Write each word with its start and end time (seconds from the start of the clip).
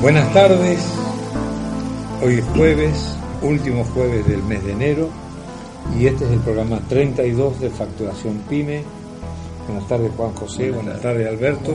Buenas 0.00 0.32
tardes, 0.32 0.78
hoy 2.22 2.34
es 2.34 2.44
jueves, 2.54 3.16
último 3.42 3.82
jueves 3.82 4.24
del 4.28 4.44
mes 4.44 4.62
de 4.64 4.72
enero 4.72 5.08
y 5.98 6.06
este 6.06 6.26
es 6.26 6.30
el 6.30 6.38
programa 6.38 6.78
32 6.88 7.58
de 7.58 7.70
Facturación 7.70 8.38
PyME. 8.48 8.84
Buenas 9.66 9.88
tardes 9.88 10.12
Juan 10.16 10.32
José, 10.34 10.70
buenas 10.70 11.00
tardes 11.00 11.26
Alberto. 11.26 11.74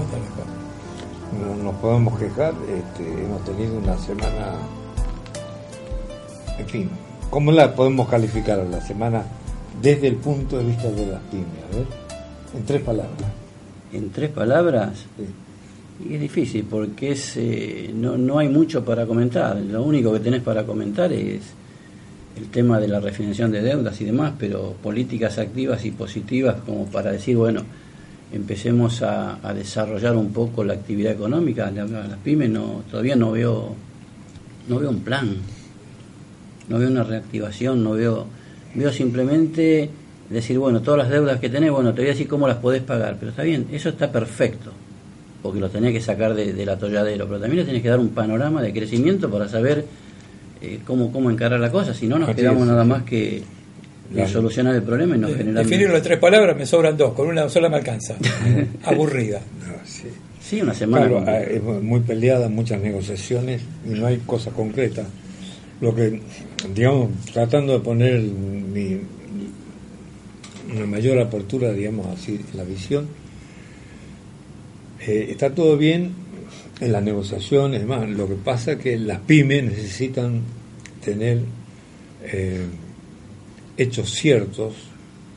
No 1.38 1.64
nos 1.64 1.76
podemos 1.82 2.18
quejar, 2.18 2.54
este, 2.54 3.26
hemos 3.26 3.44
tenido 3.44 3.78
una 3.80 3.98
semana, 3.98 4.54
en 6.58 6.68
fin, 6.68 6.90
¿cómo 7.30 7.52
la 7.52 7.76
podemos 7.76 8.08
calificar 8.08 8.62
a 8.62 8.64
la 8.64 8.80
semana 8.80 9.26
desde 9.82 10.08
el 10.08 10.16
punto 10.16 10.60
de 10.60 10.64
vista 10.64 10.90
de 10.90 11.08
las 11.08 11.22
pymes? 11.24 11.64
A 11.74 11.76
ver, 11.76 11.88
en 12.56 12.66
tres 12.66 12.82
palabras. 12.84 13.32
En 13.92 14.12
tres 14.12 14.30
palabras. 14.30 15.06
Sí. 15.18 15.26
Y 16.06 16.14
es 16.14 16.22
difícil 16.22 16.66
porque 16.70 17.12
es, 17.12 17.38
eh, 17.38 17.92
no, 17.94 18.18
no 18.18 18.38
hay 18.40 18.50
mucho 18.50 18.86
para 18.86 19.06
comentar. 19.06 19.58
Lo 19.58 19.84
único 19.84 20.14
que 20.14 20.20
tenés 20.20 20.42
para 20.42 20.64
comentar 20.64 21.12
es 21.12 21.42
el 22.38 22.48
tema 22.50 22.80
de 22.80 22.88
la 22.88 23.00
refinanciación 23.00 23.52
de 23.52 23.62
deudas 23.62 24.00
y 24.00 24.06
demás, 24.06 24.34
pero 24.38 24.76
políticas 24.84 25.40
activas 25.40 25.84
y 25.86 25.92
positivas 25.92 26.58
como 26.66 26.86
para 26.86 27.12
decir, 27.12 27.36
bueno, 27.36 27.64
empecemos 28.32 29.02
a, 29.02 29.40
a 29.48 29.54
desarrollar 29.56 30.16
un 30.16 30.32
poco 30.32 30.64
la 30.64 30.74
actividad 30.74 31.14
económica. 31.14 31.72
La- 31.72 31.86
Las 31.86 32.20
pymes 32.24 32.50
no, 32.52 32.84
todavía 32.92 33.16
no 33.16 33.32
veo, 33.32 33.74
no 34.70 34.80
veo 34.80 34.90
un 34.92 35.00
plan, 35.00 35.36
no 36.70 36.78
veo 36.78 36.90
una 36.90 37.04
reactivación, 37.04 37.84
no 37.84 37.94
veo, 37.94 38.28
veo 38.76 38.92
simplemente 38.92 39.90
decir, 40.30 40.60
bueno, 40.60 40.82
todas 40.82 41.00
las 41.00 41.10
deudas 41.10 41.40
que 41.40 41.50
tenés, 41.50 41.72
bueno, 41.72 41.92
te 41.96 42.02
voy 42.02 42.10
a 42.10 42.12
decir 42.12 42.28
cómo 42.28 42.48
las 42.48 42.58
podés 42.58 42.84
pagar, 42.84 43.16
pero 43.20 43.32
está 43.32 43.42
bien, 43.42 43.66
eso 43.72 43.90
está 43.90 44.12
perfecto 44.12 44.72
porque 45.48 45.60
lo 45.60 45.70
tenés 45.70 45.94
que 45.94 46.02
sacar 46.02 46.34
de- 46.34 46.54
del 46.54 46.70
atolladero, 46.70 47.26
pero 47.28 47.40
también 47.40 47.60
le 47.62 47.66
tenés 47.66 47.82
que 47.82 47.90
dar 47.90 48.00
un 48.00 48.10
panorama 48.10 48.62
de 48.62 48.72
crecimiento 48.74 49.30
para 49.30 49.48
saber 49.50 49.86
eh, 50.62 50.80
cómo, 50.86 51.12
cómo 51.12 51.30
encarar 51.32 51.60
la 51.60 51.72
cosa, 51.72 51.94
si 51.94 52.08
no 52.08 52.18
nos 52.20 52.30
Así 52.30 52.38
quedamos 52.38 52.64
es. 52.64 52.68
nada 52.70 52.84
más 52.84 53.04
que 53.04 53.44
solucionar 54.32 54.74
el 54.76 54.84
problema 54.84 55.16
y 55.18 55.20
nos 55.20 55.32
generamos... 55.36 55.68
Definirlo 55.70 55.98
en 55.98 56.04
tres 56.04 56.18
palabras 56.20 56.56
me 56.58 56.66
sobran 56.66 56.96
dos, 56.96 57.14
con 57.14 57.28
una 57.28 57.50
sola 57.50 57.68
me 57.70 57.76
alcanza. 57.78 58.16
Aburrida. 58.84 59.40
No, 59.60 59.74
sí. 59.86 60.08
Sí, 60.42 60.62
una 60.62 60.74
semana. 60.74 61.08
Claro, 61.10 61.26
eh, 61.30 61.56
es 61.58 61.84
muy 61.84 62.00
peleada, 62.00 62.48
muchas 62.48 62.80
negociaciones 62.82 63.62
y 63.86 63.90
no 64.00 64.08
hay 64.08 64.18
cosa 64.26 64.52
concreta. 64.52 65.04
Lo 65.82 65.94
que, 65.94 66.22
digamos, 66.74 67.10
tratando 67.34 67.74
de 67.74 67.80
poner 67.82 68.22
mi, 68.22 68.98
una 70.74 70.86
mayor 70.86 71.20
apertura, 71.20 71.72
digamos 71.74 72.08
así, 72.08 72.40
en 72.52 72.58
la 72.58 72.64
visión, 72.64 73.08
eh, 75.08 75.28
está 75.32 75.56
todo 75.56 75.78
bien 75.78 76.14
en 76.80 76.92
las 76.92 77.04
negociaciones, 77.04 77.82
demás. 77.82 78.08
Lo 78.10 78.28
que 78.28 78.36
pasa 78.36 78.74
es 78.74 78.80
que 78.80 78.98
las 78.98 79.20
pymes 79.22 79.64
necesitan 79.64 80.42
tener 81.04 81.40
eh, 82.24 82.66
hechos 83.78 84.12
ciertos 84.12 84.74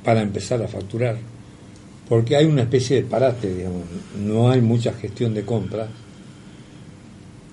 para 0.04 0.22
empezar 0.22 0.62
a 0.62 0.68
facturar 0.68 1.16
porque 2.10 2.34
hay 2.34 2.44
una 2.44 2.62
especie 2.62 2.96
de 2.96 3.02
parate, 3.04 3.54
digamos, 3.54 3.84
no 4.18 4.50
hay 4.50 4.60
mucha 4.60 4.92
gestión 4.94 5.32
de 5.32 5.44
compras. 5.44 5.88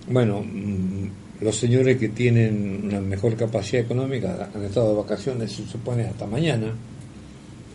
Bueno, 0.10 0.42
mm, 0.42 1.10
los 1.42 1.56
señores 1.56 1.98
que 1.98 2.10
tienen 2.10 2.82
una 2.86 3.00
mejor 3.00 3.36
capacidad 3.36 3.84
económica 3.84 4.50
han 4.52 4.64
estado 4.64 4.90
de 4.90 4.96
vacaciones, 4.96 5.52
se 5.52 5.68
supone, 5.68 6.06
hasta 6.06 6.26
mañana, 6.26 6.74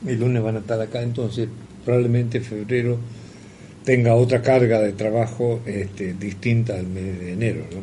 y 0.05 0.11
lunes 0.17 0.43
van 0.43 0.57
a 0.57 0.59
estar 0.59 0.81
acá, 0.81 1.03
entonces 1.03 1.49
probablemente 1.85 2.41
febrero 2.41 2.99
tenga 3.85 4.15
otra 4.15 4.43
carga 4.43 4.81
de 4.81 4.93
trabajo 4.93 5.61
este, 5.67 6.15
distinta 6.15 6.75
al 6.75 6.87
mes 6.87 7.19
de 7.21 7.33
enero. 7.33 7.65
¿no? 7.73 7.81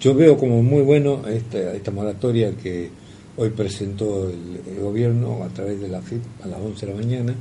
Yo 0.00 0.14
veo 0.14 0.36
como 0.36 0.62
muy 0.62 0.82
bueno 0.82 1.26
esta, 1.28 1.74
esta 1.74 1.90
moratoria 1.90 2.52
que 2.62 2.90
hoy 3.36 3.50
presentó 3.50 4.28
el, 4.28 4.80
gobierno 4.80 5.42
a 5.42 5.48
través 5.48 5.80
de 5.80 5.88
la 5.88 6.02
FIP 6.02 6.22
a 6.42 6.46
las 6.46 6.60
11 6.60 6.86
de 6.86 6.92
la 6.92 6.98
mañana, 6.98 7.34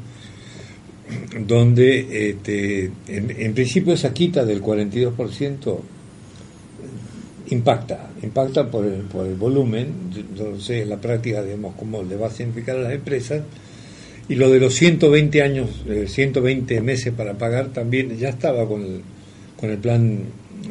donde 1.45 2.29
este, 2.29 2.91
en, 3.07 3.53
principio 3.53 3.93
esa 3.93 4.13
quita 4.13 4.45
del 4.45 4.61
42% 4.61 5.77
impacta, 7.49 8.11
impacta 8.21 8.71
por 8.71 8.85
el, 8.85 9.01
por 9.01 9.25
el 9.27 9.35
volumen, 9.35 9.87
sé 10.59 10.83
en 10.83 10.89
la 10.89 11.01
práctica, 11.01 11.43
digamos, 11.43 11.75
cómo 11.75 12.01
le 12.01 12.15
va 12.15 12.27
a 12.27 12.31
significar 12.31 12.77
a 12.77 12.83
las 12.83 12.93
empresas, 12.93 13.43
y 14.29 14.35
lo 14.35 14.49
de 14.49 14.59
los 14.59 14.73
120 14.75 15.41
años, 15.41 15.69
eh, 15.87 16.05
120 16.07 16.81
meses 16.81 17.13
para 17.13 17.37
pagar 17.37 17.67
también 17.73 18.17
ya 18.17 18.29
estaba 18.29 18.67
con 18.67 18.81
el, 18.81 19.01
con 19.59 19.69
el 19.69 19.77
plan 19.77 20.19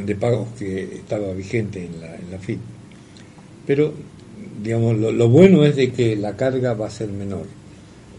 de 0.05 0.15
pagos 0.17 0.49
que 0.59 0.83
estaba 0.97 1.33
vigente 1.35 1.85
en 1.85 2.01
la, 2.01 2.15
en 2.17 2.31
la 2.31 2.39
FIP. 2.39 2.59
Pero, 3.67 3.93
digamos, 4.63 4.97
lo, 4.99 5.13
lo 5.13 5.29
bueno 5.29 5.65
es 5.65 5.77
de 5.77 5.93
que 5.93 6.17
la 6.17 6.37
carga 6.37 6.75
va 6.75 6.87
a 6.87 6.91
ser 6.91 7.09
menor. 7.11 7.47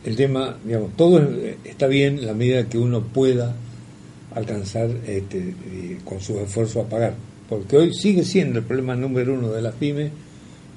El 0.06 0.16
tema, 0.16 0.58
digamos, 0.64 0.96
todo 0.96 1.20
es- 1.20 1.56
está 1.66 1.88
bien 1.88 2.20
en 2.20 2.28
la 2.28 2.34
medida 2.34 2.68
que 2.70 2.78
uno 2.78 3.02
pueda 3.02 3.56
alcanzar 4.36 4.90
este, 5.08 5.40
eh, 5.40 5.98
con 6.06 6.20
sus 6.22 6.38
esfuerzos 6.38 6.86
a 6.86 6.90
pagar. 6.90 7.16
Porque 7.50 7.78
hoy 7.78 7.94
sigue 7.94 8.24
siendo 8.24 8.60
el 8.60 8.66
problema 8.66 8.96
número 8.96 9.34
uno 9.34 9.52
de 9.52 9.62
las 9.62 9.76
pymes 9.76 10.12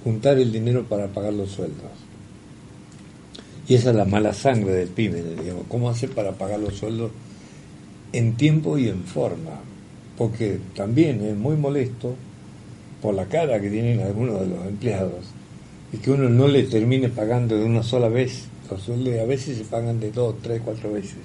juntar 0.04 0.38
el 0.38 0.52
dinero 0.52 0.84
para 0.84 1.08
pagar 1.08 1.32
los 1.32 1.50
sueldos. 1.50 1.90
Y 3.68 3.74
esa 3.74 3.90
es 3.90 3.96
la 3.96 4.04
mala 4.04 4.32
sangre 4.32 4.72
del 4.72 4.88
pyme, 4.88 5.22
digamos, 5.22 5.64
cómo 5.68 5.90
hacer 5.90 6.10
para 6.10 6.32
pagar 6.32 6.60
los 6.60 6.74
sueldos 6.74 7.10
en 8.12 8.34
tiempo 8.36 8.78
y 8.78 8.88
en 8.88 9.02
forma. 9.02 9.60
Porque 10.16 10.58
también 10.74 11.22
es 11.24 11.36
muy 11.36 11.56
molesto 11.56 12.14
por 13.02 13.14
la 13.14 13.26
cara 13.26 13.60
que 13.60 13.68
tienen 13.68 14.00
algunos 14.00 14.40
de 14.40 14.46
los 14.46 14.66
empleados 14.66 15.26
y 15.92 15.98
que 15.98 16.10
uno 16.10 16.28
no 16.28 16.48
le 16.48 16.62
termine 16.64 17.08
pagando 17.08 17.56
de 17.56 17.64
una 17.64 17.82
sola 17.82 18.08
vez. 18.08 18.48
Los 18.70 18.82
sueldos 18.82 19.18
a 19.18 19.24
veces 19.24 19.58
se 19.58 19.64
pagan 19.64 20.00
de 20.00 20.10
dos, 20.10 20.36
tres, 20.42 20.60
cuatro 20.64 20.92
veces. 20.92 21.18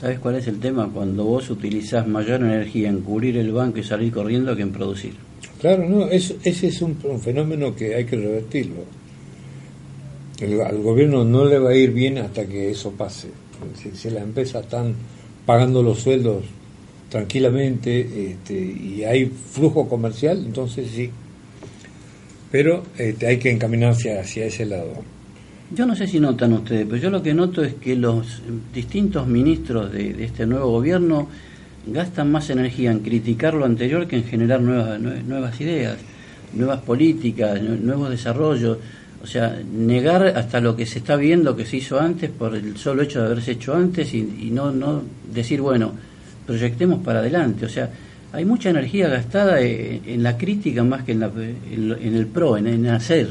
¿Sabes 0.00 0.20
cuál 0.20 0.36
es 0.36 0.46
el 0.46 0.60
tema? 0.60 0.88
Cuando 0.92 1.24
vos 1.24 1.50
utilizás 1.50 2.06
mayor 2.06 2.40
energía 2.42 2.88
en 2.88 3.00
cubrir 3.00 3.36
el 3.36 3.52
banco 3.52 3.78
y 3.78 3.84
salir 3.84 4.12
corriendo 4.12 4.54
que 4.54 4.62
en 4.62 4.72
producir. 4.72 5.14
Claro, 5.60 5.88
no, 5.88 6.06
eso, 6.06 6.34
ese 6.44 6.68
es 6.68 6.80
un, 6.82 6.96
un 7.02 7.20
fenómeno 7.20 7.74
que 7.74 7.96
hay 7.96 8.04
que 8.04 8.16
revertirlo. 8.16 8.84
El- 10.40 10.60
al 10.60 10.78
gobierno 10.82 11.24
no 11.24 11.44
le 11.44 11.58
va 11.58 11.70
a 11.70 11.74
ir 11.76 11.90
bien 11.92 12.18
hasta 12.18 12.46
que 12.46 12.70
eso 12.70 12.92
pase. 12.92 13.28
Si, 13.94 14.10
las 14.10 14.22
empresas 14.22 14.64
están 14.64 14.94
pagando 15.44 15.82
los 15.82 15.98
sueldos 16.00 16.44
tranquilamente 17.08 18.30
este, 18.32 18.54
y 18.54 19.02
hay 19.04 19.26
flujo 19.26 19.88
comercial, 19.88 20.42
entonces 20.46 20.90
sí. 20.94 21.10
Pero 22.50 22.84
este, 22.96 23.26
hay 23.26 23.38
que 23.38 23.50
encaminarse 23.50 24.18
hacia 24.18 24.46
ese 24.46 24.64
lado. 24.66 24.92
Yo 25.74 25.84
no 25.84 25.94
sé 25.94 26.06
si 26.06 26.18
notan 26.18 26.52
ustedes, 26.54 26.86
pero 26.86 26.96
yo 27.02 27.10
lo 27.10 27.22
que 27.22 27.34
noto 27.34 27.62
es 27.62 27.74
que 27.74 27.94
los 27.94 28.40
distintos 28.72 29.26
ministros 29.26 29.92
de, 29.92 30.14
de 30.14 30.24
este 30.24 30.46
nuevo 30.46 30.70
gobierno 30.70 31.28
gastan 31.86 32.30
más 32.32 32.48
energía 32.50 32.90
en 32.90 33.00
criticar 33.00 33.54
lo 33.54 33.64
anterior 33.66 34.06
que 34.06 34.16
en 34.16 34.24
generar 34.24 34.60
nuevas, 34.62 34.98
nue- 35.00 35.22
nuevas 35.24 35.60
ideas, 35.60 35.98
nuevas 36.54 36.80
políticas, 36.82 37.60
nue- 37.60 37.80
nuevos 37.80 38.08
desarrollos. 38.08 38.78
O 39.22 39.26
sea, 39.26 39.60
negar 39.72 40.26
hasta 40.28 40.60
lo 40.60 40.76
que 40.76 40.86
se 40.86 41.00
está 41.00 41.16
viendo 41.16 41.56
que 41.56 41.64
se 41.66 41.78
hizo 41.78 41.98
antes 42.00 42.30
por 42.30 42.54
el 42.54 42.76
solo 42.76 43.02
hecho 43.02 43.20
de 43.20 43.26
haberse 43.26 43.52
hecho 43.52 43.74
antes 43.74 44.14
y, 44.14 44.18
y 44.18 44.50
no, 44.52 44.70
no 44.70 45.02
decir, 45.34 45.60
bueno, 45.60 45.92
proyectemos 46.46 47.02
para 47.04 47.18
adelante. 47.18 47.66
O 47.66 47.68
sea, 47.68 47.90
hay 48.32 48.44
mucha 48.44 48.70
energía 48.70 49.08
gastada 49.08 49.60
en, 49.60 50.02
en 50.06 50.22
la 50.22 50.36
crítica 50.38 50.84
más 50.84 51.02
que 51.04 51.12
en, 51.12 51.20
la- 51.20 51.32
en 51.34 51.96
en 52.00 52.14
el 52.14 52.26
pro, 52.26 52.56
en, 52.56 52.66
en 52.68 52.86
hacer. 52.86 53.30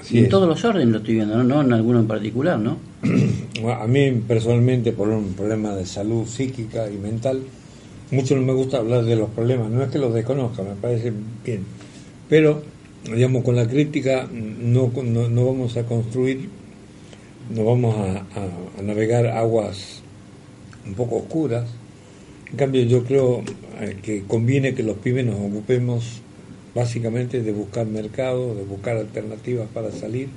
Así 0.00 0.14
y 0.14 0.18
en 0.20 0.24
es. 0.24 0.30
todos 0.30 0.48
los 0.48 0.64
órdenes 0.64 0.88
lo 0.92 0.98
estoy 0.98 1.14
viendo, 1.16 1.36
¿no? 1.36 1.44
no 1.44 1.60
en 1.62 1.72
alguno 1.72 2.00
en 2.00 2.06
particular, 2.06 2.58
¿no? 2.58 2.78
A 3.80 3.86
mí 3.86 4.12
personalmente 4.26 4.92
por 4.92 5.08
un 5.08 5.34
problema 5.34 5.74
de 5.74 5.84
salud 5.84 6.26
psíquica 6.26 6.88
y 6.90 6.96
mental, 6.96 7.40
mucho 8.10 8.34
no 8.36 8.42
me 8.42 8.52
gusta 8.52 8.78
hablar 8.78 9.04
de 9.04 9.16
los 9.16 9.28
problemas, 9.30 9.70
no 9.70 9.82
es 9.82 9.90
que 9.90 9.98
los 9.98 10.14
desconozca, 10.14 10.62
me 10.62 10.74
parece 10.80 11.12
bien, 11.44 11.64
pero 12.28 12.62
digamos 13.14 13.44
con 13.44 13.56
la 13.56 13.66
crítica 13.66 14.28
no, 14.32 14.92
no, 15.02 15.28
no 15.28 15.46
vamos 15.46 15.76
a 15.76 15.84
construir, 15.84 16.48
no 17.54 17.64
vamos 17.64 17.94
a, 17.96 18.82
navegar 18.82 19.26
aguas 19.26 20.02
un 20.86 20.94
poco 20.94 21.16
oscuras, 21.16 21.68
en 22.50 22.56
cambio 22.56 22.82
yo 22.82 23.04
creo 23.04 23.42
eh, 23.80 23.96
que 24.02 24.22
conviene 24.24 24.74
que 24.74 24.82
los 24.82 24.96
pibes 24.98 25.26
nos 25.26 25.36
ocupemos 25.36 26.22
básicamente 26.74 27.42
de 27.42 27.52
buscar 27.52 27.86
mercado, 27.86 28.54
de 28.54 28.64
buscar 28.64 28.96
alternativas 28.96 29.68
para 29.72 29.90
salir 29.90 30.28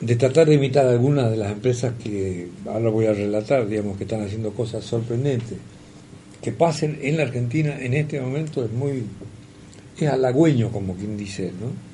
de 0.00 0.16
tratar 0.16 0.48
de 0.48 0.54
imitar 0.54 0.86
algunas 0.86 1.30
de 1.30 1.36
las 1.36 1.52
empresas 1.52 1.92
que 2.02 2.48
ahora 2.66 2.88
voy 2.90 3.06
a 3.06 3.12
relatar, 3.12 3.68
digamos, 3.68 3.98
que 3.98 4.04
están 4.04 4.22
haciendo 4.22 4.52
cosas 4.52 4.84
sorprendentes. 4.84 5.58
Que 6.40 6.52
pasen 6.52 6.98
en 7.02 7.18
la 7.18 7.24
Argentina 7.24 7.78
en 7.78 7.92
este 7.92 8.18
momento 8.18 8.64
es 8.64 8.72
muy, 8.72 9.04
es 10.06 10.12
halagüeño, 10.12 10.70
como 10.70 10.94
quien 10.94 11.16
dice, 11.16 11.52
¿no? 11.60 11.90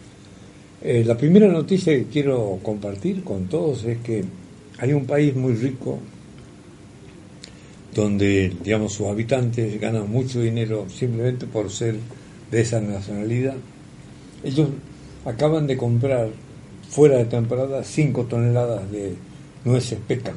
Eh, 0.83 1.05
la 1.05 1.17
primera 1.17 1.49
noticia 1.49 1.93
que 1.95 2.05
quiero 2.05 2.59
compartir 2.63 3.25
con 3.25 3.47
todos 3.47 3.85
es 3.85 3.99
que 3.99 4.25
hay 4.79 4.93
un 4.93 5.07
país 5.07 5.35
muy 5.35 5.55
rico 5.55 5.99
donde, 7.95 8.53
digamos, 8.63 8.93
sus 8.93 9.07
habitantes 9.07 9.81
ganan 9.81 10.11
mucho 10.11 10.41
dinero 10.41 10.87
simplemente 10.89 11.47
por 11.47 11.71
ser 11.71 11.97
de 12.51 12.61
esa 12.61 12.81
nacionalidad. 12.81 13.57
Ellos 14.45 14.69
acaban 15.25 15.67
de 15.67 15.77
comprar 15.79 16.29
fuera 16.89 17.17
de 17.17 17.25
temporada 17.25 17.83
5 17.83 18.25
toneladas 18.25 18.91
de 18.93 19.15
nueces 19.65 19.99
pecan 20.07 20.37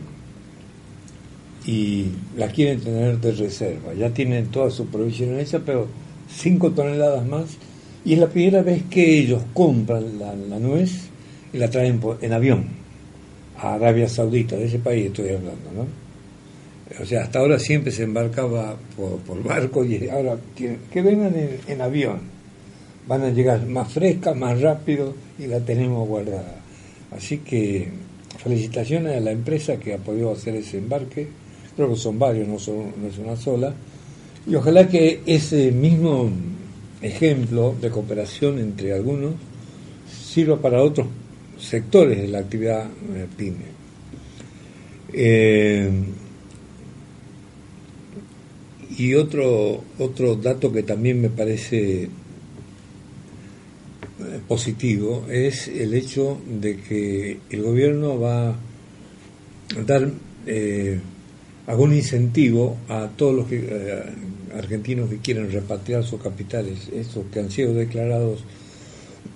y 1.66 2.08
las 2.38 2.54
quieren 2.54 2.80
tener 2.80 3.20
de 3.20 3.32
reserva. 3.34 3.94
Ya 3.94 4.10
tienen 4.12 4.48
toda 4.48 4.72
su 4.72 4.88
provisión 4.88 5.38
hecha, 5.38 5.60
pero 5.66 5.88
5 6.30 6.72
toneladas 6.72 7.26
más. 7.26 7.58
Y 8.06 8.14
es 8.14 8.20
la 8.20 8.28
primera 8.28 8.62
vez 8.62 8.84
que 8.90 9.20
ellos 9.20 9.42
compran 9.54 10.20
la, 10.20 10.60
nuez 10.60 11.10
y 11.52 11.58
la 11.58 11.70
traen 11.70 12.00
por- 12.00 12.18
en 12.24 12.34
avión 12.34 12.66
a 13.58 13.74
Arabia 13.74 14.08
Saudita, 14.08 14.56
de 14.56 14.66
ese 14.66 14.80
país 14.80 15.08
estoy 15.08 15.30
hablando, 15.30 15.72
¿no? 15.76 15.86
O 17.02 17.06
sea, 17.06 17.24
hasta 17.24 17.40
ahora 17.40 17.60
siempre 17.60 17.92
se 17.92 18.04
embarcaba 18.04 18.76
por, 18.96 19.44
barco 19.44 19.86
y 19.86 20.08
ahora 20.10 20.38
que, 20.56 21.02
vengan 21.02 21.36
en, 21.36 21.60
en 21.68 21.82
avión. 21.82 22.20
Van 23.08 23.22
a 23.24 23.30
llegar 23.30 23.66
más 23.68 23.92
frescas, 23.92 24.36
más 24.36 24.60
rápido 24.62 25.14
y 25.38 25.48
la 25.48 25.60
tenemos 25.60 26.08
guardada. 26.08 26.56
Así 27.12 27.40
que 27.40 27.90
felicitaciones 28.38 29.18
a 29.18 29.20
la 29.20 29.32
empresa 29.32 29.78
que 29.78 29.94
ha 29.94 29.98
podido 29.98 30.32
hacer 30.32 30.56
ese 30.56 30.78
embarque. 30.78 31.28
Creo 31.76 31.90
que 31.90 31.96
son 31.96 32.18
varios, 32.18 32.48
no, 32.48 32.58
son, 32.60 32.94
no 33.02 33.08
es 33.08 33.18
una 33.18 33.36
sola. 33.36 33.74
Y 34.50 34.56
ojalá 34.56 34.88
que 34.88 35.22
ese 35.28 35.72
mismo 35.72 36.32
ejemplo 37.04 37.76
de 37.80 37.92
cooperación 37.92 38.58
entre 38.58 38.94
algunos 38.94 39.36
sirva 40.12 40.60
para 40.60 40.82
otros 40.82 41.06
sectores 41.60 42.20
de 42.20 42.28
la 42.30 42.40
actividad 42.40 42.88
eh, 43.14 43.28
pyme. 43.38 43.80
Eh, 45.14 45.92
y 48.98 49.14
otro, 49.14 49.84
otro 50.00 50.36
dato 50.36 50.72
que 50.72 50.82
también 50.82 51.22
me 51.22 51.30
parece 51.30 52.04
eh, 52.04 52.10
positivo 54.48 55.28
es 55.30 55.68
el 55.68 55.94
hecho 55.94 56.40
de 56.48 56.78
que 56.78 57.40
el 57.52 57.62
gobierno 57.62 58.20
va 58.20 58.50
a 58.50 58.56
dar 59.86 60.12
algún 61.70 61.94
incentivo 61.94 62.78
a 62.90 63.08
todos 63.16 63.36
los 63.36 63.48
que, 63.48 63.58
eh, 63.70 64.04
argentinos 64.58 65.10
que 65.10 65.18
quieren 65.20 65.52
repatriar 65.52 66.04
sus 66.04 66.22
capitales, 66.22 66.90
estos 66.94 67.26
que 67.32 67.40
han 67.40 67.52
sido 67.52 67.74
declarados 67.74 68.44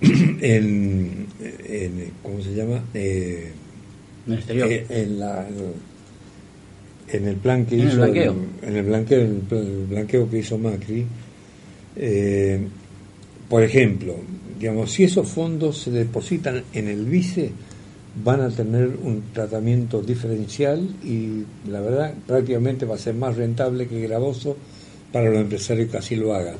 en, 0.00 1.26
en 1.68 2.10
¿cómo 2.22 2.42
se 2.42 2.54
llama? 2.54 2.82
Eh, 2.94 3.52
En 4.26 4.32
eh, 4.48 4.86
en, 4.88 5.18
la- 5.20 5.46
en 7.08 7.28
el 7.28 7.36
plan 7.36 7.66
que 7.66 7.74
En 7.76 7.80
el 7.82 7.88
hizo 7.88 7.96
blanqueo. 7.98 8.34
en 8.62 8.76
el 8.76 8.82
blanqueo, 8.84 9.20
en 9.20 9.26
el 9.26 9.36
pl- 9.42 9.58
el 9.60 9.86
blanqueo 9.86 10.30
que 10.30 10.38
hizo 10.38 10.58
Macri 10.58 11.04
eh, 11.96 12.58
por 13.48 13.62
ejemplo 13.62 14.16
digamos 14.58 14.90
si 14.90 15.04
esos 15.04 15.28
fondos 15.28 15.78
se 15.82 15.90
depositan 15.90 16.64
en 16.72 16.88
el 16.88 17.04
vice 17.04 17.50
van 18.22 18.40
a 18.40 18.50
tener 18.50 18.96
un 19.02 19.24
tratamiento 19.32 20.02
diferencial 20.02 20.80
y 21.02 21.44
la 21.68 21.80
verdad 21.80 22.14
prácticamente 22.26 22.86
va 22.86 22.94
a 22.94 22.98
ser 22.98 23.14
más 23.14 23.36
rentable 23.36 23.88
que 23.88 24.00
gravoso 24.00 24.56
para 25.12 25.30
los 25.30 25.40
empresarios 25.40 25.90
que 25.90 25.98
así 25.98 26.16
lo 26.16 26.34
hagan 26.34 26.56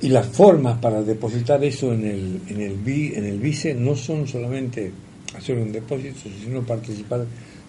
y 0.00 0.08
las 0.08 0.26
formas 0.26 0.78
para 0.78 1.02
depositar 1.02 1.62
eso 1.64 1.92
en 1.92 2.04
el, 2.04 2.40
en 2.48 2.60
el, 2.60 3.14
en 3.14 3.24
el 3.24 3.38
vice 3.38 3.74
no 3.74 3.96
son 3.96 4.28
solamente 4.28 4.92
hacer 5.36 5.58
un 5.58 5.72
depósito, 5.72 6.28
sino 6.42 6.62
participar 6.62 7.24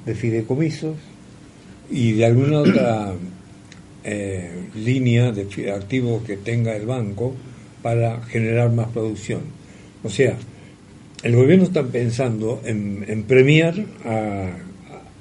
de 0.06 0.16
fideicomisos 0.16 0.96
y 1.90 2.14
de 2.14 2.26
alguna 2.26 2.60
otra 2.60 3.14
eh, 4.04 4.52
línea 4.76 5.32
de 5.32 5.72
activos 5.72 6.24
que 6.24 6.38
tenga 6.38 6.76
el 6.76 6.86
banco 6.86 7.34
para 7.82 8.22
generar 8.24 8.72
más 8.72 8.88
producción. 8.90 9.42
O 10.04 10.10
sea, 10.10 10.38
el 11.24 11.36
gobierno 11.36 11.64
está 11.66 11.84
pensando 11.84 12.62
en, 12.66 13.04
en 13.08 13.24
premiar 13.24 13.76
a, 14.06 14.52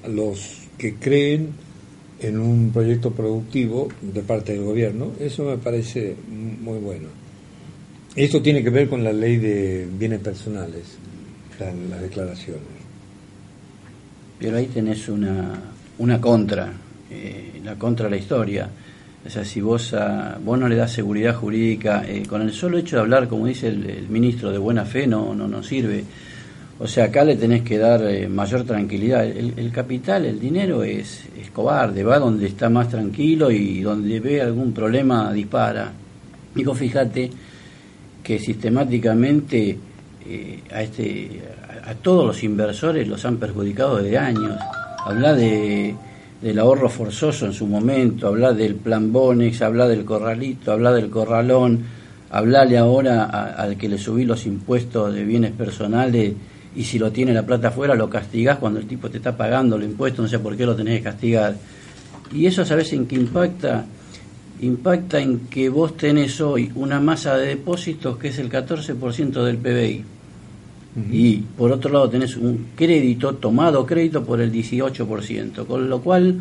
los 0.08 0.59
que 0.78 0.94
creen 0.94 1.49
en 2.20 2.38
un 2.38 2.70
proyecto 2.73 3.11
productivo 3.12 3.88
de 4.00 4.23
parte 4.23 4.52
del 4.52 4.62
gobierno. 4.62 5.12
Eso 5.20 5.44
me 5.44 5.56
parece 5.59 6.14
muy 6.28 6.78
bueno. 6.78 7.09
Esto 8.14 8.40
tiene 8.40 8.62
que 8.62 8.70
ver 8.70 8.88
con 8.88 9.02
la 9.04 9.12
ley 9.12 9.37
de 9.37 9.87
bienes 9.99 10.20
personales, 10.20 10.85
la- 11.59 11.73
las 11.90 12.02
declaraciones. 12.02 12.62
Pero 14.38 14.56
ahí 14.59 14.66
tenés 14.66 15.09
una, 15.09 15.61
una 15.99 16.20
contra, 16.20 16.73
eh, 17.11 17.61
la 17.64 17.75
contra 17.76 18.09
la 18.09 18.16
historia. 18.16 18.68
O 19.26 19.30
sea, 19.30 19.45
si 19.45 19.61
vos, 19.61 19.92
a- 19.95 20.38
vos 20.42 20.59
no 20.59 20.68
le 20.68 20.76
das 20.76 20.92
seguridad 20.92 21.35
jurídica, 21.35 22.04
eh, 22.06 22.23
con 22.28 22.42
el 22.42 22.52
solo 22.52 22.78
hecho 22.78 22.97
de 22.97 23.02
hablar, 23.02 23.26
como 23.28 23.47
dice 23.47 23.68
el, 23.68 24.06
ministro, 24.09 24.52
de 24.52 24.59
buena 24.59 24.85
fe, 24.85 25.06
no, 25.06 25.35
no, 25.35 25.49
no 25.49 25.62
sirve. 25.62 26.04
O 26.78 26.87
sea, 26.87 27.06
acá 27.06 27.25
le 27.25 27.37
tenés 27.37 27.62
que 27.62 27.78
dar 27.78 28.02
eh, 28.04 28.28
mayor 28.28 28.64
tranquilidad. 28.64 29.25
El, 29.25 29.54
el 29.56 29.73
capital, 29.73 30.26
el 30.26 30.38
dinero 30.38 30.85
es, 30.85 31.23
es 31.40 31.50
cobarde, 31.50 32.04
va 32.04 32.18
donde 32.18 32.47
está 32.47 32.68
más 32.68 32.88
tranquilo 32.88 33.50
y 33.50 33.80
donde 33.80 34.21
ve 34.21 34.42
algún 34.42 34.73
problema 34.73 35.33
dispara. 35.33 35.90
Digo, 36.54 36.75
fíjate 36.75 37.30
que 38.23 38.38
sistemáticamente 38.38 39.76
eh, 40.28 40.61
a, 40.73 40.83
este, 40.83 41.40
a, 41.85 41.90
a 41.90 41.95
todos 41.95 42.26
los 42.26 42.42
inversores 42.42 43.09
los 43.09 43.25
han 43.25 43.38
perjudicado 43.38 43.97
desde 43.97 44.18
años. 44.18 44.56
Habla 45.04 45.35
de, 45.35 45.95
del 46.40 46.59
ahorro 46.59 46.88
forzoso 46.88 47.47
en 47.47 47.52
su 47.52 47.66
momento, 47.66 48.28
habla 48.28 48.52
del 48.52 48.75
plan 48.75 49.12
Bonex, 49.12 49.62
habla 49.62 49.88
del 49.88 50.05
corralito, 50.05 50.73
habla 50.73 50.93
del 50.93 51.11
corralón, 51.11 51.83
hablarle 52.31 52.78
ahora 52.78 53.25
al 53.25 53.76
que 53.76 53.88
le 53.88 53.99
subí 53.99 54.25
los 54.25 54.47
impuestos 54.47 55.14
de 55.14 55.25
bienes 55.25 55.52
personales 55.52 56.35
y 56.75 56.85
si 56.85 56.99
lo 56.99 57.11
tiene 57.11 57.33
la 57.33 57.47
plata 57.47 57.69
afuera 57.69 57.95
lo 57.95 58.11
castigás 58.11 58.59
cuando 58.59 58.78
el 58.78 58.87
tipo 58.87 59.09
te 59.09 59.16
está 59.16 59.37
pagando 59.37 59.78
los 59.78 59.88
impuestos, 59.88 60.23
no 60.23 60.28
sé 60.28 60.38
por 60.38 60.57
qué 60.57 60.66
lo 60.66 60.76
tenés 60.76 60.99
que 60.99 61.05
castigar. 61.05 61.57
Y 62.33 62.47
eso 62.47 62.64
sabes 62.64 62.93
en 62.93 63.07
qué 63.07 63.16
impacta 63.16 63.87
impacta 64.61 65.21
en 65.21 65.40
que 65.49 65.69
vos 65.69 65.97
tenés 65.97 66.40
hoy 66.40 66.73
una 66.75 67.00
masa 67.00 67.37
de 67.37 67.49
depósitos 67.49 68.16
que 68.16 68.28
es 68.28 68.38
el 68.38 68.50
14% 68.50 69.45
del 69.45 69.59
PBI. 69.59 70.15
Y 71.12 71.36
por 71.36 71.72
otro 71.72 71.92
lado 71.92 72.08
tenés 72.08 72.36
un 72.36 72.68
crédito, 72.74 73.34
tomado 73.34 73.84
crédito 73.84 74.24
por 74.24 74.40
el 74.40 74.50
18%, 74.50 75.66
con 75.66 75.90
lo 75.90 76.00
cual 76.00 76.40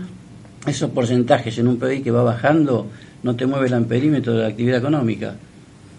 esos 0.65 0.89
porcentajes 0.91 1.57
en 1.57 1.67
un 1.67 1.77
PBI 1.77 2.01
que 2.01 2.11
va 2.11 2.23
bajando 2.23 2.87
no 3.23 3.35
te 3.35 3.45
mueve 3.45 3.67
el 3.67 3.73
amperímetro 3.73 4.33
de 4.33 4.43
la 4.43 4.47
actividad 4.47 4.77
económica. 4.79 5.35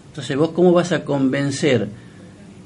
Entonces 0.07 0.35
vos 0.35 0.49
cómo 0.49 0.71
vas 0.73 0.91
a 0.91 1.05
convencer 1.05 1.87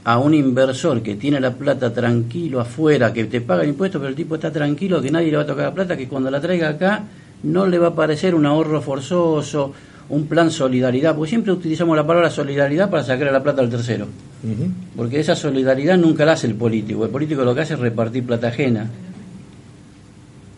a 0.04 0.18
un 0.18 0.34
inversor 0.34 1.02
que 1.02 1.16
tiene 1.16 1.40
la 1.40 1.54
plata 1.54 1.94
tranquilo 1.94 2.60
afuera, 2.60 3.12
que 3.12 3.26
te 3.26 3.42
paga 3.42 3.64
el 3.64 3.70
impuesto, 3.70 4.00
pero 4.00 4.10
el 4.10 4.16
tipo 4.16 4.36
está 4.36 4.52
tranquilo, 4.52 5.02
que 5.02 5.12
nadie 5.12 5.30
le 5.30 5.38
va 5.38 5.44
a 5.44 5.48
tocar 5.48 5.66
la 5.66 5.74
plata, 5.74 5.98
que 5.98 6.08
cuando 6.08 6.32
la 6.32 6.40
traiga 6.40 6.70
acá 6.70 7.04
no 7.44 7.68
le 7.68 7.78
va 7.78 7.90
a 7.90 7.96
parecer 7.96 8.34
un 8.34 8.46
ahorro 8.46 8.82
forzoso, 8.82 9.74
un 10.10 10.28
plan 10.28 10.52
solidaridad, 10.52 11.16
porque 11.16 11.30
siempre 11.30 11.52
utilizamos 11.54 11.96
la 11.96 12.06
palabra 12.06 12.30
solidaridad 12.30 12.90
para 12.90 13.04
sacar 13.04 13.32
la 13.32 13.42
plata 13.44 13.62
al 13.62 13.70
tercero. 13.70 14.08
Porque 14.96 15.20
esa 15.20 15.36
solidaridad 15.36 15.98
nunca 15.98 16.26
la 16.26 16.34
hace 16.34 16.48
el 16.48 16.56
político, 16.56 17.06
el 17.06 17.12
político 17.12 17.44
lo 17.44 17.54
que 17.56 17.62
hace 17.62 17.76
es 17.76 17.80
repartir 17.80 18.26
plata 18.26 18.48
ajena. 18.48 18.90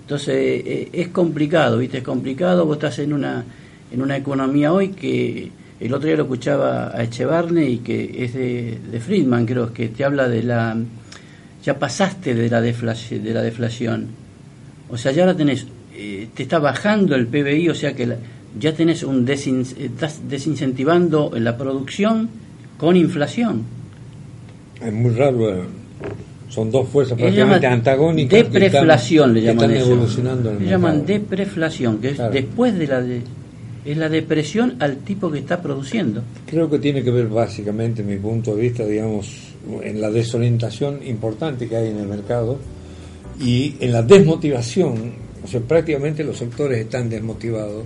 Entonces 0.01 0.35
eh, 0.65 0.89
es 0.91 1.07
complicado, 1.09 1.77
¿viste? 1.77 1.99
Es 1.99 2.03
complicado, 2.03 2.65
vos 2.65 2.75
estás 2.77 2.99
en 2.99 3.13
una, 3.13 3.43
en 3.91 4.01
una 4.01 4.17
economía 4.17 4.73
hoy 4.73 4.89
que 4.89 5.51
el 5.79 5.93
otro 5.93 6.07
día 6.07 6.17
lo 6.17 6.23
escuchaba 6.23 6.91
a 6.95 7.03
Echevarne 7.03 7.69
y 7.69 7.77
que 7.77 8.23
es 8.23 8.33
de, 8.33 8.79
de 8.91 8.99
Friedman, 8.99 9.45
creo, 9.45 9.73
que 9.73 9.89
te 9.89 10.03
habla 10.03 10.27
de 10.27 10.43
la... 10.43 10.77
Ya 11.63 11.79
pasaste 11.79 12.35
de 12.35 12.49
la, 12.49 12.59
deflación, 12.59 13.23
de 13.23 13.33
la 13.33 13.41
deflación. 13.41 14.07
O 14.89 14.97
sea, 14.97 15.11
ya 15.11 15.23
ahora 15.23 15.35
tenés... 15.37 15.65
Eh, 15.95 16.27
te 16.33 16.43
está 16.43 16.59
bajando 16.59 17.15
el 17.15 17.27
PBI, 17.27 17.69
o 17.69 17.75
sea 17.75 17.93
que 17.93 18.07
la- 18.07 18.17
ya 18.59 18.73
tenés 18.73 19.03
un 19.03 19.25
desin, 19.25 19.61
estás 19.61 20.21
desincentivando 20.29 21.31
la 21.35 21.57
producción 21.57 22.29
con 22.77 22.95
inflación. 22.95 23.63
Es 24.85 24.93
muy 24.93 25.11
raro. 25.13 25.49
eh, 25.49 25.63
Son 26.49 26.69
dos 26.69 26.87
fuerzas 26.89 27.17
prácticamente 27.17 27.65
antagónicas. 27.65 28.29
que 28.29 28.37
están- 28.41 28.53
Depreflación 28.53 29.33
le 29.33 29.39
que 29.39 29.45
llaman 29.47 29.71
Están 29.71 29.81
eso. 29.81 29.91
evolucionando 29.91 30.49
en 30.51 30.57
el 30.57 30.63
Le 30.65 30.69
llaman 30.69 31.05
depreflación, 31.05 31.97
que 31.97 32.09
es 32.09 32.15
Claro. 32.15 32.31
después 32.31 32.77
de 32.77 32.87
la 32.87 33.01
de, 33.01 33.21
es 33.85 33.97
la 33.97 34.07
depresión 34.09 34.75
al 34.79 34.97
tipo 34.97 35.31
que 35.31 35.39
está 35.39 35.61
produciendo. 35.63 36.21
Creo 36.45 36.69
que 36.69 36.77
tiene 36.77 37.01
que 37.03 37.09
ver 37.09 37.27
básicamente, 37.27 38.01
en 38.03 38.07
mi 38.09 38.17
punto 38.17 38.55
de 38.55 38.61
vista, 38.61 38.85
digamos, 38.85 39.31
en 39.81 39.99
la 39.99 40.11
desorientación 40.11 40.99
importante 41.07 41.67
que 41.67 41.75
hay 41.75 41.87
en 41.89 41.97
el 41.97 42.07
mercado 42.07 42.59
y 43.41 43.75
en 43.79 43.91
la 43.91 44.03
desmotivación. 44.03 44.93
O 45.43 45.47
sea, 45.47 45.59
prácticamente 45.59 46.23
los 46.23 46.37
sectores 46.37 46.77
están 46.79 47.09
desmotivados 47.09 47.83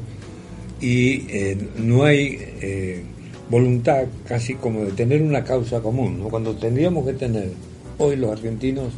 y 0.80 1.26
eh, 1.30 1.58
no 1.78 2.04
hay 2.04 2.38
eh, 2.62 3.04
voluntad 3.50 4.06
casi 4.28 4.56
como 4.56 4.84
de 4.86 4.92
tener 4.92 5.22
una 5.22 5.44
causa 5.44 5.82
común. 5.82 6.20
¿no? 6.20 6.30
Cuando 6.30 6.56
tendríamos 6.56 7.06
que 7.06 7.14
tener 7.14 7.52
hoy 7.98 8.16
los 8.16 8.32
argentinos 8.32 8.94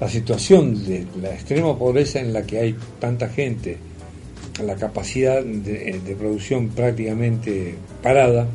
la 0.00 0.08
situación 0.08 0.82
de 0.86 1.06
la 1.20 1.34
extrema 1.34 1.78
pobreza 1.78 2.20
en 2.20 2.32
la 2.32 2.42
que 2.42 2.58
hay 2.58 2.76
tanta 2.98 3.28
gente, 3.28 3.76
la 4.64 4.74
capacidad 4.74 5.44
de, 5.44 5.90
eh, 5.90 6.16
producción 6.18 6.68
prácticamente 6.68 7.74
parada, 8.02 8.48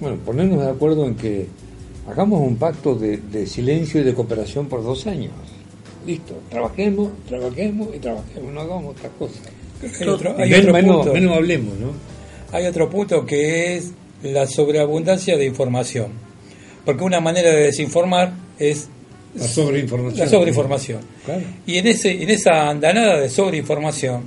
bueno, 0.00 0.16
ponernos 0.16 0.60
de 0.60 0.70
acuerdo 0.70 1.06
en 1.06 1.14
que 1.14 1.46
hagamos 2.08 2.40
un 2.40 2.56
pacto 2.56 2.96
de, 2.96 3.18
de 3.18 3.46
silencio 3.46 4.00
y 4.00 4.04
de 4.04 4.14
cooperación 4.14 4.66
por 4.66 4.82
dos 4.82 5.06
años. 5.06 5.32
Listo, 6.04 6.34
trabajemos, 6.50 7.10
trabajemos 7.28 7.94
y 7.94 7.98
trabajemos, 7.98 8.52
no 8.52 8.60
hagamos 8.60 8.96
otra 8.96 9.10
cosa. 9.10 9.40
Hay 10.00 10.08
otro, 10.08 10.34
hay 10.38 10.50
Men- 10.50 10.60
otro 10.60 10.72
menos, 10.72 10.96
punto. 10.96 11.12
menos 11.14 11.36
hablemos, 11.36 11.78
¿no? 11.78 11.92
Hay 12.52 12.66
otro 12.66 12.88
punto 12.90 13.24
que 13.26 13.76
es 13.76 13.90
la 14.22 14.46
sobreabundancia 14.46 15.36
de 15.36 15.44
información. 15.44 16.12
Porque 16.84 17.04
una 17.04 17.20
manera 17.20 17.50
de 17.50 17.62
desinformar 17.64 18.32
es 18.58 18.88
La 19.34 19.46
sobreinformación. 19.46 20.18
la 20.24 20.26
sobreinformación. 20.30 21.00
Claro. 21.24 21.42
Y 21.66 21.76
en 21.78 21.86
ese 21.86 22.22
en 22.22 22.30
esa 22.30 22.68
andanada 22.70 23.20
de 23.20 23.28
sobreinformación 23.28 24.22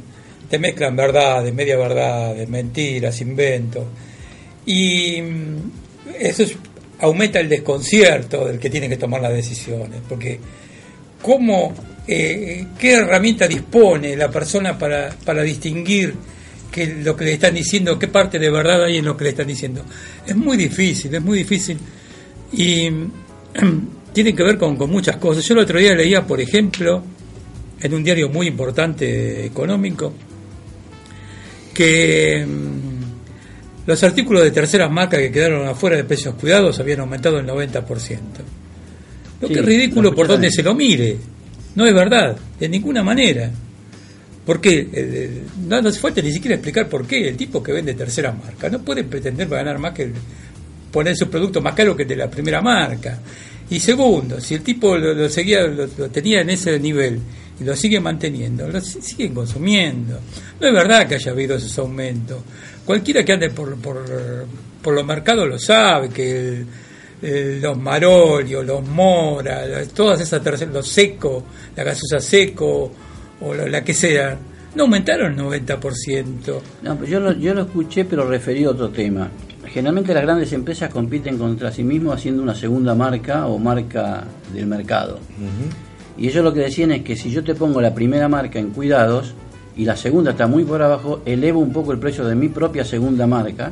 te 0.50 0.60
mezclan 0.60 0.96
verdades, 0.96 1.54
media 1.54 1.76
verdades, 1.78 2.48
mentiras, 2.48 3.20
inventos. 3.22 3.84
Y 4.66 5.22
mm, 5.22 5.56
eso 6.20 6.44
es- 6.44 6.56
aumenta 7.00 7.40
el 7.40 7.50
desconcierto 7.50 8.46
del 8.46 8.60
que 8.60 8.70
tiene 8.70 8.88
que 8.88 8.98
tomar 8.98 9.22
las 9.22 9.34
decisiones. 9.34 10.00
Porque 10.08 10.40
cómo, 11.22 11.74
eh, 12.08 12.68
qué 12.80 12.94
herramienta 12.94 13.48
dispone 13.48 14.16
la 14.16 14.30
persona 14.30 14.78
para, 14.78 15.16
para 15.24 15.44
distinguir 15.44 16.14
que 16.72 16.88
lo 17.04 17.16
que 17.16 17.26
le 17.26 17.34
están 17.34 17.54
diciendo, 17.54 18.00
qué 18.00 18.08
parte 18.08 18.40
de 18.40 18.50
verdad 18.50 18.86
hay 18.86 18.98
en 18.98 19.06
lo 19.06 19.18
que 19.18 19.26
le 19.26 19.30
están 19.32 19.48
diciendo. 19.48 19.84
Es 20.26 20.36
muy 20.36 20.58
difícil, 20.58 21.14
es 21.14 21.22
muy 21.22 21.40
difícil. 21.40 21.78
Y 22.54 22.90
tiene 24.14 24.34
que 24.34 24.44
ver 24.44 24.58
con, 24.58 24.78
con 24.78 24.90
muchas 24.90 25.18
cosas. 25.18 25.44
Yo 25.44 25.54
el 25.54 25.60
otro 25.60 25.80
día 25.80 25.94
leía, 25.94 26.26
por 26.26 26.40
ejemplo, 26.40 27.04
en 27.82 27.94
un 27.94 28.04
diario 28.04 28.30
muy 28.30 28.48
importante 28.48 29.46
económico, 29.46 30.14
que 31.74 32.46
mm, 32.46 33.88
los 33.88 34.04
artículos 34.04 34.44
de 34.44 34.52
terceras 34.52 34.92
marcas 34.92 35.20
que 35.20 35.32
quedaron 35.32 35.68
afuera 35.68 35.98
de 35.98 36.04
precios 36.04 36.36
cuidados 36.36 36.80
habían 36.80 37.02
aumentado 37.02 37.40
el 37.40 37.48
90%. 37.48 37.84
Lo 39.42 39.48
Sí, 39.48 39.54
que 39.54 39.60
es 39.60 39.66
ridículo 39.66 40.12
lo 40.12 40.16
por 40.16 40.28
donde 40.28 40.52
se 40.52 40.64
lo 40.64 40.76
mire. 40.76 41.18
No 41.76 41.86
es 41.86 41.94
verdad, 41.94 42.38
de 42.60 42.70
ninguna 42.70 43.02
manera. 43.04 43.50
Porque 44.46 44.80
eh, 44.80 44.88
eh, 44.94 45.44
no 45.68 45.82
nos 45.82 46.00
falta 46.00 46.22
ni 46.22 46.32
siquiera 46.32 46.56
explicar 46.56 46.90
por 46.90 47.06
qué 47.06 47.28
el 47.30 47.38
tipo 47.38 47.62
que 47.62 47.72
vende 47.72 47.94
tercera 47.94 48.32
marca 48.32 48.70
no 48.70 48.80
puede 48.82 49.04
pretender 49.04 49.48
ganar 49.48 49.78
más 49.78 49.94
que 49.94 50.04
el- 50.04 50.14
poner 50.92 51.16
su 51.16 51.30
producto 51.30 51.62
más 51.62 51.74
caro 51.76 51.96
que 51.96 52.04
el 52.04 52.10
de 52.10 52.16
la 52.18 52.30
primera 52.30 52.62
marca. 52.62 53.20
Y 53.70 53.80
segundo, 53.80 54.42
si 54.42 54.56
el 54.56 54.62
tipo 54.62 54.98
lo, 54.98 55.30
seguía, 55.30 55.62
lo, 55.68 55.88
lo 55.98 56.10
tenía 56.10 56.42
en 56.42 56.50
ese 56.50 56.78
nivel 56.80 57.20
y 57.60 57.64
lo 57.64 57.76
sigue 57.76 58.00
manteniendo, 58.02 58.68
lo 58.68 58.82
si- 58.82 59.02
siguen 59.02 59.34
consumiendo. 59.34 60.20
No 60.60 60.68
es 60.68 60.74
verdad 60.74 61.08
que 61.08 61.16
haya 61.16 61.32
habido 61.32 61.56
esos 61.56 61.78
aumentos. 61.78 62.42
Cualquiera 62.84 63.24
que 63.24 63.32
ande 63.34 63.50
por, 63.52 63.78
por, 63.78 64.04
los 64.94 65.06
mercados 65.06 65.48
lo 65.48 65.60
sabe, 65.60 66.10
que 66.10 66.66
el- 67.22 67.62
los 67.62 67.78
Marolio, 67.78 68.64
los 68.64 68.88
Mora, 68.88 69.62
todas 69.94 70.22
esas 70.22 70.42
terceras, 70.42 70.74
los 70.74 70.88
Seco, 70.88 71.44
la 71.76 71.84
gaseosa 71.84 72.20
Seco 72.20 72.92
o 73.42 73.54
la, 73.54 73.68
la 73.68 73.84
que 73.84 73.94
sea, 73.94 74.38
no 74.76 74.84
aumentaron 74.84 75.34
el 75.34 75.38
90%. 75.40 76.62
No, 76.84 76.96
pero 76.96 77.06
yo 77.08 77.20
lo, 77.20 77.32
yo 77.34 77.54
lo 77.54 77.62
escuché, 77.64 78.06
pero 78.06 78.28
referido 78.28 78.72
a 78.72 78.74
otro 78.74 78.90
tema. 78.90 79.30
Generalmente 79.66 80.14
las 80.14 80.24
grandes 80.24 80.52
empresas 80.54 80.90
compiten 80.92 81.38
contra 81.38 81.72
sí 81.72 81.84
mismos 81.84 82.16
haciendo 82.16 82.42
una 82.44 82.56
segunda 82.56 82.94
marca 82.96 83.48
o 83.48 83.58
marca 83.58 84.24
del 84.54 84.66
mercado. 84.68 85.20
Y 86.18 86.28
ellos 86.28 86.44
lo 86.44 86.54
que 86.54 86.60
decían 86.62 86.92
es 86.92 87.04
que 87.04 87.16
si 87.16 87.32
yo 87.32 87.44
te 87.44 87.56
pongo 87.56 87.80
la 87.82 87.94
primera 87.94 88.28
marca 88.28 88.60
en 88.60 88.72
cuidados 88.72 89.34
y 89.78 89.86
la 89.86 89.96
segunda 89.96 90.32
está 90.32 90.46
muy 90.48 90.64
por 90.66 90.82
abajo, 90.82 91.22
elevo 91.26 91.60
un 91.62 91.72
poco 91.72 91.94
el 91.94 92.00
precio 92.00 92.26
de 92.26 92.36
mi 92.36 92.50
propia 92.50 92.84
segunda 92.84 93.26
marca. 93.28 93.72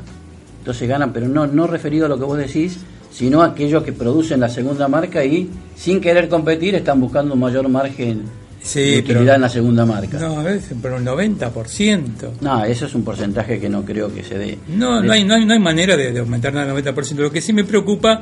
Entonces 0.60 0.88
ganan, 0.88 1.12
pero 1.12 1.28
no, 1.28 1.48
no 1.48 1.68
referido 1.68 2.06
a 2.06 2.10
lo 2.10 2.18
que 2.18 2.24
vos 2.26 2.38
decís, 2.38 2.78
sino 3.12 3.42
aquellos 3.42 3.84
que 3.84 3.92
producen 3.94 4.40
la 4.40 4.50
segunda 4.50 4.88
marca 4.88 5.24
y 5.26 5.50
sin 5.76 6.00
querer 6.02 6.30
competir 6.30 6.76
están 6.76 7.00
buscando 7.02 7.34
un 7.34 7.40
mayor 7.40 7.68
margen 7.70 8.24
Sí, 8.62 8.80
de 8.82 9.04
pero- 9.04 9.20
utilidad 9.20 9.36
en 9.36 9.42
la 9.42 9.50
segunda 9.50 9.86
marca. 9.86 10.20
No, 10.20 10.40
a 10.40 10.44
veces, 10.44 10.76
pero 10.82 10.98
el 10.98 11.04
90%. 11.06 12.32
No, 12.42 12.64
eso 12.66 12.86
es 12.86 12.94
un 12.96 13.04
porcentaje 13.04 13.60
que 13.60 13.70
no 13.70 13.84
creo 13.84 14.14
que 14.14 14.24
se 14.24 14.38
dé. 14.38 14.58
No, 14.68 15.02
no 15.02 15.12
hay, 15.14 15.24
no 15.24 15.36
hay, 15.36 15.46
no 15.46 15.54
hay 15.54 15.60
manera 15.60 15.96
de, 15.96 16.12
de 16.12 16.20
aumentar 16.20 16.54
nada 16.54 16.72
al 16.72 16.84
90%. 16.84 17.16
Lo 17.16 17.32
que 17.32 17.42
sí 17.42 17.54
me 17.54 17.64
preocupa 17.64 18.20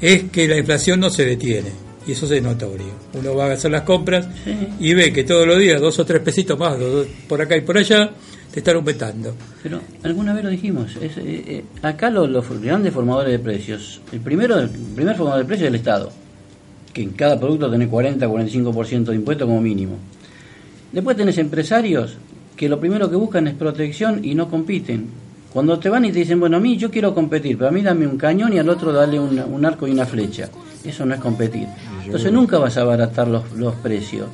es 0.00 0.24
que 0.24 0.48
la 0.48 0.56
inflación 0.58 1.00
no 1.00 1.08
se 1.10 1.24
detiene. 1.24 1.70
Y 2.06 2.12
eso 2.12 2.32
es 2.32 2.42
notorio. 2.42 2.86
Uno 3.14 3.34
va 3.34 3.46
a 3.46 3.52
hacer 3.52 3.70
las 3.70 3.82
compras 3.82 4.28
Sí. 4.44 4.54
y 4.80 4.94
ve 4.94 5.12
que 5.12 5.24
todos 5.24 5.46
los 5.46 5.58
días 5.58 5.80
dos 5.80 5.98
o 5.98 6.04
tres 6.06 6.20
pesitos 6.22 6.58
más, 6.58 6.78
dos 6.78 7.06
por 7.28 7.40
acá 7.40 7.56
y 7.56 7.62
por 7.62 7.76
allá, 7.78 8.10
te 8.56 8.60
están 8.60 8.76
aumentando. 8.76 9.34
Pero 9.62 9.80
alguna 10.02 10.32
vez 10.32 10.42
lo 10.42 10.48
dijimos, 10.48 10.96
es, 10.96 11.18
eh, 11.18 11.22
eh, 11.46 11.64
acá 11.82 12.08
los, 12.08 12.30
los 12.30 12.48
grandes 12.62 12.90
formadores 12.94 13.30
de 13.32 13.38
precios, 13.38 14.00
el 14.12 14.20
primero 14.20 14.58
el 14.58 14.70
primer 14.70 15.14
formador 15.14 15.40
de 15.40 15.44
precios 15.44 15.66
es 15.66 15.68
el 15.68 15.74
Estado, 15.74 16.10
que 16.94 17.02
en 17.02 17.10
cada 17.10 17.38
producto 17.38 17.70
tenés 17.70 17.90
40-45% 17.90 19.04
de 19.04 19.14
impuesto 19.16 19.46
como 19.46 19.60
mínimo. 19.60 19.98
Después 20.90 21.18
tenés 21.18 21.36
empresarios 21.36 22.16
que 22.56 22.70
lo 22.70 22.80
primero 22.80 23.10
que 23.10 23.16
buscan 23.16 23.46
es 23.46 23.52
protección 23.54 24.24
y 24.24 24.34
no 24.34 24.48
compiten. 24.48 25.06
Cuando 25.52 25.78
te 25.78 25.90
van 25.90 26.06
y 26.06 26.12
te 26.12 26.20
dicen, 26.20 26.40
bueno, 26.40 26.56
a 26.56 26.60
mí 26.60 26.78
yo 26.78 26.90
quiero 26.90 27.14
competir, 27.14 27.58
pero 27.58 27.68
a 27.68 27.72
mí 27.72 27.82
dame 27.82 28.06
un 28.06 28.16
cañón 28.16 28.54
y 28.54 28.58
al 28.58 28.70
otro 28.70 28.90
dale 28.90 29.20
una- 29.20 29.44
un 29.44 29.66
arco 29.66 29.86
y 29.86 29.90
una 29.90 30.06
flecha. 30.06 30.48
Eso 30.82 31.04
no 31.04 31.14
es 31.14 31.20
competir. 31.20 31.66
Entonces 32.06 32.32
nunca 32.32 32.56
vas 32.58 32.78
a 32.78 32.82
abaratar 32.82 33.28
los, 33.28 33.52
los 33.52 33.74
precios. 33.74 34.28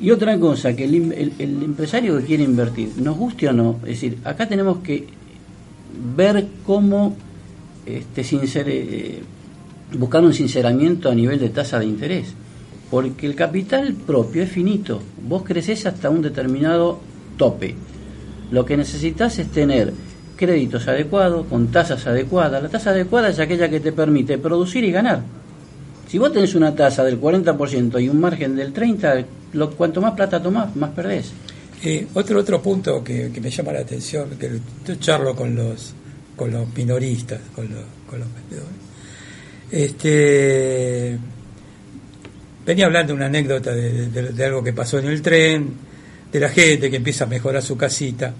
Y 0.00 0.10
otra 0.10 0.38
cosa, 0.38 0.74
que 0.74 0.84
el, 0.84 1.12
el- 1.12 1.32
el 1.38 1.62
empresario 1.62 2.18
que 2.18 2.24
quiere 2.24 2.42
invertir, 2.44 2.90
nos 2.96 3.16
guste 3.16 3.48
o 3.48 3.52
no, 3.52 3.76
es 3.82 3.90
decir, 3.90 4.18
acá 4.24 4.48
tenemos 4.48 4.78
que 4.78 5.06
ver 6.16 6.46
cómo 6.66 7.16
este, 7.86 8.22
sincer- 8.24 8.64
eh, 8.68 9.22
buscar 9.98 10.24
un 10.24 10.34
sinceramiento 10.34 11.10
a 11.10 11.14
nivel 11.14 11.38
de 11.38 11.48
tasa 11.50 11.78
de 11.78 11.86
interés. 11.86 12.34
Porque 12.90 13.26
el 13.26 13.34
capital 13.34 13.94
propio 13.94 14.42
es 14.42 14.50
finito. 14.50 15.00
Vos 15.28 15.42
creces 15.44 15.84
hasta 15.86 16.10
un 16.10 16.22
determinado 16.22 17.00
tope. 17.36 17.74
Lo 18.50 18.64
que 18.64 18.76
necesitas 18.76 19.38
es 19.38 19.48
tener 19.48 19.92
créditos 20.36 20.86
adecuados, 20.88 21.46
con 21.46 21.68
tasas 21.68 22.06
adecuadas. 22.06 22.62
La 22.62 22.68
tasa 22.68 22.90
adecuada 22.90 23.28
es 23.30 23.38
aquella 23.38 23.68
que 23.68 23.80
te 23.80 23.92
permite 23.92 24.38
producir 24.38 24.84
y 24.84 24.90
ganar. 24.92 25.22
Si 26.08 26.18
vos 26.18 26.32
tenés 26.32 26.54
una 26.54 26.74
tasa 26.74 27.02
del 27.04 27.20
40% 27.20 28.02
y 28.02 28.08
un 28.08 28.20
margen 28.20 28.54
del 28.56 28.72
30%, 28.72 29.24
lo, 29.54 29.70
cuanto 29.70 30.00
más 30.00 30.12
plata 30.14 30.42
tomás, 30.42 30.74
más 30.76 30.90
perdés. 30.90 31.32
Eh, 31.82 32.06
otro 32.14 32.38
otro 32.40 32.60
punto 32.62 33.02
que, 33.02 33.30
que 33.32 33.40
me 33.40 33.50
llama 33.50 33.72
la 33.72 33.80
atención, 33.80 34.30
que 34.38 34.58
yo 34.86 34.94
charlo 34.96 35.34
con 35.34 35.54
los 35.54 35.94
con 36.36 36.50
los 36.50 36.66
minoristas, 36.74 37.40
con 37.54 37.68
los, 37.70 37.82
con 38.10 38.18
los 38.18 38.28
vendedores, 38.34 38.74
Este, 39.70 41.16
venía 42.66 42.86
hablando 42.86 43.14
una 43.14 43.26
anécdota 43.26 43.72
de, 43.74 44.08
de- 44.08 44.44
algo 44.44 44.62
que 44.62 44.72
pasó 44.72 44.98
en 44.98 45.06
el 45.06 45.22
tren, 45.22 45.74
de 46.32 46.40
la 46.40 46.48
gente 46.48 46.90
que 46.90 46.96
empieza 46.96 47.24
a 47.24 47.26
mejorar 47.28 47.62
su 47.62 47.76
casita. 47.76 48.34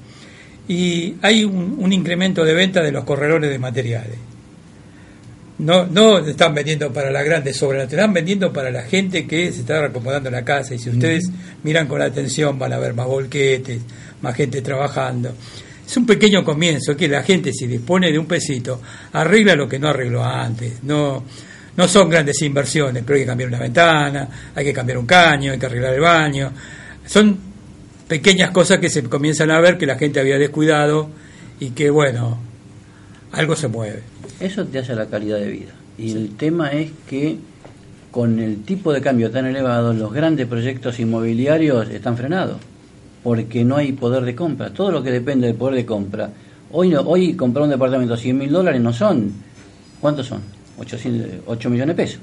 Y 0.66 1.14
hay 1.22 1.44
un, 1.44 1.76
un 1.78 1.92
incremento 1.92 2.44
de 2.44 2.54
venta 2.54 2.82
de 2.82 2.90
los 2.90 3.04
corredores 3.04 3.50
de 3.50 3.58
materiales. 3.58 4.16
No, 5.64 5.86
no 5.86 6.18
están 6.18 6.54
vendiendo 6.54 6.92
para 6.92 7.10
la 7.10 7.22
grandes 7.22 7.62
obras, 7.62 7.90
están 7.90 8.12
vendiendo 8.12 8.52
para 8.52 8.70
la 8.70 8.82
gente 8.82 9.26
que 9.26 9.50
se 9.50 9.60
está 9.60 9.80
reacomodando 9.80 10.30
la 10.30 10.44
casa. 10.44 10.74
Y 10.74 10.78
si 10.78 10.90
ustedes 10.90 11.30
miran 11.62 11.86
con 11.86 12.02
atención, 12.02 12.58
van 12.58 12.74
a 12.74 12.78
ver 12.78 12.92
más 12.92 13.06
volquetes, 13.06 13.80
más 14.20 14.36
gente 14.36 14.60
trabajando. 14.60 15.34
Es 15.86 15.96
un 15.96 16.04
pequeño 16.04 16.44
comienzo, 16.44 16.94
que 16.94 17.08
la 17.08 17.22
gente, 17.22 17.50
si 17.50 17.66
dispone 17.66 18.12
de 18.12 18.18
un 18.18 18.26
pesito, 18.26 18.82
arregla 19.12 19.54
lo 19.54 19.66
que 19.66 19.78
no 19.78 19.88
arregló 19.88 20.22
antes. 20.22 20.82
No, 20.82 21.24
no 21.74 21.88
son 21.88 22.10
grandes 22.10 22.42
inversiones, 22.42 23.02
pero 23.02 23.16
hay 23.16 23.22
que 23.22 23.26
cambiar 23.28 23.48
una 23.48 23.58
ventana, 23.60 24.28
hay 24.54 24.64
que 24.66 24.72
cambiar 24.74 24.98
un 24.98 25.06
caño, 25.06 25.50
hay 25.50 25.58
que 25.58 25.64
arreglar 25.64 25.94
el 25.94 26.00
baño. 26.00 26.52
Son 27.06 27.38
pequeñas 28.06 28.50
cosas 28.50 28.80
que 28.80 28.90
se 28.90 29.02
comienzan 29.04 29.50
a 29.50 29.60
ver 29.60 29.78
que 29.78 29.86
la 29.86 29.96
gente 29.96 30.20
había 30.20 30.36
descuidado 30.36 31.08
y 31.58 31.70
que, 31.70 31.88
bueno, 31.88 32.38
algo 33.32 33.56
se 33.56 33.68
mueve. 33.68 34.13
Eso 34.40 34.64
te 34.64 34.78
hace 34.78 34.94
la 34.94 35.06
calidad 35.06 35.38
de 35.38 35.48
vida. 35.48 35.72
Y 35.96 36.12
el 36.12 36.36
tema 36.36 36.72
es 36.72 36.90
que 37.08 37.38
con 38.10 38.38
el 38.38 38.62
tipo 38.62 38.92
de 38.92 39.00
cambio 39.00 39.30
tan 39.30 39.46
elevado, 39.46 39.92
los 39.92 40.12
grandes 40.12 40.46
proyectos 40.46 41.00
inmobiliarios 41.00 41.88
están 41.90 42.16
frenados, 42.16 42.58
porque 43.22 43.64
no 43.64 43.76
hay 43.76 43.92
poder 43.92 44.24
de 44.24 44.34
compra. 44.34 44.70
Todo 44.70 44.92
lo 44.92 45.02
que 45.02 45.10
depende 45.10 45.46
del 45.46 45.56
poder 45.56 45.76
de 45.76 45.86
compra. 45.86 46.30
Hoy, 46.72 46.90
no, 46.90 47.00
hoy 47.00 47.34
comprar 47.34 47.64
un 47.64 47.70
departamento 47.70 48.14
a 48.14 48.16
100 48.16 48.38
mil 48.38 48.50
dólares 48.50 48.80
no 48.80 48.92
son, 48.92 49.32
¿cuántos 50.00 50.26
son? 50.26 50.42
800, 50.78 51.42
8 51.46 51.70
millones 51.70 51.96
de 51.96 52.02
pesos. 52.02 52.20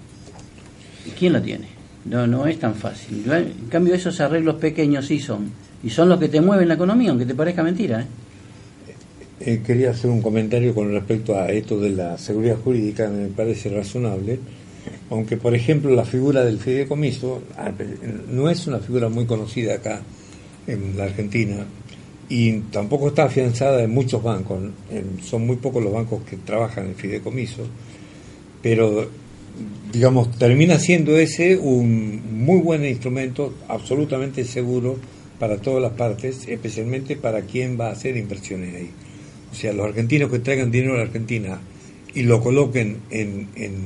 ¿Y 1.05 1.11
quién 1.11 1.33
lo 1.33 1.41
tiene? 1.41 1.67
No, 2.05 2.27
no 2.27 2.45
es 2.45 2.59
tan 2.59 2.75
fácil. 2.75 3.23
En 3.31 3.67
cambio, 3.69 3.93
esos 3.93 4.19
arreglos 4.19 4.55
pequeños 4.55 5.05
sí 5.05 5.19
son. 5.19 5.51
Y 5.83 5.89
son 5.89 6.09
los 6.09 6.19
que 6.19 6.29
te 6.29 6.41
mueven 6.41 6.67
la 6.67 6.75
economía, 6.75 7.09
aunque 7.09 7.25
te 7.25 7.35
parezca 7.35 7.63
mentira. 7.63 8.01
¿eh? 8.01 8.05
Eh, 9.43 9.63
quería 9.65 9.89
hacer 9.89 10.11
un 10.11 10.21
comentario 10.21 10.75
con 10.75 10.91
respecto 10.91 11.35
a 11.35 11.49
esto 11.51 11.79
de 11.79 11.89
la 11.89 12.15
seguridad 12.19 12.57
jurídica, 12.57 13.09
me 13.09 13.25
parece 13.25 13.69
razonable, 13.69 14.37
aunque 15.09 15.35
por 15.35 15.55
ejemplo 15.55 15.89
la 15.95 16.05
figura 16.05 16.45
del 16.45 16.59
fideicomiso 16.59 17.41
ah, 17.57 17.71
no 18.29 18.51
es 18.51 18.67
una 18.67 18.77
figura 18.77 19.09
muy 19.09 19.25
conocida 19.25 19.75
acá 19.75 20.03
en 20.67 20.95
la 20.95 21.05
Argentina 21.05 21.65
y 22.29 22.59
tampoco 22.71 23.07
está 23.07 23.23
afianzada 23.23 23.81
en 23.81 23.89
muchos 23.89 24.21
bancos, 24.21 24.59
son 25.23 25.47
muy 25.47 25.55
pocos 25.55 25.83
los 25.83 25.91
bancos 25.91 26.21
que 26.21 26.37
trabajan 26.37 26.85
en 26.85 26.95
fideicomiso, 26.95 27.63
pero 28.61 29.09
digamos 29.91 30.37
termina 30.37 30.77
siendo 30.77 31.17
ese 31.17 31.57
un 31.57 32.45
muy 32.45 32.59
buen 32.59 32.85
instrumento, 32.85 33.55
absolutamente 33.67 34.45
seguro 34.45 34.97
para 35.39 35.57
todas 35.57 35.81
las 35.81 35.93
partes, 35.93 36.47
especialmente 36.47 37.15
para 37.15 37.41
quien 37.41 37.79
va 37.79 37.87
a 37.87 37.93
hacer 37.93 38.17
inversiones 38.17 38.75
ahí. 38.75 38.91
O 39.51 39.55
sea, 39.55 39.73
los 39.73 39.85
argentinos 39.85 40.31
que 40.31 40.39
traigan 40.39 40.71
dinero 40.71 40.93
a 40.93 40.97
la 40.97 41.03
Argentina 41.03 41.59
y 42.13 42.23
lo 42.23 42.41
coloquen 42.41 42.97
en, 43.09 43.47
en 43.55 43.85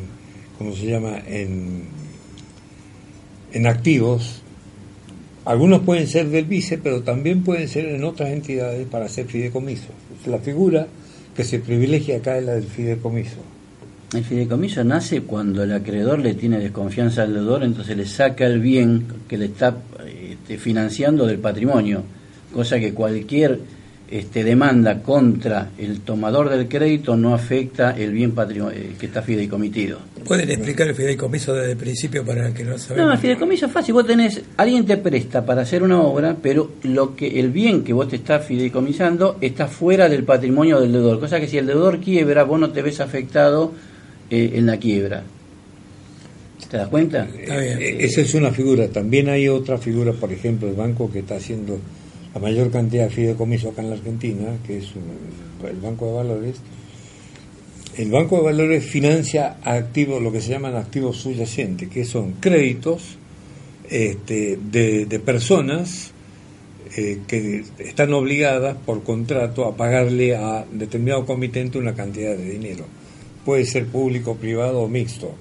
¿cómo 0.57 0.75
se 0.75 0.85
llama?, 0.85 1.17
en, 1.27 1.83
en 3.53 3.67
activos, 3.67 4.41
algunos 5.45 5.81
pueden 5.81 6.07
ser 6.07 6.27
del 6.29 6.45
vice, 6.45 6.77
pero 6.77 7.03
también 7.03 7.43
pueden 7.43 7.67
ser 7.67 7.85
en 7.85 8.03
otras 8.03 8.31
entidades 8.31 8.87
para 8.87 9.05
hacer 9.05 9.27
fideicomiso. 9.27 9.89
La 10.25 10.39
figura 10.39 10.87
que 11.35 11.43
se 11.43 11.59
privilegia 11.59 12.17
acá 12.17 12.37
es 12.37 12.45
la 12.45 12.53
del 12.53 12.63
fideicomiso. 12.63 13.37
El 14.13 14.23
fideicomiso 14.23 14.83
nace 14.83 15.21
cuando 15.21 15.63
el 15.63 15.73
acreedor 15.73 16.19
le 16.19 16.33
tiene 16.33 16.59
desconfianza 16.59 17.23
al 17.23 17.33
deudor, 17.33 17.63
entonces 17.63 17.95
le 17.95 18.05
saca 18.05 18.45
el 18.45 18.59
bien 18.59 19.05
que 19.27 19.37
le 19.37 19.45
está 19.45 19.77
este, 20.07 20.57
financiando 20.57 21.27
del 21.27 21.39
patrimonio, 21.39 22.03
cosa 22.53 22.79
que 22.79 22.93
cualquier 22.93 23.59
este, 24.09 24.43
demanda 24.43 25.01
contra 25.01 25.69
el 25.77 26.01
tomador 26.01 26.49
del 26.49 26.67
crédito 26.67 27.15
no 27.17 27.33
afecta 27.33 27.91
el 27.97 28.11
bien 28.11 28.33
patrimo- 28.35 28.69
eh, 28.71 28.91
que 28.99 29.07
está 29.07 29.21
fideicomitido. 29.23 29.99
¿Pueden 30.25 30.49
explicar 30.51 30.87
el 30.87 30.95
fideicomiso 30.95 31.53
desde 31.53 31.71
el 31.71 31.77
principio 31.77 32.23
para 32.25 32.47
el 32.47 32.53
que 32.53 32.63
no 32.63 32.71
No, 32.71 32.77
sabemos? 32.77 33.13
el 33.13 33.19
fideicomiso 33.19 33.65
es 33.67 33.71
fácil. 33.71 33.93
Vos 33.93 34.05
tenés, 34.07 34.41
alguien 34.57 34.85
te 34.85 34.97
presta 34.97 35.45
para 35.45 35.61
hacer 35.63 35.81
una 35.83 36.01
obra, 36.01 36.35
pero 36.41 36.71
lo 36.83 37.15
que 37.15 37.39
el 37.39 37.49
bien 37.51 37.83
que 37.83 37.93
vos 37.93 38.07
te 38.07 38.15
estás 38.17 38.45
fideicomisando 38.45 39.37
está 39.41 39.67
fuera 39.67 40.07
del 40.09 40.23
patrimonio 40.23 40.79
del 40.79 40.91
deudor. 40.93 41.19
Cosa 41.19 41.39
que 41.39 41.47
si 41.47 41.57
el 41.57 41.65
deudor 41.67 41.99
quiebra, 41.99 42.43
vos 42.43 42.59
no 42.59 42.71
te 42.71 42.81
ves 42.81 42.99
afectado 43.01 43.71
eh, 44.29 44.51
en 44.55 44.65
la 44.65 44.77
quiebra. 44.77 45.23
¿Te 46.69 46.77
das 46.77 46.87
cuenta? 46.89 47.25
Está 47.39 47.57
bien. 47.59 47.79
Eh, 47.81 47.97
Esa 47.99 48.21
es 48.21 48.33
una 48.33 48.51
figura. 48.51 48.87
También 48.87 49.29
hay 49.29 49.47
otra 49.47 49.77
figura, 49.77 50.13
por 50.13 50.31
ejemplo, 50.31 50.67
el 50.67 50.73
banco 50.75 51.11
que 51.11 51.19
está 51.19 51.35
haciendo 51.35 51.79
la 52.35 52.41
mayor 52.41 52.69
cantidad 52.69 53.05
de 53.05 53.09
fideicomiso 53.09 53.69
acá 53.69 53.81
en 53.81 53.89
la 53.89 53.95
Argentina, 53.95 54.57
que 54.67 54.79
es 54.79 54.87
el 55.67 55.79
Banco 55.79 56.07
de 56.07 56.11
Valores. 56.11 56.55
El 57.97 58.11
Banco 58.11 58.35
de 58.37 58.43
Valores 58.43 58.83
financia 58.83 59.57
activos, 59.63 60.21
lo 60.21 60.33
que 60.33 60.41
se 60.41 60.49
llaman 60.49 60.75
activos 60.75 61.15
subyacentes, 61.15 61.87
que 61.87 62.03
son 62.03 62.33
créditos 62.33 63.17
este, 63.89 64.59
de, 64.61 65.05
de 65.05 65.19
personas 65.19 66.11
eh, 66.97 67.21
que 67.25 67.63
están 67.79 68.13
obligadas 68.13 68.75
por 68.85 69.03
contrato 69.03 69.65
a 69.65 69.77
pagarle 69.77 70.35
a 70.35 70.65
determinado 70.69 71.25
comitente 71.25 71.77
una 71.77 71.95
cantidad 71.95 72.35
de 72.35 72.49
dinero. 72.49 72.83
Puede 73.45 73.65
ser 73.65 73.85
público, 73.85 74.35
privado 74.35 74.81
o 74.81 74.89
mixto 74.89 75.33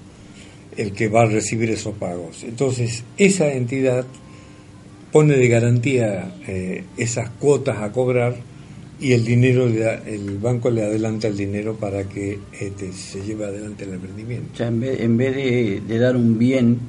el 0.77 0.93
que 0.93 1.09
va 1.09 1.23
a 1.23 1.25
recibir 1.25 1.69
esos 1.71 1.95
pagos. 1.95 2.43
Entonces, 2.43 3.03
esa 3.17 3.51
entidad 3.53 4.05
pone 5.15 5.37
de 5.37 5.47
garantía 5.47 6.35
eh, 6.45 6.83
esas 6.97 7.29
cuotas 7.29 7.77
a 7.77 7.89
cobrar 7.93 8.35
y 8.99 9.13
el 9.13 9.23
dinero, 9.23 9.65
le 9.69 9.79
da- 9.79 10.01
el 10.05 10.37
banco 10.39 10.69
le 10.69 10.83
adelanta 10.83 11.29
el 11.29 11.37
dinero 11.37 11.75
para 11.77 12.03
que 12.03 12.37
este, 12.59 12.91
se 12.91 13.21
lleve 13.21 13.45
adelante 13.45 13.85
el 13.85 13.93
emprendimiento. 13.93 14.49
O 14.53 14.57
sea, 14.57 14.67
en 14.67 14.81
vez, 14.81 14.99
en 14.99 15.15
vez 15.15 15.33
de, 15.33 15.81
de 15.87 15.99
dar 15.99 16.17
un 16.17 16.37
bien 16.37 16.79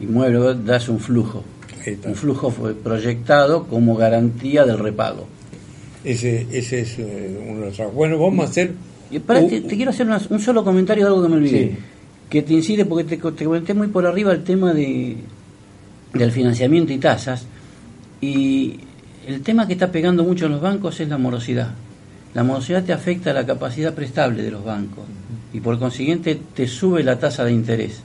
inmueble, 0.00 0.38
vos 0.38 0.64
das 0.66 0.88
un 0.88 0.98
flujo. 0.98 1.44
Un 2.06 2.14
flujo 2.16 2.50
proyectado 2.82 3.68
como 3.68 3.94
garantía 3.94 4.64
del 4.66 4.78
repago. 4.80 5.28
Ese, 6.04 6.48
ese 6.52 6.80
es 6.80 6.98
eh, 6.98 7.38
uno 7.48 7.60
de 7.60 7.66
los 7.66 7.74
trabajos. 7.76 7.96
Bueno, 7.96 8.18
vamos 8.18 8.46
a 8.46 8.50
hacer... 8.50 8.72
Y 9.12 9.20
para, 9.20 9.42
Uh, 9.42 9.48
te, 9.48 9.60
te 9.60 9.76
quiero 9.76 9.92
hacer 9.92 10.08
una- 10.08 10.20
un 10.28 10.40
solo 10.40 10.64
comentario 10.64 11.04
de 11.04 11.08
algo 11.10 11.22
que 11.22 11.28
me 11.28 11.36
olvidé. 11.36 11.68
Sí. 11.68 11.76
Que 12.28 12.42
te 12.42 12.52
incide, 12.52 12.84
porque 12.84 13.04
te, 13.04 13.16
te 13.16 13.44
comenté 13.44 13.74
muy 13.74 13.86
por 13.86 14.04
arriba 14.06 14.32
el 14.32 14.42
tema 14.42 14.72
de, 14.74 15.16
del 16.14 16.32
financiamiento 16.32 16.92
y 16.92 16.98
tasas. 16.98 17.46
Y 18.20 18.80
el 19.26 19.42
tema 19.42 19.66
que 19.66 19.74
está 19.74 19.90
pegando 19.90 20.24
mucho 20.24 20.46
en 20.46 20.52
los 20.52 20.60
bancos 20.60 21.00
es 21.00 21.08
la 21.08 21.18
morosidad. 21.18 21.70
La 22.34 22.44
morosidad 22.44 22.84
te 22.84 22.92
afecta 22.92 23.30
a 23.30 23.34
la 23.34 23.46
capacidad 23.46 23.94
prestable 23.94 24.42
de 24.42 24.50
los 24.50 24.64
bancos 24.64 25.04
y 25.52 25.60
por 25.60 25.78
consiguiente 25.78 26.38
te 26.54 26.68
sube 26.68 27.02
la 27.02 27.18
tasa 27.18 27.44
de 27.44 27.52
interés. 27.52 28.02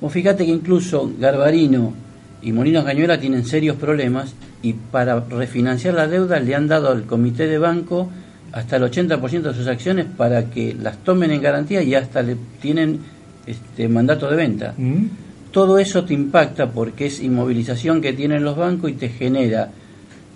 Vos 0.00 0.12
fíjate 0.12 0.46
que 0.46 0.52
incluso 0.52 1.10
Garbarino 1.18 1.92
y 2.40 2.52
Molinos 2.52 2.84
Cañuela 2.84 3.18
tienen 3.18 3.44
serios 3.44 3.76
problemas 3.76 4.34
y 4.62 4.72
para 4.72 5.20
refinanciar 5.20 5.94
la 5.94 6.06
deuda 6.06 6.40
le 6.40 6.54
han 6.54 6.68
dado 6.68 6.90
al 6.90 7.04
comité 7.04 7.46
de 7.46 7.58
banco 7.58 8.08
hasta 8.52 8.76
el 8.76 8.84
80% 8.84 9.42
de 9.42 9.54
sus 9.54 9.66
acciones 9.66 10.06
para 10.16 10.50
que 10.50 10.74
las 10.74 10.98
tomen 10.98 11.30
en 11.30 11.42
garantía 11.42 11.82
y 11.82 11.94
hasta 11.94 12.22
le 12.22 12.36
tienen 12.60 13.00
este 13.46 13.88
mandato 13.88 14.30
de 14.30 14.36
venta. 14.36 14.74
¿Mm? 14.76 15.06
Todo 15.50 15.78
eso 15.78 16.04
te 16.04 16.14
impacta 16.14 16.70
porque 16.70 17.06
es 17.06 17.20
inmovilización 17.20 18.00
que 18.02 18.12
tienen 18.12 18.44
los 18.44 18.56
bancos 18.56 18.90
y 18.90 18.94
te 18.94 19.08
genera, 19.08 19.70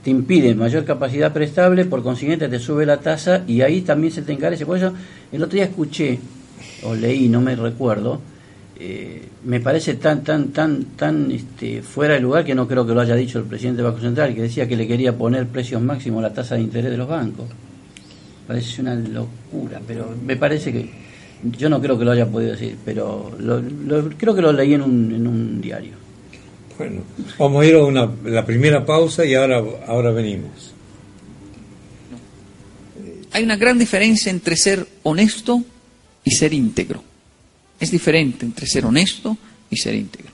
te 0.03 0.11
impide 0.11 0.55
mayor 0.55 0.85
capacidad 0.85 1.33
prestable, 1.33 1.85
por 1.85 2.03
consiguiente 2.03 2.49
te 2.49 2.59
sube 2.59 2.87
la 2.87 2.99
tasa 2.99 3.45
y 3.47 3.61
ahí 3.61 3.83
también 3.83 4.13
se 4.13 4.23
te 4.23 4.33
encarece. 4.33 4.65
Por 4.65 4.79
eso, 4.79 4.93
el 5.31 5.43
otro 5.43 5.55
día 5.55 5.65
escuché, 5.65 6.19
o 6.85 6.95
leí, 6.95 7.29
no 7.29 7.41
me 7.41 7.55
recuerdo, 7.55 8.21
eh, 8.79 9.29
me 9.45 9.61
parece 9.61 9.95
tan, 9.95 10.25
tan, 10.25 10.49
tan, 10.49 10.85
tan 10.97 11.31
este, 11.31 11.83
fuera 11.83 12.15
de 12.15 12.21
lugar 12.21 12.45
que 12.45 12.55
no 12.55 12.67
creo 12.67 12.87
que 12.87 12.95
lo 12.95 13.01
haya 13.01 13.15
dicho 13.15 13.39
el 13.39 13.45
presidente 13.45 13.83
del 13.83 13.91
Banco 13.91 14.01
Central, 14.01 14.35
que 14.35 14.43
decía 14.43 14.67
que 14.67 14.77
le 14.77 14.89
quería 14.89 15.17
poner 15.17 15.47
precios 15.47 15.83
máximos 15.83 16.21
a 16.21 16.29
la 16.29 16.35
tasa 16.35 16.55
de 16.55 16.63
interés 16.63 16.91
de 16.91 16.97
los 16.97 17.07
bancos. 17.07 17.47
Parece 18.47 18.81
una 18.81 18.95
locura, 18.95 19.81
pero 19.87 20.15
me 20.25 20.37
parece 20.37 20.73
que 20.73 21.02
yo 21.43 21.69
no 21.69 21.81
creo 21.81 21.99
que 21.99 22.05
lo 22.05 22.13
haya 22.13 22.27
podido 22.27 22.53
decir, 22.53 22.77
pero 22.85 23.35
lo- 23.39 23.61
lo- 23.61 24.11
creo 24.17 24.35
que 24.35 24.43
lo 24.43 24.53
leí 24.53 24.75
en 24.75 24.83
un, 24.83 25.13
en 25.15 25.27
un 25.27 25.61
diario. 25.61 25.95
Bueno, 26.79 27.03
vamos 27.39 27.63
a 27.63 27.67
ir 27.67 27.75
a 27.75 27.85
una, 27.85 28.11
la 28.25 28.45
primera 28.47 28.85
pausa 28.85 29.25
y 29.25 29.35
ahora, 29.35 29.63
ahora 29.87 30.11
venimos. 30.11 30.73
Hay 33.33 33.45
una 33.45 33.57
gran 33.57 33.79
diferencia 33.79 34.31
entre 34.31 34.57
ser 34.57 34.87
honesto 35.05 35.63
y 36.25 36.31
ser 36.33 36.53
íntegro. 36.53 37.03
Es 37.81 37.91
diferente 37.91 38.45
entre 38.45 38.67
ser 38.67 38.85
honesto 38.85 39.37
y 39.71 39.77
ser 39.77 39.95
íntegro. 39.95 40.31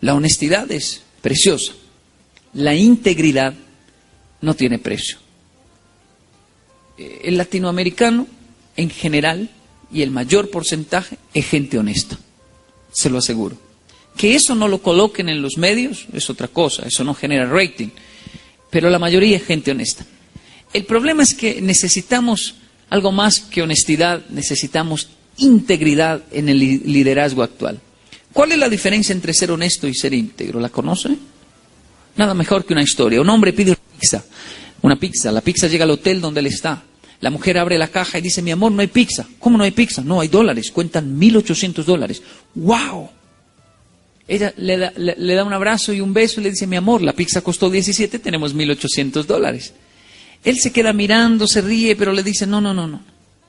La 0.00 0.14
honestidad 0.14 0.70
es 0.72 1.02
preciosa. 1.20 1.72
La 2.54 2.74
integridad 2.74 3.54
no 4.40 4.54
tiene 4.54 4.78
precio. 4.78 5.18
Eh, 6.98 7.20
El 7.24 7.36
latinoamericano, 7.36 8.26
en 8.76 8.90
general, 8.90 9.50
y 9.92 10.02
el 10.02 10.10
mayor 10.10 10.50
porcentaje 10.50 11.18
es 11.32 11.46
gente 11.46 11.78
honesta. 11.78 12.18
Se 12.92 13.10
lo 13.10 13.18
aseguro. 13.18 13.56
Que 14.16 14.34
eso 14.34 14.54
no 14.54 14.68
lo 14.68 14.80
coloquen 14.80 15.28
en 15.28 15.42
los 15.42 15.58
medios 15.58 16.06
es 16.12 16.30
otra 16.30 16.48
cosa, 16.48 16.86
eso 16.86 17.02
no 17.02 17.14
genera 17.14 17.46
rating, 17.46 17.88
pero 18.70 18.88
la 18.88 18.98
mayoría 18.98 19.36
es 19.36 19.44
gente 19.44 19.72
honesta. 19.72 20.06
El 20.72 20.84
problema 20.84 21.22
es 21.22 21.34
que 21.34 21.60
necesitamos 21.60 22.54
algo 22.90 23.12
más 23.12 23.40
que 23.40 23.62
honestidad, 23.62 24.24
necesitamos 24.28 25.08
integridad 25.38 26.22
en 26.30 26.48
el 26.48 26.58
liderazgo 26.58 27.42
actual. 27.42 27.80
¿Cuál 28.32 28.52
es 28.52 28.58
la 28.58 28.68
diferencia 28.68 29.12
entre 29.12 29.34
ser 29.34 29.50
honesto 29.50 29.86
y 29.86 29.94
ser 29.94 30.12
íntegro? 30.12 30.60
¿La 30.60 30.68
conoce? 30.68 31.16
Nada 32.16 32.34
mejor 32.34 32.64
que 32.64 32.72
una 32.72 32.82
historia. 32.82 33.20
Un 33.20 33.30
hombre 33.30 33.52
pide 33.52 33.70
una 33.72 33.98
pizza, 33.98 34.24
una 34.82 34.96
pizza, 34.96 35.32
la 35.32 35.40
pizza 35.40 35.66
llega 35.66 35.84
al 35.84 35.90
hotel 35.90 36.20
donde 36.20 36.40
él 36.40 36.46
está. 36.46 36.82
La 37.20 37.30
mujer 37.30 37.58
abre 37.58 37.78
la 37.78 37.88
caja 37.88 38.18
y 38.18 38.22
dice, 38.22 38.42
mi 38.42 38.50
amor, 38.50 38.72
no 38.72 38.80
hay 38.80 38.88
pizza. 38.88 39.26
¿Cómo 39.38 39.56
no 39.56 39.64
hay 39.64 39.70
pizza? 39.70 40.02
No, 40.02 40.20
hay 40.20 40.28
dólares, 40.28 40.70
cuentan 40.70 41.18
1.800 41.18 41.84
dólares. 41.84 42.22
¡Wow! 42.54 43.10
Ella 44.26 44.54
le 44.56 44.76
da, 44.76 45.44
un 45.44 45.52
abrazo 45.52 45.92
y 45.92 46.00
un 46.00 46.14
beso 46.14 46.40
y 46.40 46.44
le 46.44 46.50
dice, 46.50 46.66
mi 46.66 46.76
amor, 46.76 47.02
la 47.02 47.12
pizza 47.12 47.42
costó 47.42 47.68
17, 47.68 48.18
tenemos 48.18 48.54
1.800 48.54 49.24
dólares. 49.24 49.74
Él 50.42 50.58
se 50.58 50.72
queda 50.72 50.92
mirando, 50.92 51.46
se 51.46 51.60
ríe, 51.60 51.96
pero 51.96 52.12
le 52.12 52.22
dice, 52.22 52.46
no, 52.46 52.60
no, 52.60 52.72
no, 52.72 52.86
no. 52.86 53.02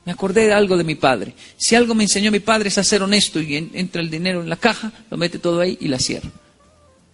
Me 0.06 0.12
acordé 0.12 0.46
de 0.46 0.54
algo 0.54 0.78
de 0.78 0.84
mi 0.84 0.96
padre. 0.96 1.34
Si 1.58 1.76
algo 1.76 1.96
me 1.96 2.04
enseñó 2.04 2.32
mi 2.32 2.40
padre 2.40 2.70
es 2.70 2.78
a 2.78 2.84
ser 2.84 3.02
honesto 3.02 3.42
y 3.42 3.56
entra 3.56 4.02
el 4.02 4.10
dinero 4.10 4.42
en 4.42 4.50
la 4.50 4.58
caja, 4.58 4.92
lo 5.10 5.18
mete 5.18 5.40
todo 5.40 5.62
ahí 5.62 5.78
y 5.82 5.88
la 5.88 5.98
cierra. 5.98 6.30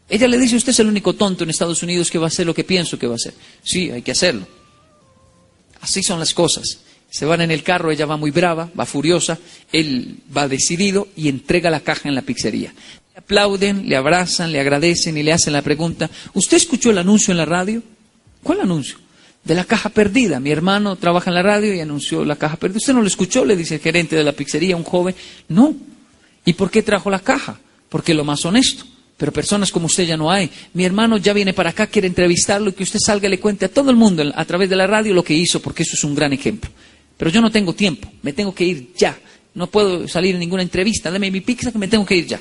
Ella 0.10 0.28
le 0.28 0.38
dice, 0.38 0.58
usted 0.58 0.72
es 0.72 0.80
el 0.80 0.88
único 0.88 1.14
tonto 1.14 1.46
en 1.46 1.52
Estados 1.52 1.82
Unidos 1.84 2.12
que 2.12 2.18
va 2.18 2.26
a 2.26 2.28
hacer 2.28 2.46
lo 2.46 2.54
que 2.54 2.66
pienso 2.66 3.00
que 3.00 3.08
va 3.08 3.14
a 3.14 3.16
hacer. 3.16 3.34
Sí, 3.64 3.90
hay 3.90 4.02
que 4.02 4.12
hacerlo. 4.12 4.46
Así 5.82 6.04
son 6.04 6.20
las 6.20 6.34
cosas. 6.34 6.80
Se 7.10 7.26
van 7.26 7.41
en 7.41 7.52
el 7.52 7.63
carro, 7.63 7.91
ella 7.91 8.06
va 8.06 8.15
muy 8.15 8.32
brava, 8.32 8.70
va 8.80 8.86
furiosa, 8.86 9.38
él 9.72 10.20
va 10.36 10.48
decidido 10.48 11.10
y 11.15 11.28
entrega 11.28 11.70
la 11.70 11.82
caja 11.82 12.08
en 12.08 12.15
la 12.15 12.22
pizzería. 12.22 12.74
Le 13.13 13.20
aplauden, 13.20 13.89
le 13.89 13.98
abrazan, 13.98 14.52
le 14.52 14.62
agradecen 14.62 15.17
y 15.17 15.24
le 15.24 15.34
hacen 15.34 15.52
la 15.52 15.62
pregunta, 15.62 16.10
¿usted 16.34 16.56
escuchó 16.56 16.91
el 16.91 17.00
anuncio 17.00 17.32
en 17.32 17.38
la 17.38 17.46
radio? 17.46 17.84
¿Cuál 18.41 18.62
anuncio? 18.62 18.98
De 19.44 19.56
la 19.56 19.65
caja 19.65 19.89
perdida. 19.89 20.39
Mi 20.39 20.52
hermano 20.52 20.96
trabaja 20.96 21.30
en 21.30 21.36
la 21.36 21.44
radio 21.44 21.74
y 21.74 21.82
anunció 21.82 22.24
la 22.24 22.38
caja 22.38 22.56
perdida. 22.56 22.78
¿Usted 22.78 22.94
no 22.94 23.02
lo 23.02 23.08
escuchó? 23.08 23.44
Le 23.44 23.58
dice 23.58 23.76
el 23.76 23.82
gerente 23.82 24.15
de 24.15 24.24
la 24.24 24.32
pizzería, 24.32 24.78
un 24.78 24.84
joven. 24.84 25.15
No. 25.50 25.76
¿Y 26.46 26.54
por 26.54 26.72
qué 26.72 26.82
trajo 26.82 27.10
la 27.10 27.20
caja? 27.20 27.60
Porque 27.89 28.13
lo 28.13 28.24
más 28.24 28.46
honesto. 28.46 28.86
Pero 29.21 29.31
personas 29.31 29.71
como 29.71 29.86
usted 29.86 30.05
ya 30.05 30.17
no 30.17 30.31
hay. 30.31 30.49
Mi 30.73 30.84
hermano 30.84 31.17
ya 31.17 31.31
viene 31.31 31.53
para 31.53 31.69
acá, 31.69 31.86
quiere 31.86 32.07
entrevistarlo 32.07 32.71
y 32.71 32.73
que 32.73 32.81
usted 32.81 32.97
salga 32.97 33.27
y 33.27 33.29
le 33.29 33.39
cuente 33.39 33.65
a 33.65 33.69
todo 33.69 33.91
el 33.91 33.95
mundo 33.95 34.23
a 34.34 34.45
través 34.45 34.67
de 34.67 34.75
la 34.75 34.88
radio 34.88 35.13
lo 35.13 35.23
que 35.23 35.36
hizo, 35.36 35.62
porque 35.62 35.84
eso 35.84 35.91
es 35.93 36.03
un 36.03 36.15
gran 36.15 36.34
ejemplo. 36.34 36.71
Pero 37.17 37.29
yo 37.29 37.39
no 37.39 37.51
tengo 37.51 37.75
tiempo, 37.75 38.12
me 38.23 38.34
tengo 38.34 38.51
que 38.55 38.63
ir 38.63 38.93
ya. 38.97 39.15
No 39.53 39.67
puedo 39.67 40.07
salir 40.07 40.34
en 40.34 40.39
ninguna 40.39 40.63
entrevista, 40.63 41.12
deme 41.12 41.29
mi 41.29 41.41
pizza 41.41 41.71
que 41.71 41.77
me 41.77 41.88
tengo 41.88 42.03
que 42.03 42.15
ir 42.15 42.25
ya. 42.25 42.39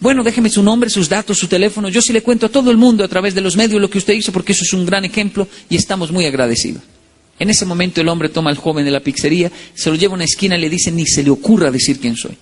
Bueno, 0.00 0.24
déjeme 0.24 0.50
su 0.50 0.60
nombre, 0.60 0.90
sus 0.90 1.08
datos, 1.08 1.38
su 1.38 1.46
teléfono. 1.46 1.88
Yo 1.88 2.02
sí 2.02 2.12
le 2.12 2.20
cuento 2.20 2.46
a 2.46 2.48
todo 2.48 2.72
el 2.72 2.78
mundo 2.78 3.04
a 3.04 3.08
través 3.08 3.32
de 3.36 3.40
los 3.40 3.56
medios 3.56 3.80
lo 3.80 3.88
que 3.88 3.98
usted 3.98 4.14
hizo, 4.14 4.32
porque 4.32 4.50
eso 4.50 4.64
es 4.64 4.72
un 4.72 4.84
gran 4.84 5.04
ejemplo 5.04 5.46
y 5.70 5.76
estamos 5.76 6.10
muy 6.10 6.26
agradecidos. 6.26 6.82
En 7.38 7.48
ese 7.48 7.64
momento 7.64 8.00
el 8.00 8.08
hombre 8.08 8.28
toma 8.28 8.50
al 8.50 8.56
joven 8.56 8.84
de 8.84 8.90
la 8.90 8.98
pizzería, 8.98 9.52
se 9.72 9.88
lo 9.88 9.94
lleva 9.94 10.14
a 10.14 10.16
una 10.16 10.24
esquina 10.24 10.58
y 10.58 10.62
le 10.62 10.68
dice, 10.68 10.90
ni 10.90 11.06
se 11.06 11.22
le 11.22 11.30
ocurra 11.30 11.70
decir 11.70 12.00
quién 12.00 12.16
soy. 12.16 12.36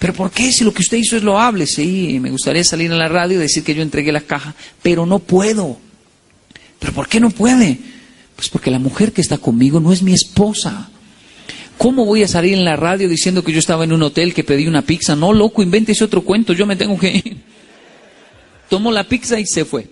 Pero 0.00 0.14
¿por 0.14 0.30
qué 0.30 0.50
si 0.50 0.64
lo 0.64 0.72
que 0.72 0.80
usted 0.80 0.96
hizo 0.96 1.18
es 1.18 1.22
loable? 1.22 1.66
Sí, 1.66 2.18
me 2.20 2.30
gustaría 2.30 2.64
salir 2.64 2.90
en 2.90 2.98
la 2.98 3.06
radio 3.06 3.36
y 3.36 3.40
decir 3.42 3.62
que 3.62 3.74
yo 3.74 3.82
entregué 3.82 4.10
la 4.10 4.22
caja, 4.22 4.54
pero 4.80 5.04
no 5.04 5.18
puedo. 5.18 5.76
¿Pero 6.78 6.94
por 6.94 7.06
qué 7.06 7.20
no 7.20 7.28
puede? 7.28 7.78
Pues 8.34 8.48
porque 8.48 8.70
la 8.70 8.78
mujer 8.78 9.12
que 9.12 9.20
está 9.20 9.36
conmigo 9.36 9.78
no 9.78 9.92
es 9.92 10.02
mi 10.02 10.14
esposa. 10.14 10.88
¿Cómo 11.76 12.06
voy 12.06 12.22
a 12.22 12.28
salir 12.28 12.54
en 12.54 12.64
la 12.64 12.76
radio 12.76 13.10
diciendo 13.10 13.44
que 13.44 13.52
yo 13.52 13.58
estaba 13.58 13.84
en 13.84 13.92
un 13.92 14.02
hotel 14.02 14.32
que 14.32 14.42
pedí 14.42 14.66
una 14.66 14.80
pizza? 14.80 15.14
No, 15.14 15.34
loco, 15.34 15.62
ese 15.62 16.04
otro 16.04 16.22
cuento, 16.22 16.54
yo 16.54 16.64
me 16.64 16.76
tengo 16.76 16.98
que 16.98 17.16
ir. 17.16 17.36
Tomó 18.70 18.90
la 18.90 19.04
pizza 19.04 19.38
y 19.38 19.44
se 19.44 19.66
fue. 19.66 19.86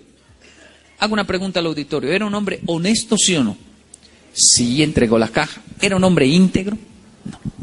Hago 0.97 1.13
una 1.13 1.27
pregunta 1.27 1.59
al 1.59 1.67
auditorio. 1.67 2.11
¿Era 2.11 2.25
un 2.25 2.33
hombre 2.33 2.61
honesto, 2.65 3.15
sí 3.15 3.35
o 3.35 3.43
no? 3.43 3.55
Sí, 4.33 4.81
entregó 4.81 5.19
la 5.19 5.27
caja. 5.27 5.61
¿Era 5.79 5.95
un 5.95 6.03
hombre 6.03 6.25
íntegro? 6.25 6.77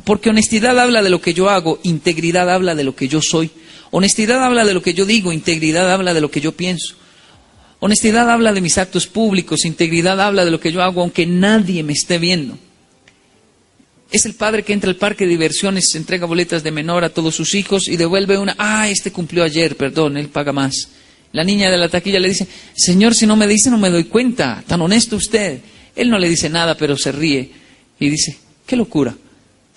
Porque 0.04 0.30
honestidad 0.30 0.78
habla 0.78 1.02
de 1.02 1.10
lo 1.10 1.20
que 1.20 1.34
yo 1.34 1.50
hago, 1.50 1.80
integridad 1.82 2.48
habla 2.50 2.74
de 2.74 2.84
lo 2.84 2.94
que 2.94 3.08
yo 3.08 3.20
soy. 3.20 3.50
Honestidad 3.90 4.42
habla 4.44 4.64
de 4.64 4.74
lo 4.74 4.82
que 4.82 4.94
yo 4.94 5.06
digo, 5.06 5.32
integridad 5.32 5.90
habla 5.92 6.14
de 6.14 6.20
lo 6.20 6.30
que 6.30 6.40
yo 6.40 6.52
pienso. 6.52 6.94
Honestidad 7.80 8.30
habla 8.30 8.52
de 8.52 8.60
mis 8.60 8.78
actos 8.78 9.06
públicos, 9.06 9.64
integridad 9.64 10.20
habla 10.20 10.44
de 10.44 10.50
lo 10.50 10.60
que 10.60 10.72
yo 10.72 10.82
hago 10.82 11.02
aunque 11.02 11.26
nadie 11.26 11.82
me 11.82 11.92
esté 11.92 12.18
viendo. 12.18 12.58
Es 14.10 14.24
el 14.24 14.34
padre 14.34 14.62
que 14.62 14.72
entra 14.72 14.90
al 14.90 14.96
parque 14.96 15.24
de 15.24 15.30
diversiones, 15.30 15.94
entrega 15.94 16.26
boletas 16.26 16.62
de 16.62 16.70
menor 16.70 17.04
a 17.04 17.10
todos 17.10 17.34
sus 17.34 17.54
hijos 17.54 17.88
y 17.88 17.96
devuelve 17.96 18.38
una, 18.38 18.54
ah, 18.58 18.88
este 18.88 19.10
cumplió 19.10 19.42
ayer, 19.42 19.76
perdón, 19.76 20.16
él 20.16 20.28
paga 20.28 20.52
más. 20.52 20.88
La 21.32 21.44
niña 21.44 21.70
de 21.70 21.76
la 21.76 21.88
taquilla 21.88 22.20
le 22.20 22.28
dice, 22.28 22.46
Señor, 22.74 23.14
si 23.14 23.26
no 23.26 23.36
me 23.36 23.46
dice 23.46 23.68
no 23.68 23.78
me 23.78 23.90
doy 23.90 24.04
cuenta, 24.04 24.62
tan 24.66 24.80
honesto 24.80 25.16
usted. 25.16 25.60
Él 25.94 26.08
no 26.08 26.18
le 26.18 26.28
dice 26.28 26.48
nada, 26.48 26.76
pero 26.76 26.96
se 26.96 27.10
ríe 27.12 27.50
y 27.98 28.08
dice, 28.08 28.38
qué 28.66 28.76
locura. 28.76 29.14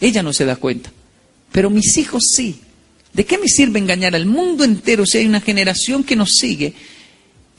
Ella 0.02 0.24
no 0.24 0.34
se 0.34 0.46
da 0.46 0.56
cuenta. 0.56 0.92
Pero 1.52 1.70
mis 1.70 1.98
hijos 1.98 2.26
sí. 2.32 2.60
¿De 3.14 3.26
qué 3.26 3.38
me 3.38 3.48
sirve 3.48 3.80
engañar 3.80 4.16
al 4.16 4.26
mundo 4.26 4.64
entero 4.64 5.06
si 5.06 5.18
hay 5.18 5.26
una 5.26 5.42
generación 5.42 6.04
que 6.04 6.16
nos 6.16 6.36
sigue, 6.36 6.74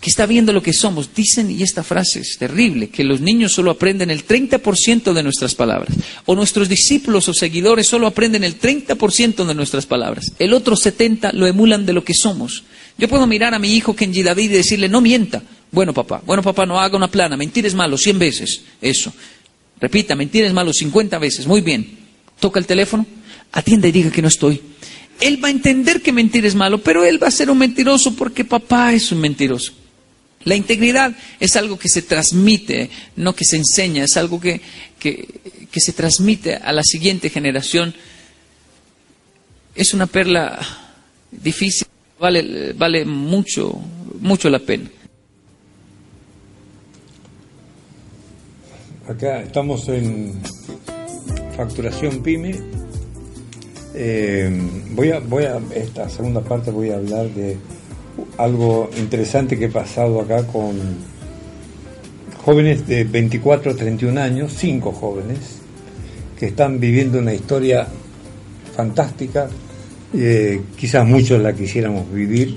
que 0.01 0.09
está 0.09 0.25
viendo 0.25 0.53
lo 0.53 0.63
que 0.63 0.73
somos? 0.73 1.13
Dicen, 1.13 1.51
y 1.51 1.63
esta 1.63 1.83
frase 1.83 2.21
es 2.21 2.39
terrible, 2.39 2.89
que 2.89 3.03
los 3.03 3.21
niños 3.21 3.53
solo 3.53 3.73
aprenden 3.73 4.11
el 4.11 4.25
30% 4.25 5.13
de 5.13 5.23
nuestras 5.23 5.57
palabras. 5.57 5.97
O 6.27 6.37
nuestros 6.37 6.69
discípulos 6.69 7.29
o 7.29 7.35
seguidores 7.35 7.89
solo 7.89 8.07
aprenden 8.07 8.45
el 8.45 8.61
30% 8.61 9.45
de 9.45 9.55
nuestras 9.55 9.87
palabras. 9.87 10.33
El 10.39 10.55
otro 10.55 10.77
70% 10.77 11.33
lo 11.33 11.49
emulan 11.49 11.85
de 11.85 11.95
lo 11.95 12.05
que 12.05 12.15
somos. 12.15 12.63
Yo 12.97 13.09
puedo 13.09 13.27
mirar 13.27 13.53
a 13.53 13.59
mi 13.59 13.75
hijo 13.75 13.97
Kenji 13.97 14.23
David 14.23 14.53
y 14.53 14.55
decirle, 14.55 14.89
no 14.89 15.01
mienta. 15.01 15.43
Bueno, 15.73 15.93
papá, 15.93 16.23
bueno, 16.25 16.43
papá, 16.43 16.65
no 16.65 16.81
haga 16.81 16.97
una 16.97 17.11
plana, 17.11 17.37
mentir 17.37 17.67
es 17.67 17.75
malo, 17.75 17.99
100 17.99 18.19
veces. 18.19 18.63
Eso. 18.81 19.13
Repita, 19.81 20.15
mentir 20.15 20.45
es 20.45 20.53
malo 20.53 20.73
50 20.73 21.19
veces. 21.19 21.47
Muy 21.47 21.61
bien 21.61 22.00
toca 22.41 22.59
el 22.59 22.67
teléfono, 22.67 23.07
atiende 23.53 23.89
y 23.89 23.93
diga 23.93 24.11
que 24.11 24.23
no 24.23 24.29
estoy. 24.29 24.61
Él 25.21 25.43
va 25.43 25.49
a 25.49 25.53
entender 25.53 26.01
que 26.01 26.13
mentir 26.13 26.47
es 26.47 26.55
malo, 26.55 26.83
pero 26.83 27.05
él 27.05 27.23
va 27.23 27.29
a 27.29 27.31
ser 27.31 27.51
un 27.51 27.59
mentiroso 27.59 28.17
porque 28.17 28.45
papá 28.45 28.93
es 28.93 29.13
un 29.13 29.21
mentiroso. 29.21 29.73
La 30.45 30.55
integridad 30.55 31.15
es 31.39 31.55
algo 31.57 31.79
que 31.79 31.91
se 31.91 32.01
transmite, 32.01 32.89
no 33.17 33.35
que 33.35 33.45
se 33.45 33.57
enseña, 33.57 34.05
es 34.05 34.17
algo 34.17 34.41
que, 34.41 34.63
que, 34.99 35.81
se 35.81 35.93
transmite 35.93 36.55
a 36.55 36.73
la 36.73 36.83
siguiente 36.83 37.29
generación. 37.29 37.95
Es 39.75 39.93
una 39.93 40.07
perla 40.07 40.59
difícil, 41.31 41.87
vale, 42.19 42.73
vale 42.73 43.05
mucho, 43.05 43.79
mucho 44.19 44.49
la 44.49 44.61
pena. 44.61 44.89
Acá 49.07 49.43
estamos 49.43 49.87
en 49.89 50.41
facturación 51.61 52.23
pyme. 52.23 52.55
Eh, 53.95 54.51
voy, 54.93 55.11
a, 55.11 55.61
esta 55.75 56.09
segunda 56.09 56.41
parte 56.41 56.71
voy 56.71 56.91
a 56.91 56.97
hablar 56.97 57.29
de 57.29 57.59
algo 58.39 58.89
interesante 58.97 59.59
que 59.59 59.67
he 59.67 59.69
pasado 59.69 60.23
acá 60.23 60.47
con 60.47 60.73
jóvenes 62.43 62.87
de 62.87 63.05
24 63.05 63.73
a 63.73 63.75
31 63.75 64.21
años, 64.21 64.55
cinco 64.57 64.93
jóvenes, 64.93 65.39
que 66.39 66.47
están 66.47 66.81
viviendo 66.81 67.19
una 67.19 67.35
historia 67.35 67.87
fantástica, 68.75 69.51
eh, 70.15 70.63
quizás 70.79 71.07
muchos 71.07 71.43
la 71.43 71.53
quisiéramos 71.53 72.11
vivir. 72.11 72.57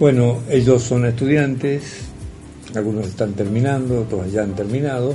Bueno, 0.00 0.40
ellos 0.50 0.82
son 0.82 1.04
estudiantes, 1.04 1.82
algunos 2.74 3.06
están 3.06 3.34
terminando, 3.34 4.00
otros 4.00 4.32
ya 4.32 4.42
han 4.42 4.56
terminado 4.56 5.14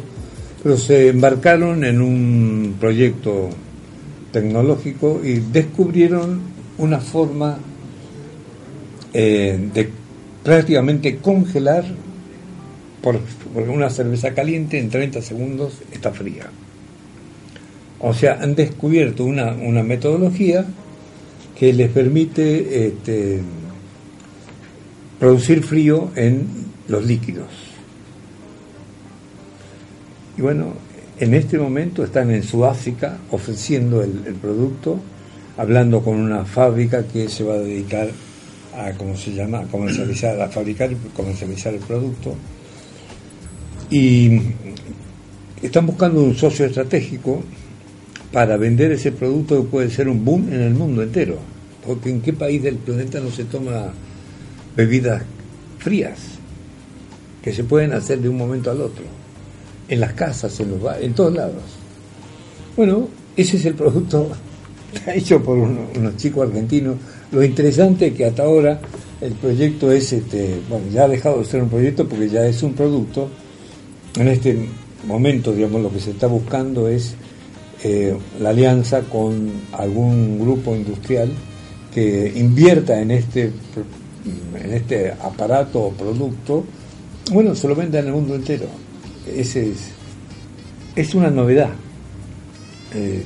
pero 0.65 0.77
se 0.77 1.09
embarcaron 1.09 1.83
en 1.83 2.01
un 2.01 2.77
proyecto 2.79 3.51
tecnológico 4.31 5.21
y 5.23 5.33
descubrieron 5.33 6.41
una 6.79 6.99
forma 6.99 7.59
eh, 9.13 9.59
de 9.71 9.89
prácticamente 10.41 11.17
congelar 11.17 11.85
por, 12.99 13.19
una 13.69 13.91
cerveza 13.91 14.33
caliente 14.33 14.79
en 14.79 14.89
30 14.89 15.21
segundos 15.21 15.83
está 15.91 16.09
fría. 16.09 16.47
O 17.99 18.15
sea, 18.15 18.39
han 18.41 18.55
descubierto 18.55 19.23
una, 19.23 19.53
metodología 19.83 20.65
que 21.59 21.73
les 21.73 21.91
permite 21.91 22.87
este, 22.87 23.39
producir 25.19 25.61
frío 25.61 26.09
en 26.15 26.47
los 26.87 27.05
líquidos. 27.05 27.64
Y 30.37 30.41
bueno, 30.41 30.73
en 31.19 31.33
este 31.33 31.57
momento 31.57 32.03
están 32.03 32.31
en 32.31 32.43
Sudáfrica 32.43 33.17
ofreciendo 33.31 34.01
el, 34.01 34.11
producto, 34.35 34.99
hablando 35.57 36.01
con 36.01 36.15
una 36.15 36.43
fábrica 36.43 37.03
que 37.07 37.29
se 37.29 37.43
va 37.43 37.53
a 37.53 37.59
dedicar 37.59 38.09
a, 38.75 38.91
¿cómo 38.91 39.15
se 39.15 39.33
llama?, 39.33 39.59
a 39.59 39.63
comercializar, 39.63 40.39
a 40.41 40.49
fabricar 40.49 40.91
y 40.91 40.95
comercializar 41.15 41.73
el 41.73 41.79
producto. 41.79 42.35
Y 43.89 44.41
están 45.61 45.85
buscando 45.85 46.21
un 46.21 46.35
socio 46.35 46.65
estratégico 46.65 47.41
para 48.33 48.57
vender 48.57 48.91
ese 48.91 49.13
producto 49.13 49.61
que 49.61 49.69
puede 49.69 49.89
ser 49.89 50.09
un 50.09 50.25
boom 50.25 50.49
en 50.51 50.61
el 50.61 50.73
mundo 50.73 51.01
entero. 51.01 51.37
Porque 51.85 52.09
en 52.09 52.21
qué 52.21 52.33
país 52.33 52.61
del 52.61 52.75
planeta 52.75 53.21
no 53.21 53.29
se 53.29 53.45
toma 53.45 53.93
bebidas 54.75 55.23
frías 55.79 56.19
que 57.41 57.53
se 57.53 57.63
pueden 57.63 57.93
hacer 57.93 58.19
de 58.19 58.27
un 58.27 58.37
momento 58.37 58.71
al 58.71 58.81
otro. 58.81 59.05
En 59.87 59.99
las 59.99 60.13
casas, 60.13 60.59
en 60.59 60.71
los 60.71 60.81
bares, 60.81 61.03
en 61.03 61.13
todos 61.13 61.33
lados. 61.33 61.61
Bueno, 62.75 63.07
ese 63.35 63.57
es 63.57 63.65
el 63.65 63.75
producto 63.75 64.29
hecho 65.07 65.41
por 65.43 65.57
unos 65.57 66.17
chicos 66.17 66.47
argentinos. 66.47 66.97
Lo 67.31 67.43
interesante 67.43 68.07
es 68.07 68.13
que 68.13 68.25
hasta 68.25 68.43
ahora 68.43 68.79
el 69.21 69.33
proyecto 69.33 69.91
es, 69.91 70.11
este, 70.13 70.59
bueno, 70.69 70.85
ya 70.91 71.03
ha 71.03 71.07
dejado 71.07 71.39
de 71.39 71.45
ser 71.45 71.61
un 71.61 71.69
proyecto 71.69 72.07
porque 72.07 72.29
ya 72.29 72.45
es 72.45 72.63
un 72.63 72.73
producto. 72.73 73.29
En 74.17 74.27
este 74.27 74.57
momento, 75.07 75.53
digamos, 75.53 75.81
lo 75.81 75.91
que 75.91 75.99
se 75.99 76.11
está 76.11 76.27
buscando 76.27 76.87
es 76.87 77.15
eh, 77.83 78.17
la 78.39 78.49
alianza 78.49 79.01
con 79.01 79.51
algún 79.73 80.39
grupo 80.39 80.75
industrial 80.75 81.29
que 81.93 82.31
invierta 82.35 82.99
en 82.99 83.11
este, 83.11 83.43
en 83.43 84.73
este 84.73 85.11
aparato 85.11 85.79
o 85.79 85.91
producto, 85.91 86.65
bueno, 87.31 87.55
se 87.55 87.67
lo 87.67 87.75
venda 87.75 87.99
en 87.99 88.07
el 88.07 88.13
mundo 88.13 88.35
entero. 88.35 88.65
Ese 89.27 89.71
es, 89.71 89.91
es 90.95 91.15
una 91.15 91.29
novedad. 91.29 91.69
Eh, 92.93 93.23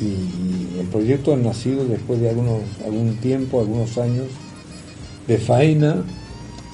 y 0.00 0.78
el 0.80 0.86
proyecto 0.86 1.32
ha 1.32 1.36
nacido 1.36 1.84
después 1.86 2.20
de 2.20 2.28
algunos, 2.30 2.60
algún 2.84 3.16
tiempo, 3.16 3.60
algunos 3.60 3.96
años 3.98 4.26
de 5.26 5.38
faena 5.38 6.04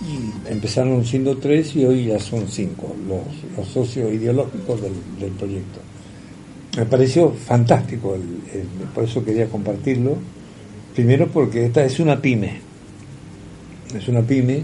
y 0.02 0.50
empezaron 0.50 1.04
siendo 1.04 1.36
tres 1.38 1.76
y 1.76 1.84
hoy 1.84 2.06
ya 2.06 2.18
son 2.18 2.48
cinco 2.48 2.94
los, 3.06 3.68
socios 3.68 4.12
ideológicos 4.12 4.80
del, 4.82 5.30
proyecto. 5.32 5.80
Me 6.76 6.86
pareció 6.86 7.30
fantástico, 7.30 8.16
por 8.94 9.04
eso 9.04 9.24
quería 9.24 9.46
compartirlo. 9.48 10.16
Primero 10.94 11.28
porque 11.28 11.66
esta 11.66 11.84
es 11.84 12.00
una 12.00 12.20
pyme, 12.20 12.60
es 13.94 14.08
una 14.08 14.22
pyme 14.22 14.62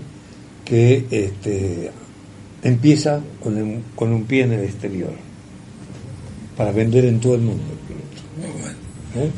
que 0.64 1.06
este, 1.10 1.90
empieza 2.62 3.20
con, 3.42 3.82
con 3.94 4.12
un 4.12 4.24
pie 4.24 4.42
en 4.42 4.52
el 4.52 4.64
exterior 4.64 5.12
para 6.56 6.72
vender 6.72 7.04
en 7.04 7.20
todo 7.20 7.36
el 7.36 7.42
mundo. 7.42 7.62
¿Eh? 9.16 9.30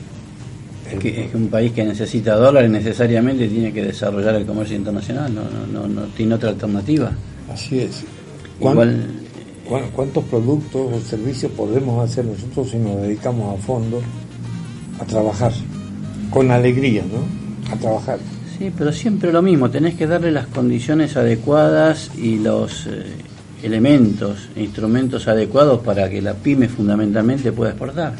Es 0.92 0.98
que, 0.98 1.30
un 1.34 1.48
país 1.48 1.72
que 1.72 1.84
necesita 1.84 2.34
dólares 2.34 2.70
necesariamente 2.70 3.46
tiene 3.46 3.72
que 3.72 3.84
desarrollar 3.84 4.34
el 4.34 4.46
comercio 4.46 4.76
internacional, 4.76 5.32
no, 5.32 5.42
no, 5.66 5.86
no, 5.86 6.02
tiene 6.08 6.34
otra 6.34 6.50
alternativa. 6.50 7.12
Así 7.52 7.80
es. 7.80 8.02
Igual, 8.58 9.06
¿Cuántos 9.94 10.24
productos 10.24 10.92
o 10.92 11.00
servicios 11.00 11.52
podemos 11.52 12.02
hacer 12.02 12.24
nosotros 12.24 12.70
si 12.70 12.78
nos 12.78 13.00
dedicamos 13.02 13.56
a 13.56 13.62
fondo 13.62 14.02
a 14.98 15.04
trabajar? 15.04 15.52
Con 16.30 16.50
alegría, 16.50 17.02
¿no? 17.02 17.72
A 17.72 17.76
trabajar. 17.78 18.18
Sí, 18.60 18.70
pero 18.76 18.92
siempre 18.92 19.32
lo 19.32 19.40
mismo, 19.40 19.70
tenés 19.70 19.94
que 19.94 20.06
darle 20.06 20.30
las 20.30 20.46
condiciones 20.48 21.16
adecuadas 21.16 22.10
y 22.14 22.38
los 22.40 22.86
eh, 22.88 23.06
elementos, 23.62 24.50
instrumentos 24.54 25.26
adecuados 25.28 25.80
para 25.80 26.10
que 26.10 26.20
la 26.20 26.34
pyme 26.34 26.68
fundamentalmente 26.68 27.52
pueda 27.52 27.70
exportar. 27.70 28.12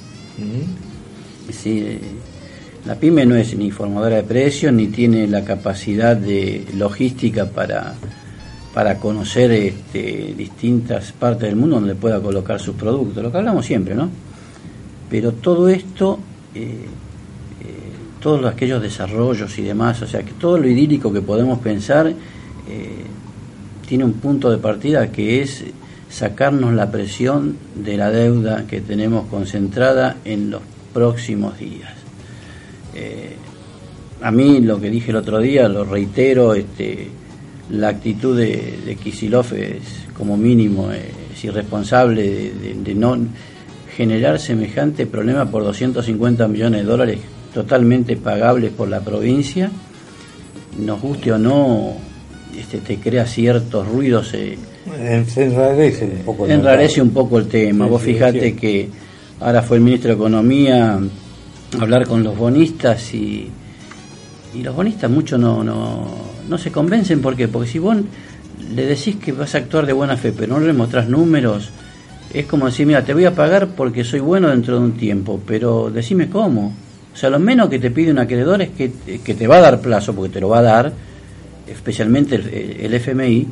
la 2.87 2.94
pyme 2.94 3.26
no 3.26 3.37
es 3.37 3.55
ni 3.55 3.70
formadora 3.70 4.16
de 4.16 4.22
precios 4.22 4.72
ni 4.72 4.87
tiene 4.87 5.26
la 5.26 5.44
capacidad 5.44 6.16
de 6.16 6.64
logística 6.74 7.44
para, 7.44 7.92
para 8.72 8.96
conocer 8.96 9.53
este, 9.53 10.33
distintas 10.35 11.12
partes 11.12 11.50
del 11.50 11.57
mundo 11.57 11.76
donde 11.76 11.96
pueda 11.96 12.18
colocar 12.18 12.59
sus 12.59 12.76
productos, 12.76 13.22
lo 13.22 13.31
que 13.31 13.37
hablamos 13.37 13.66
siempre, 13.66 13.94
¿no? 13.94 14.09
Pero 15.11 15.33
todo 15.33 15.68
esto, 15.68 16.18
eh, 16.55 16.61
eh, 16.61 16.87
todos 18.20 18.44
aquellos 18.44 18.83
desarrollos 18.83 19.59
y 19.59 19.62
demás, 19.62 20.02
o 20.02 20.06
sea, 20.06 20.22
que 20.22 20.33
todo 20.33 20.59
lo 20.59 20.68
idílico 20.68 21.12
que 21.12 21.22
podemos 21.22 21.59
pensar 21.61 22.09
eh, 22.09 22.14
tiene 23.88 24.04
un 24.04 24.12
punto 24.14 24.50
de 24.50 24.59
partida 24.59 25.11
que 25.11 25.42
es 25.42 25.64
sacarnos 26.09 26.74
la 26.74 26.90
presión 26.90 27.56
de 27.74 27.96
la 27.96 28.11
deuda 28.11 28.66
que 28.66 28.80
tenemos 28.80 29.26
concentrada 29.28 30.16
en 30.24 30.50
los 30.50 30.61
próximos 30.92 31.59
días. 31.59 31.92
Eh, 32.94 33.37
a 34.22 34.30
mí 34.30 34.61
lo 34.61 34.80
que 34.80 34.90
dije 34.90 35.11
el 35.11 35.16
otro 35.16 35.38
día, 35.38 35.68
lo 35.68 35.85
reitero, 35.85 36.54
este, 36.54 37.09
la 37.70 37.88
actitud 37.88 38.37
de, 38.37 38.78
de 38.85 38.92
es 38.92 39.83
como 40.16 40.37
mínimo 40.37 40.90
es 40.92 41.44
irresponsable 41.44 42.52
de, 42.85 42.94
no 42.94 43.16
generar 43.96 44.38
semejante 44.38 45.06
problema 45.06 45.50
por 45.50 45.62
250 45.64 46.46
millones 46.48 46.83
de 46.83 46.87
dólares 46.87 47.18
totalmente 47.53 48.17
pagables 48.17 48.73
por 48.73 48.89
la 48.89 49.01
provincia, 49.01 49.71
nos 50.79 51.01
guste 51.01 51.33
o 51.33 51.39
no, 51.39 51.95
este, 52.57 52.79
te 52.79 52.97
crea 52.99 53.27
ciertos 53.27 53.87
ruidos. 53.89 54.33
Eh, 54.35 54.59
enrarece 55.37 56.05
un 56.05 56.19
poco 56.25 56.47
el, 56.47 56.53
enrarece 56.53 57.03
un 57.03 57.11
poco 57.11 57.39
el 57.39 57.47
tema. 57.49 57.87
Vos 57.87 58.03
fijate 58.03 58.55
que 58.55 58.89
ahora 59.41 59.63
fue 59.63 59.79
el 59.79 59.83
ministro 59.83 60.09
de 60.09 60.15
Economía 60.15 60.95
a 60.95 61.83
hablar 61.83 62.07
con 62.07 62.23
los 62.23 62.37
bonistas 62.37 63.15
y, 63.15 63.49
y 64.55 64.63
los 64.63 64.75
bonistas 64.75 65.11
mucho 65.11 65.39
no, 65.39 65.63
no, 65.63 66.07
no 66.49 66.59
se 66.59 66.71
convencen. 66.71 67.21
¿Por 67.21 67.37
qué? 67.37 67.49
Porque 67.49 67.69
si 67.69 67.79
vos 67.79 67.97
le 68.75 68.87
decís 68.87 69.17
que 69.17 69.33
vas 69.33 69.55
a 69.55 69.59
actuar 69.59 69.87
de 69.87 69.93
buena 69.93 70.17
fe, 70.17 70.33
pero 70.33 70.59
no 70.59 70.67
le 70.67 70.73
mostrás 70.73 71.09
números, 71.09 71.71
es 72.33 72.47
como 72.47 72.67
decir, 72.67 72.87
mira, 72.87 73.05
te 73.05 73.13
voy 73.13 73.25
a 73.25 73.35
pagar 73.35 73.69
porque 73.69 74.05
soy 74.05 74.21
bueno 74.21 74.49
dentro 74.49 74.79
de 74.79 74.85
un 74.85 74.93
tiempo, 74.93 75.41
pero 75.45 75.91
decime 75.91 76.29
cómo. 76.29 76.73
O 77.12 77.16
sea, 77.16 77.31
lo 77.31 77.38
menos 77.38 77.68
que 77.68 77.79
te 77.79 77.90
pide 77.90 78.11
un 78.11 78.18
acreedor 78.18 78.62
es 78.62 78.70
que, 78.70 78.92
que 79.25 79.35
te 79.35 79.46
va 79.46 79.57
a 79.57 79.61
dar 79.61 79.81
plazo, 79.81 80.14
porque 80.14 80.35
te 80.35 80.40
lo 80.40 80.49
va 80.49 80.59
a 80.59 80.62
dar, 80.62 80.92
especialmente 81.66 82.37
el, 82.37 82.94
FMI, 82.94 83.46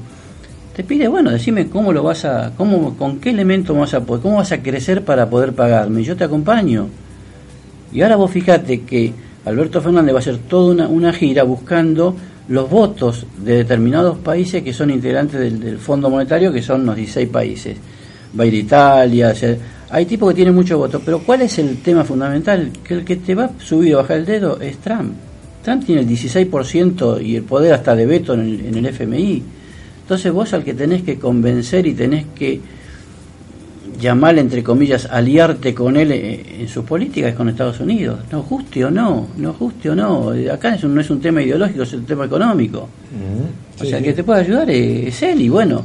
te 0.74 0.84
pide, 0.84 1.08
bueno, 1.08 1.30
decime 1.30 1.68
cómo 1.68 1.92
lo 1.92 2.02
vas 2.02 2.24
a, 2.24 2.52
cómo, 2.56 2.96
con 2.96 3.18
qué 3.18 3.30
elemento 3.30 3.74
vas 3.74 3.94
a 3.94 4.00
poder, 4.00 4.22
cómo 4.22 4.36
vas 4.36 4.52
a 4.52 4.62
crecer 4.62 5.04
para 5.04 5.28
poder 5.28 5.52
pagarme. 5.52 6.02
Yo 6.02 6.16
te 6.16 6.24
acompaño. 6.24 6.88
Y 7.92 8.02
ahora 8.02 8.16
vos 8.16 8.30
fíjate 8.30 8.82
que 8.82 9.12
Alberto 9.44 9.80
Fernández 9.80 10.14
va 10.14 10.18
a 10.18 10.20
hacer 10.20 10.38
toda 10.38 10.86
una, 10.86 11.12
gira 11.12 11.42
buscando 11.42 12.14
los 12.48 12.68
votos 12.68 13.26
de 13.38 13.56
determinados 13.56 14.18
países 14.18 14.62
que 14.62 14.72
son 14.72 14.90
integrantes 14.90 15.40
del, 15.40 15.78
Fondo 15.78 16.10
Monetario, 16.10 16.52
que 16.52 16.62
son 16.62 16.86
los 16.86 16.96
16 16.96 17.28
países. 17.28 17.76
Va 18.38 18.44
a 18.44 18.46
ir 18.46 18.54
Italia, 18.54 19.32
hay 19.90 20.06
tipos 20.06 20.28
que 20.30 20.36
tienen 20.36 20.54
muchos 20.54 20.78
votos, 20.78 21.02
pero 21.04 21.20
¿cuál 21.20 21.42
es 21.42 21.58
el 21.58 21.78
tema 21.78 22.04
fundamental? 22.04 22.70
Que 22.84 22.94
el 22.94 23.04
que 23.04 23.16
te 23.16 23.34
va 23.34 23.44
a 23.44 23.50
subir 23.58 23.94
o 23.94 23.98
bajar 23.98 24.18
el 24.18 24.26
dedo 24.26 24.60
es 24.60 24.78
Trump. 24.78 25.12
Trump 25.62 25.84
tiene 25.84 26.02
el 26.02 26.08
16% 26.08 27.22
y 27.24 27.36
el 27.36 27.42
poder 27.42 27.74
hasta 27.74 27.94
de 27.94 28.06
veto 28.06 28.34
en 28.34 28.40
el, 28.40 28.66
en 28.66 28.74
el 28.76 28.86
FMI. 28.86 29.42
Entonces 30.02 30.32
vos 30.32 30.52
al 30.52 30.64
que 30.64 30.74
tenés 30.74 31.02
que 31.02 31.18
convencer 31.18 31.86
y 31.86 31.94
tenés 31.94 32.26
que 32.34 32.60
llamar, 34.00 34.38
entre 34.38 34.62
comillas, 34.62 35.06
aliarte 35.10 35.74
con 35.74 35.96
él 35.96 36.12
eh, 36.12 36.60
en 36.60 36.68
sus 36.68 36.84
políticas 36.84 37.34
con 37.34 37.48
Estados 37.48 37.80
Unidos. 37.80 38.20
No 38.30 38.42
juste 38.42 38.84
o 38.84 38.90
no, 38.90 39.28
no 39.36 39.52
juste 39.54 39.90
o 39.90 39.94
no. 39.94 40.32
Acá 40.52 40.76
no 40.82 41.00
es 41.00 41.10
un 41.10 41.20
tema 41.20 41.42
ideológico, 41.42 41.82
es 41.82 41.92
un 41.92 42.04
tema 42.04 42.26
económico. 42.26 42.88
o 43.80 43.84
sea, 43.84 44.00
que 44.00 44.12
te 44.12 44.24
puede 44.24 44.40
ayudar 44.40 44.70
es, 44.70 45.22
él. 45.22 45.42
Y 45.42 45.48
bueno, 45.48 45.84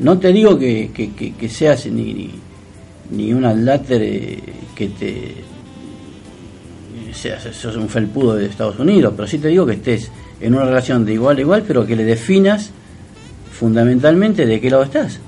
no 0.00 0.18
te 0.18 0.32
digo 0.32 0.58
que, 0.58 0.90
que, 0.92 1.48
seas 1.48 1.86
ni, 1.86 2.14
ni, 2.14 2.30
ni 3.10 3.32
un 3.32 3.44
aláter 3.44 4.02
eh, 4.02 4.38
que 4.74 4.88
te 4.88 5.34
seas, 7.12 7.42
sos 7.54 7.76
un 7.76 7.88
felpudo 7.88 8.34
de 8.34 8.46
Estados 8.46 8.78
Unidos, 8.78 9.12
pero 9.16 9.28
sí 9.28 9.38
te 9.38 9.48
digo 9.48 9.64
que 9.64 9.74
estés 9.74 10.10
en 10.40 10.54
una 10.54 10.64
relación 10.64 11.04
de 11.04 11.14
igual 11.14 11.36
a 11.38 11.40
igual, 11.40 11.64
pero 11.66 11.86
que 11.86 11.96
le 11.96 12.04
definas 12.04 12.70
fundamentalmente 13.52 14.46
de 14.46 14.60
qué 14.60 14.70
lado 14.70 14.82
estás. 14.82 15.20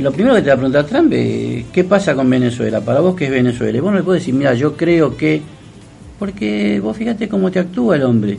lo 0.00 0.10
primero 0.10 0.34
que 0.34 0.42
te 0.42 0.48
va 0.48 0.54
a 0.54 0.56
preguntar 0.56 0.86
Trump 0.86 1.12
es, 1.12 1.66
¿qué 1.72 1.84
pasa 1.84 2.14
con 2.14 2.28
Venezuela? 2.28 2.80
Para 2.80 3.00
vos, 3.00 3.14
¿qué 3.14 3.26
es 3.26 3.30
Venezuela? 3.30 3.76
Y 3.76 3.80
vos 3.80 3.92
no 3.92 3.98
le 3.98 4.04
puedes 4.04 4.22
decir, 4.22 4.34
mira, 4.34 4.54
yo 4.54 4.76
creo 4.76 5.16
que... 5.16 5.42
Porque 6.18 6.80
vos 6.80 6.96
fíjate 6.96 7.28
cómo 7.28 7.50
te 7.50 7.58
actúa 7.58 7.96
el 7.96 8.04
hombre. 8.04 8.38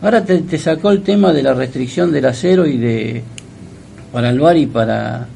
Ahora 0.00 0.24
te, 0.24 0.58
sacó 0.58 0.90
el 0.90 1.02
tema 1.02 1.32
de 1.32 1.42
la 1.42 1.54
restricción 1.54 2.12
del 2.12 2.26
acero 2.26 2.66
y 2.66 2.76
de... 2.76 3.22
para 4.12 4.30
el 4.30 4.38
bar 4.38 4.56
y 4.56 4.66
para... 4.66 5.26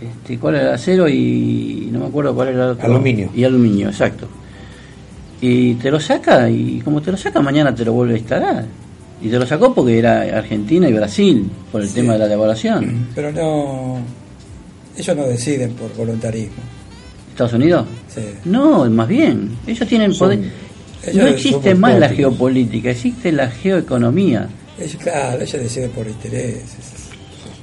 Este, 0.00 0.38
¿Cuál 0.38 0.54
era 0.54 0.68
el 0.68 0.74
acero? 0.74 1.08
Y 1.08 1.88
no 1.92 2.00
me 2.00 2.06
acuerdo 2.06 2.34
cuál 2.34 2.48
era 2.48 2.64
el 2.64 2.70
otro. 2.70 2.86
Aluminio. 2.86 3.30
Y 3.34 3.44
aluminio, 3.44 3.88
exacto. 3.88 4.26
Y 5.40 5.74
te 5.74 5.90
lo 5.90 6.00
saca 6.00 6.48
y 6.50 6.80
como 6.80 7.00
te 7.00 7.10
lo 7.10 7.16
saca 7.16 7.40
mañana 7.40 7.74
te 7.74 7.84
lo 7.84 7.92
vuelve 7.92 8.14
a 8.14 8.18
instalar. 8.18 8.64
Y 9.22 9.28
te 9.28 9.38
lo 9.38 9.46
sacó 9.46 9.74
porque 9.74 9.98
era 9.98 10.22
Argentina 10.38 10.88
y 10.88 10.92
Brasil 10.92 11.50
por 11.70 11.82
el 11.82 11.92
tema 11.92 12.14
de 12.14 12.20
la 12.20 12.28
devaluación. 12.28 13.08
Pero 13.14 13.32
no 13.32 13.98
ellos 14.96 15.16
no 15.16 15.26
deciden 15.26 15.72
por 15.72 15.94
voluntarismo. 15.94 16.62
Estados 17.30 17.52
Unidos 17.54 17.86
sí. 18.08 18.22
no 18.44 18.88
más 18.90 19.08
bien 19.08 19.56
ellos 19.66 19.88
tienen 19.88 20.14
poder. 20.14 20.40
no 21.14 21.26
existe 21.26 21.74
más 21.74 21.98
la 21.98 22.08
geopolítica 22.08 22.90
existe 22.90 23.32
la 23.32 23.48
geoeconomía. 23.50 24.48
Ellos, 24.78 24.96
claro 24.96 25.42
ellos 25.42 25.62
deciden 25.62 25.90
por 25.90 26.06
intereses. 26.06 26.90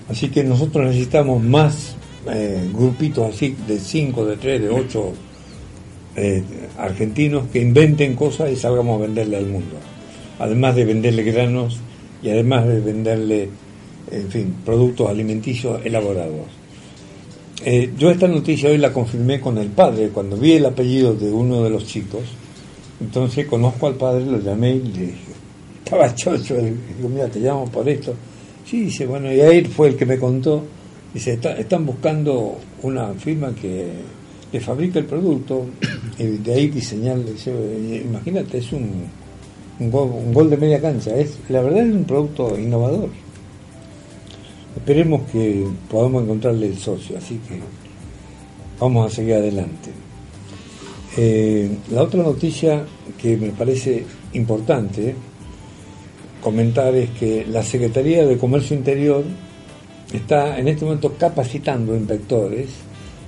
Así 0.10 0.30
que 0.30 0.44
nosotros 0.44 0.86
necesitamos 0.86 1.44
más 1.44 1.97
eh, 2.32 2.70
grupitos 2.74 3.34
así 3.34 3.56
de 3.68 3.80
5 3.80 4.26
de 4.26 4.38
3 4.38 4.62
de 4.62 4.70
8 4.70 5.14
eh, 6.16 6.44
argentinos 6.78 7.48
que 7.52 7.60
inventen 7.60 8.16
cosas 8.16 8.52
y 8.52 8.56
salgamos 8.56 9.00
a 9.00 9.06
venderle 9.06 9.38
al 9.38 9.46
mundo. 9.46 9.76
Además 10.40 10.76
de 10.76 10.86
venderle 10.86 11.24
granos 11.24 11.80
y 12.24 12.30
además 12.30 12.68
de 12.68 12.80
venderle, 12.80 13.50
en 14.12 14.30
fin, 14.30 14.56
productos 14.66 15.10
alimenticios 15.10 15.86
elaborados. 15.86 16.48
Eh, 17.66 17.92
yo 17.98 18.12
esta 18.12 18.28
noticia 18.28 18.70
hoy 18.70 18.78
la 18.78 18.94
confirmé 18.94 19.40
con 19.42 19.58
el 19.58 19.68
padre, 19.68 20.10
cuando 20.10 20.38
vi 20.38 20.54
el 20.54 20.66
apellido 20.66 21.14
de 21.14 21.32
uno 21.32 21.64
de 21.64 21.70
los 21.70 21.86
chicos, 21.86 22.22
entonces 23.02 23.46
conozco 23.48 23.88
al 23.88 23.96
padre, 23.96 24.26
lo 24.26 24.40
llamé 24.40 24.72
y 24.72 24.80
le 24.80 25.00
dije, 25.02 25.18
estaba 25.84 26.14
chocho, 26.14 26.56
le 26.56 26.74
digo, 26.96 27.10
mira, 27.10 27.28
te 27.28 27.40
llamo 27.40 27.66
por 27.70 27.88
esto. 27.90 28.14
Sí, 28.66 28.82
dice, 28.82 29.06
bueno, 29.06 29.34
y 29.34 29.40
ahí 29.40 29.64
fue 29.66 29.90
el 29.90 29.96
que 29.96 30.06
me 30.06 30.18
contó, 30.18 30.64
dice, 31.18 31.40
están 31.58 31.84
buscando 31.84 32.60
una 32.84 33.14
firma 33.14 33.52
que 33.60 33.88
le 34.52 34.60
fabrica 34.60 35.00
el 35.00 35.06
producto 35.06 35.66
y 36.20 36.24
de 36.24 36.54
ahí 36.54 36.68
diseñarle, 36.68 37.34
imagínate, 38.06 38.60
es 38.60 38.72
un, 38.72 39.06
un, 39.80 39.92
gol, 39.92 40.12
un 40.14 40.32
gol 40.32 40.50
de 40.50 40.58
media 40.58 40.80
cancha, 40.80 41.16
es 41.16 41.40
la 41.50 41.62
verdad 41.62 41.88
es 41.88 41.96
un 41.96 42.04
producto 42.04 42.58
innovador. 42.58 43.10
Esperemos 44.76 45.22
que 45.32 45.66
podamos 45.90 46.24
encontrarle 46.24 46.68
el 46.68 46.78
socio, 46.78 47.18
así 47.18 47.40
que 47.48 47.60
vamos 48.80 49.12
a 49.12 49.16
seguir 49.16 49.34
adelante. 49.34 49.90
Eh, 51.18 51.78
la 51.90 52.04
otra 52.04 52.22
noticia 52.22 52.86
que 53.20 53.38
me 53.38 53.50
parece 53.50 54.04
importante 54.34 55.16
comentar 56.44 56.94
es 56.94 57.10
que 57.10 57.44
la 57.50 57.64
Secretaría 57.64 58.24
de 58.24 58.38
Comercio 58.38 58.78
Interior 58.78 59.24
está 60.14 60.58
en 60.58 60.68
este 60.68 60.86
momento 60.86 61.14
capacitando 61.18 61.96
inspectores 61.96 62.70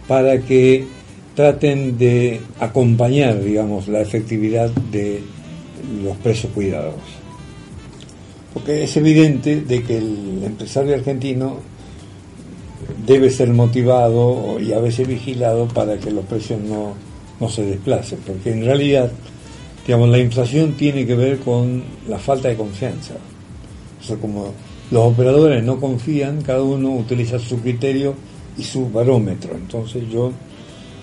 para 0.07 0.39
que 0.39 0.85
traten 1.35 1.97
de 1.97 2.41
acompañar, 2.59 3.41
digamos, 3.41 3.87
la 3.87 4.01
efectividad 4.01 4.69
de 4.91 5.21
los 6.03 6.17
precios 6.17 6.51
cuidados. 6.53 6.95
Porque 8.53 8.83
es 8.83 8.97
evidente 8.97 9.61
de 9.61 9.83
que 9.83 9.97
el 9.97 10.41
empresario 10.43 10.95
argentino 10.95 11.57
debe 13.05 13.29
ser 13.29 13.49
motivado 13.49 14.59
y 14.59 14.73
a 14.73 14.79
veces 14.79 15.07
vigilado 15.07 15.67
para 15.67 15.97
que 15.97 16.11
los 16.11 16.25
precios 16.25 16.59
no, 16.61 16.95
no 17.39 17.49
se 17.49 17.63
desplacen, 17.63 18.19
porque 18.25 18.51
en 18.51 18.65
realidad 18.65 19.11
digamos, 19.89 20.09
la 20.09 20.19
inflación 20.19 20.73
tiene 20.73 21.03
que 21.03 21.15
ver 21.15 21.39
con 21.39 21.83
la 22.07 22.19
falta 22.19 22.47
de 22.47 22.55
confianza. 22.55 23.15
O 23.99 24.03
sea, 24.03 24.17
como 24.17 24.53
los 24.91 25.13
operadores 25.13 25.63
no 25.63 25.79
confían, 25.79 26.41
cada 26.41 26.63
uno 26.63 26.95
utiliza 26.95 27.37
su 27.39 27.59
criterio 27.59 28.15
y 28.57 28.63
su 28.63 28.89
barómetro. 28.89 29.55
Entonces 29.55 30.03
yo, 30.11 30.31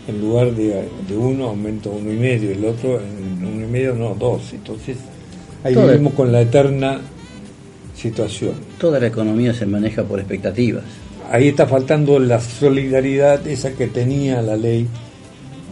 en 0.08 0.20
lugar 0.20 0.52
de, 0.52 0.88
uno, 1.16 1.48
aumento 1.48 1.90
uno 1.90 2.12
y 2.12 2.16
medio, 2.16 2.50
el 2.50 2.64
otro 2.64 3.00
en 3.00 3.44
uno 3.44 3.64
y 3.64 3.68
medio, 3.68 3.94
no, 3.94 4.14
dos. 4.14 4.52
Entonces 4.52 4.96
ahí 5.62 5.74
vivimos 5.74 6.14
con 6.14 6.32
la 6.32 6.40
eterna 6.40 7.00
situación. 7.94 8.54
Toda 8.78 9.00
la 9.00 9.06
economía 9.06 9.54
se 9.54 9.66
maneja 9.66 10.02
por 10.02 10.18
expectativas. 10.18 10.84
Ahí 11.30 11.48
está 11.48 11.66
faltando 11.66 12.18
la 12.18 12.40
solidaridad 12.40 13.46
esa 13.46 13.72
que 13.72 13.88
tenía 13.88 14.42
la 14.42 14.56
ley 14.56 14.86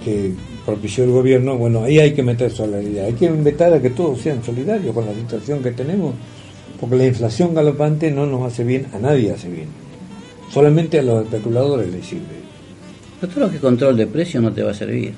que 0.04 0.32
propició 0.64 1.04
el 1.04 1.10
gobierno, 1.10 1.56
bueno, 1.56 1.84
ahí 1.84 1.98
hay 1.98 2.12
que 2.12 2.22
meter 2.22 2.50
solidaridad, 2.50 3.06
hay 3.06 3.12
que 3.12 3.26
invitar 3.26 3.72
a 3.72 3.80
que 3.80 3.90
todos 3.90 4.20
sean 4.20 4.42
solidarios 4.42 4.94
con 4.94 5.06
la 5.06 5.14
situación 5.14 5.62
que 5.62 5.72
tenemos, 5.72 6.14
porque 6.84 7.04
la 7.04 7.06
inflación 7.06 7.54
galopante 7.54 8.10
no 8.10 8.26
nos 8.26 8.50
hace 8.50 8.64
bien, 8.64 8.86
a 8.92 8.98
nadie 8.98 9.32
hace 9.32 9.48
bien, 9.48 9.66
solamente 10.52 10.98
a 10.98 11.02
los 11.02 11.24
especuladores 11.24 11.92
les 11.92 12.06
sirve. 12.06 12.44
Pero 13.20 13.32
todo 13.32 13.46
lo 13.46 13.52
que 13.52 13.58
control 13.58 13.96
de 13.96 14.06
precios 14.06 14.42
no 14.42 14.52
te 14.52 14.62
va 14.62 14.70
a 14.70 14.74
servir. 14.74 15.12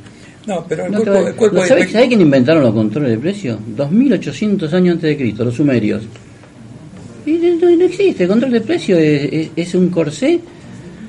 No, 0.47 0.65
pero 0.69 0.87
el 0.87 0.93
cuerpo, 0.93 1.29
el 1.29 1.35
cuerpo 1.35 1.67
¿Sabés, 1.67 1.89
quién 1.89 2.21
inventaron 2.21 2.63
los 2.63 2.73
controles 2.73 3.11
de 3.11 3.19
precios? 3.19 3.59
2800 3.67 4.73
años 4.75 4.95
antes 4.95 5.11
de 5.11 5.17
Cristo, 5.17 5.45
los 5.45 5.55
sumerios. 5.55 6.03
Y 7.27 7.33
no, 7.33 7.69
existe, 7.85 8.23
el 8.23 8.29
control 8.29 8.53
de 8.53 8.61
precios 8.61 9.01
es 9.01 9.75
un 9.75 9.89
corsé 9.89 10.41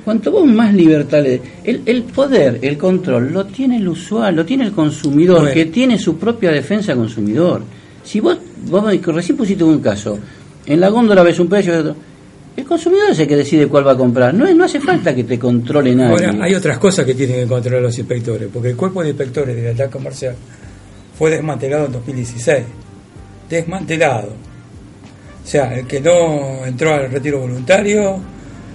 Cuanto 0.08 0.30
vos 0.30 0.46
más 0.46 0.72
libertad 0.72 1.22
le 1.22 1.38
el, 1.62 1.82
el 1.84 2.02
poder, 2.02 2.60
el 2.62 2.78
control, 2.78 3.30
lo 3.30 3.44
tiene 3.44 3.76
el 3.76 3.88
usuario, 3.88 4.38
lo 4.38 4.46
tiene 4.46 4.64
el 4.64 4.72
consumidor, 4.72 5.52
que 5.52 5.66
tiene 5.66 5.98
su 5.98 6.16
propia 6.16 6.50
defensa 6.50 6.94
consumidor. 6.94 7.62
Si 8.02 8.18
vos, 8.18 8.38
vos 8.70 8.84
recién 9.04 9.36
pusiste 9.36 9.64
un 9.64 9.80
caso, 9.80 10.18
en 10.68 10.80
la 10.80 10.88
góndola 10.90 11.22
ves 11.22 11.40
un 11.40 11.48
precio, 11.48 11.96
el 12.56 12.64
consumidor 12.64 13.10
es 13.12 13.18
el 13.20 13.26
que 13.26 13.36
decide 13.36 13.66
cuál 13.68 13.86
va 13.86 13.92
a 13.92 13.96
comprar. 13.96 14.34
No, 14.34 14.52
no 14.52 14.64
hace 14.64 14.80
falta 14.80 15.14
que 15.14 15.24
te 15.24 15.38
controle 15.38 15.94
nadie. 15.94 16.26
Ahora, 16.26 16.44
hay 16.44 16.54
otras 16.54 16.78
cosas 16.78 17.06
que 17.06 17.14
tienen 17.14 17.36
que 17.36 17.46
controlar 17.46 17.82
los 17.82 17.98
inspectores, 17.98 18.48
porque 18.52 18.70
el 18.70 18.76
cuerpo 18.76 19.02
de 19.02 19.10
inspectores 19.10 19.56
de 19.56 19.62
la 19.62 19.70
edad 19.70 19.90
comercial 19.90 20.34
fue 21.16 21.30
desmantelado 21.30 21.86
en 21.86 21.92
2016. 21.92 22.64
Desmantelado. 23.48 24.28
O 25.42 25.46
sea, 25.46 25.74
el 25.74 25.86
que 25.86 26.00
no 26.00 26.66
entró 26.66 26.94
al 26.94 27.10
retiro 27.10 27.40
voluntario, 27.40 28.18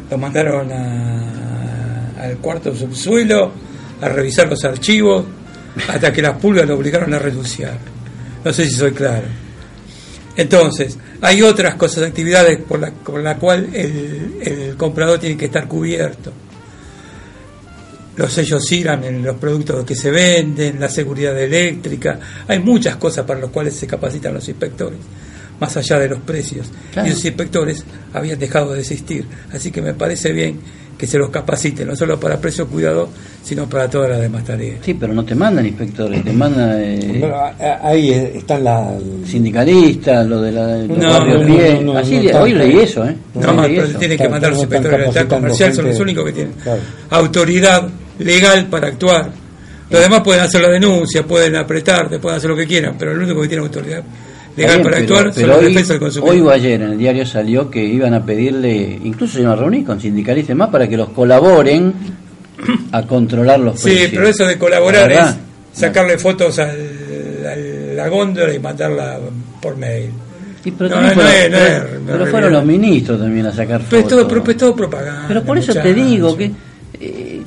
lo 0.10 0.18
mandaron 0.18 0.72
al 0.72 2.38
cuarto 2.38 2.76
subsuelo 2.76 3.52
a 4.02 4.10
revisar 4.10 4.50
los 4.50 4.64
archivos 4.64 5.26
hasta 5.88 6.12
que 6.12 6.22
las 6.22 6.38
pulgas 6.38 6.68
lo 6.68 6.76
obligaron 6.76 7.14
a 7.14 7.20
renunciar. 7.20 7.78
No 8.44 8.52
sé 8.52 8.66
si 8.66 8.72
soy 8.72 8.92
claro. 8.92 9.28
Entonces, 10.36 10.98
hay 11.24 11.42
otras 11.42 11.76
cosas, 11.76 12.04
actividades 12.04 12.60
por 12.60 12.80
la, 12.80 12.92
con 12.92 13.24
la 13.24 13.38
cual 13.38 13.70
el, 13.74 14.38
el, 14.42 14.78
comprador 14.78 15.20
tiene 15.20 15.38
que 15.38 15.46
estar 15.46 15.68
cubierto. 15.68 16.34
Los 18.18 18.32
sellos 18.32 18.72
IRAN 18.72 19.06
en 19.06 19.24
los 19.24 19.38
productos 19.38 19.86
que 19.86 19.96
se 19.96 20.12
venden, 20.12 20.80
la 20.80 20.90
seguridad 20.90 21.40
eléctrica, 21.40 22.20
hay 22.48 22.60
muchas 22.60 22.98
cosas 22.98 23.26
para 23.26 23.40
las 23.40 23.50
cuales 23.50 23.74
se 23.74 23.88
capacitan 23.88 24.34
los 24.34 24.48
inspectores 24.50 25.00
más 25.60 25.76
allá 25.78 26.00
de 26.00 26.10
los 26.10 26.20
precios. 26.20 26.68
Y 27.06 27.10
los 27.10 27.24
inspectores 27.26 27.84
habían 28.14 28.40
dejado 28.40 28.74
de 28.74 28.82
existir. 28.82 29.26
Así 29.52 29.72
que 29.72 29.82
me 29.82 29.94
parece 29.94 30.32
bien 30.32 30.60
que 30.98 31.08
se 31.08 31.18
los 31.18 31.30
capacite, 31.30 31.86
no 31.86 31.96
solo 31.96 32.20
para 32.20 32.40
precio 32.40 32.68
cuidado, 32.68 33.10
sino 33.44 33.68
para 33.68 33.90
todas 33.90 34.12
las 34.12 34.22
demás 34.22 34.44
tareas. 34.44 34.78
Sí, 34.82 34.94
pero 34.94 35.14
no 35.14 35.26
te 35.26 35.36
mandan 35.36 35.66
inspectores, 35.66 36.24
te 36.24 36.32
mandan... 36.32 36.78
Eh, 36.80 37.34
ahí 37.82 38.12
están 38.12 38.64
las... 38.64 39.02
Sindicalistas, 39.26 40.26
lo 40.28 40.42
de 40.42 40.52
la... 40.52 40.78
no, 41.82 41.98
Así, 41.98 42.30
hoy 42.30 42.54
leí 42.54 42.80
eso, 42.80 43.06
¿eh? 43.06 43.16
No, 43.34 43.64
pero 43.64 43.88
tienen 43.98 44.18
que 44.18 44.30
mandar 44.30 44.52
los 44.52 44.62
inspectores 44.62 45.14
de 45.14 45.24
la 45.24 45.28
comercial, 45.28 45.74
son 45.74 45.86
los 45.86 46.00
únicos 46.00 46.26
que 46.26 46.32
tienen 46.32 46.54
autoridad 47.10 47.88
legal 48.20 48.68
para 48.68 48.88
actuar. 48.88 49.32
Los 49.90 50.02
demás 50.02 50.22
pueden 50.22 50.42
hacer 50.42 50.62
la 50.62 50.70
denuncia, 50.70 51.24
pueden 51.24 51.56
apretarte, 51.56 52.20
pueden 52.20 52.38
hacer 52.38 52.50
lo 52.50 52.56
que 52.56 52.66
quieran, 52.66 52.96
pero 52.98 53.12
el 53.12 53.20
único 53.20 53.42
que 53.42 53.48
tiene 53.48 53.64
autoridad 53.64 54.04
legal 54.56 54.82
para 54.82 54.98
actuar 54.98 55.32
pero 55.34 55.58
hoy, 55.58 55.78
Hoy 56.22 56.42
o 56.42 56.50
ayer 56.50 56.82
en 56.82 56.92
el 56.92 56.98
diario 56.98 57.26
salió 57.26 57.70
que 57.70 57.84
iban 57.84 58.14
a 58.14 58.24
pedirle, 58.24 59.00
incluso 59.04 59.34
se 59.34 59.42
iban 59.42 59.54
a 59.54 59.56
reunir 59.56 59.86
con 59.86 60.00
sindicalistas 60.00 60.56
más 60.56 60.70
para 60.70 60.88
que 60.88 60.98
los 60.98 61.10
colaboren 61.10 61.94
a 62.92 63.02
controlar 63.04 63.60
los 63.60 63.82
precios. 63.82 64.10
Sí, 64.10 64.16
pero 64.16 64.28
eso 64.28 64.46
de 64.46 64.58
colaborar 64.58 65.12
es 65.12 65.36
sacarle 65.74 66.18
fotos 66.18 66.60
a 66.60 66.72
la 67.96 68.08
góndola 68.08 68.54
y 68.54 68.60
mandarla 68.60 69.20
por 69.62 69.78
mail. 69.78 70.12
pero, 70.78 72.28
fueron, 72.28 72.54
los 72.54 72.66
ministros 72.66 73.20
también 73.20 73.46
a 73.48 73.52
sacar 73.52 73.82
fotos. 73.82 74.26
Pero 74.28 74.40
es 74.40 74.44
todo, 74.44 74.56
todo 74.56 74.76
propaganda. 74.76 75.26
Pero 75.28 75.44
por 75.44 75.58
eso 75.58 75.74
te 75.74 75.94
digo 75.94 76.38
que 76.38 76.52
eh, 77.00 77.42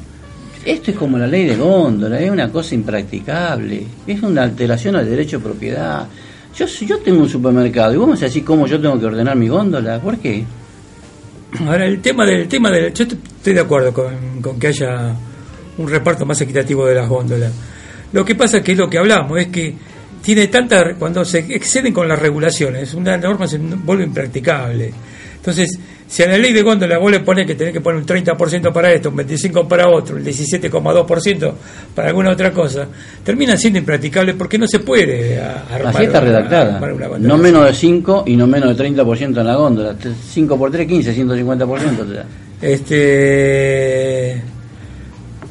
esto 0.64 0.90
es 0.90 0.97
como 0.97 1.16
la 1.16 1.27
ley 1.27 1.45
de 1.45 1.57
góndola, 1.57 2.19
es 2.19 2.31
una 2.31 2.51
cosa 2.51 2.75
impracticable, 2.75 3.87
es 4.07 4.23
una 4.23 4.42
alteración 4.42 4.97
al 4.97 5.09
derecho 5.09 5.38
de 5.38 5.45
propiedad. 5.45 6.07
Yo, 6.57 6.66
yo 6.66 6.99
tengo 6.99 7.21
un 7.21 7.29
supermercado 7.29 7.95
y 7.95 7.97
vos 7.97 8.09
me 8.09 8.16
decís 8.16 8.42
cómo 8.42 8.66
yo 8.66 8.81
tengo 8.81 8.99
que 8.99 9.07
ordenar 9.07 9.37
mi 9.37 9.49
góndola, 9.49 10.01
¿por 10.01 10.19
qué? 10.19 10.45
Ahora, 11.66 11.87
el 11.87 12.01
tema 12.01 12.27
del 12.27 12.49
tema 12.49 12.71
del. 12.71 12.92
Yo 12.92 13.05
estoy 13.05 13.55
de 13.55 13.61
acuerdo 13.61 13.92
con, 13.92 14.59
que 14.59 14.66
haya 14.69 15.14
un 15.79 15.88
reparto 15.88 16.27
más 16.27 16.40
equitativo 16.40 16.87
de 16.87 16.95
las 16.95 17.09
góndolas. 17.09 17.53
Lo 18.12 18.24
que 18.24 18.35
pasa 18.35 18.59
es 18.59 18.62
que 18.62 18.72
es 18.72 18.78
lo 18.78 18.89
que 18.89 18.99
hablamos, 18.99 19.39
es 19.39 19.49
que 19.49 19.74
tiene 20.22 20.49
tanta. 20.49 20.95
Cuando 20.95 21.24
se 21.24 21.39
exceden 21.39 21.93
con 21.93 22.09
las 22.09 22.18
regulaciones, 22.18 22.95
una 22.95 23.16
norma 23.16 23.47
se 23.47 23.59
vuelve 23.59 24.05
impracticable. 24.05 24.93
Entonces, 25.37 25.78
si 26.09 26.22
a 26.22 26.28
la 26.28 26.38
ley 26.38 26.52
de 26.52 26.62
góndola 26.62 26.98
vos 26.98 27.11
le 27.11 27.20
pones 27.20 27.46
que 27.46 27.57
tenés 27.57 27.72
que 27.72 27.80
poner 27.80 28.00
un 28.00 28.07
30% 28.07 28.72
para 28.72 28.92
esto, 28.92 29.11
un 29.11 29.16
25% 29.16 29.66
para 29.66 29.88
otro, 29.88 30.16
el 30.16 30.24
17,2% 30.24 31.52
para 31.94 32.09
alguna 32.09 32.30
otra 32.30 32.52
cosa, 32.52 32.86
termina 33.24 33.57
siendo 33.57 33.80
impracticable 33.80 34.34
porque 34.34 34.57
no 34.57 34.68
se 34.68 34.80
puede 34.80 35.40
armar. 35.40 35.96
Así 35.96 36.04
está 36.04 36.20
redactada. 36.20 36.80
no 37.18 37.38
menos 37.38 37.66
de 37.66 37.74
5 37.74 38.24
y 38.26 38.36
no 38.36 38.46
menos 38.46 38.76
de 38.76 38.84
30% 38.84 39.40
en 39.40 39.46
la 39.46 39.57
góndola. 39.57 39.96
5 40.32 40.59
por 40.59 40.70
3, 40.70 40.86
15, 40.86 41.24
150%. 41.24 42.24
Este. 42.62 44.42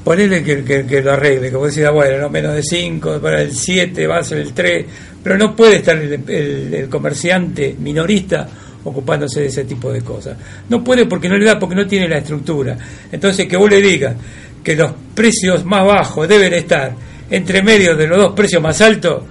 Ponele 0.06 0.44
que, 0.44 0.86
que, 0.86 1.02
lo 1.02 1.14
arregle, 1.14 1.52
como 1.52 1.66
decía, 1.66 1.90
bueno, 1.90 2.20
no 2.20 2.30
menos 2.30 2.54
de 2.54 2.62
5, 2.62 3.20
para 3.20 3.42
el 3.42 3.52
7 3.56 4.06
va 4.06 4.20
a 4.20 4.24
ser 4.24 4.38
el 4.38 4.54
3, 4.54 4.86
pero 5.24 5.36
no 5.36 5.56
puede 5.56 5.78
estar 5.78 5.98
el 5.98 6.88
comerciante 6.90 7.76
minorista 7.80 8.48
ocupándose 8.86 9.42
de 9.42 9.48
ese 9.48 9.66
tipo 9.66 9.92
de 9.92 10.02
cosas. 10.02 10.38
No 10.70 10.84
puede 10.84 11.06
porque 11.06 11.28
no 11.28 11.38
le 11.38 11.46
da, 11.46 11.60
porque 11.60 11.76
no 11.76 11.86
tiene 11.86 12.08
la 12.08 12.20
estructura. 12.20 12.78
Entonces, 13.12 13.48
que 13.48 13.58
vos 13.58 13.70
le 13.70 13.82
digas 13.82 14.16
que 14.64 14.76
los 14.76 14.94
precios 15.14 15.66
más 15.66 15.86
bajos 15.86 16.28
deben 16.28 16.54
estar 16.54 16.94
entre 17.30 17.62
medio 17.62 17.96
de 17.96 18.08
los 18.08 18.18
dos 18.18 18.34
precios 18.34 18.62
más 18.62 18.80
altos 18.82 19.24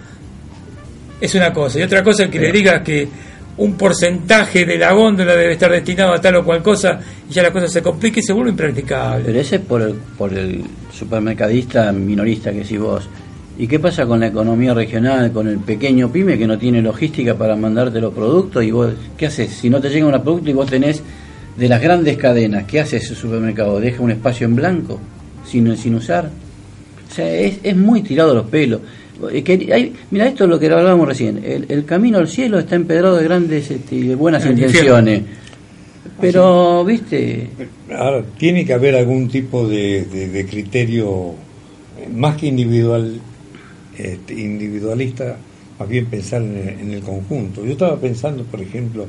es 1.20 1.34
una 1.34 1.52
cosa. 1.52 1.78
Y 1.78 1.82
otra 1.82 2.02
cosa 2.02 2.24
es 2.24 2.30
que 2.30 2.38
le 2.38 2.52
digas 2.52 2.82
que 2.82 3.08
un 3.56 3.76
porcentaje 3.76 4.64
de 4.64 4.76
la 4.78 4.92
góndola 4.92 5.34
debe 5.34 5.52
estar 5.52 5.70
destinado 5.70 6.12
a 6.12 6.20
tal 6.20 6.36
o 6.36 6.44
cual 6.44 6.62
cosa 6.62 6.98
y 7.28 7.32
ya 7.32 7.42
la 7.42 7.52
cosa 7.52 7.68
se 7.68 7.80
complica 7.82 8.20
y 8.20 8.22
se 8.22 8.32
vuelve 8.32 8.50
impracticable. 8.50 9.24
Pero 9.26 9.40
ese 9.40 9.56
es 9.56 9.62
por 9.62 9.82
el, 9.82 9.94
por 9.94 10.32
el 10.36 10.64
supermercadista 10.92 11.92
minorista 11.92 12.52
que 12.52 12.64
si 12.64 12.76
vos. 12.76 13.08
¿Y 13.56 13.66
qué 13.68 13.78
pasa 13.78 14.04
con 14.06 14.20
la 14.20 14.26
economía 14.26 14.74
regional, 14.74 15.30
con 15.32 15.46
el 15.48 15.58
pequeño 15.58 16.10
pyme 16.10 16.36
que 16.36 16.46
no 16.46 16.58
tiene 16.58 16.82
logística 16.82 17.34
para 17.36 17.54
mandarte 17.56 18.00
los 18.00 18.12
productos? 18.12 18.64
¿Y 18.64 18.70
vos 18.70 18.92
qué 19.16 19.26
haces? 19.26 19.50
Si 19.50 19.70
no 19.70 19.80
te 19.80 19.90
llega 19.90 20.06
un 20.06 20.20
producto 20.22 20.50
y 20.50 20.52
vos 20.52 20.68
tenés 20.68 21.02
de 21.56 21.68
las 21.68 21.80
grandes 21.80 22.16
cadenas, 22.16 22.64
¿qué 22.64 22.80
hace 22.80 22.96
ese 22.96 23.14
supermercado? 23.14 23.78
¿Deja 23.78 24.02
un 24.02 24.10
espacio 24.10 24.46
en 24.46 24.56
blanco 24.56 24.98
sin, 25.46 25.76
sin 25.76 25.94
usar? 25.94 26.30
O 27.08 27.14
sea, 27.14 27.32
es, 27.32 27.58
es 27.62 27.76
muy 27.76 28.02
tirado 28.02 28.34
los 28.34 28.46
pelos. 28.46 28.80
Que 29.44 29.92
mira, 30.10 30.26
esto 30.26 30.44
es 30.44 30.50
lo 30.50 30.58
que 30.58 30.66
hablábamos 30.66 31.06
recién. 31.06 31.40
El, 31.68 31.84
camino 31.84 32.18
al 32.18 32.28
cielo 32.28 32.58
está 32.58 32.74
empedrado 32.74 33.16
de 33.16 33.24
grandes 33.24 33.70
y 33.70 33.74
este, 33.74 34.14
buenas 34.16 34.44
intenciones. 34.44 35.22
Pero, 36.20 36.84
viste. 36.84 37.48
Ahora, 37.96 38.22
tiene 38.36 38.64
que 38.64 38.72
haber 38.72 38.96
algún 38.96 39.28
tipo 39.28 39.68
de, 39.68 40.46
criterio 40.50 41.34
más 42.12 42.36
que 42.36 42.46
individual, 42.46 43.20
este, 43.96 44.34
individualista, 44.34 45.36
más 45.78 45.88
bien 45.88 46.06
pensar 46.06 46.42
en 46.42 46.90
el, 46.90 47.02
conjunto. 47.02 47.64
Yo 47.64 47.72
estaba 47.72 47.96
pensando, 47.96 48.44
por 48.44 48.60
ejemplo, 48.60 49.06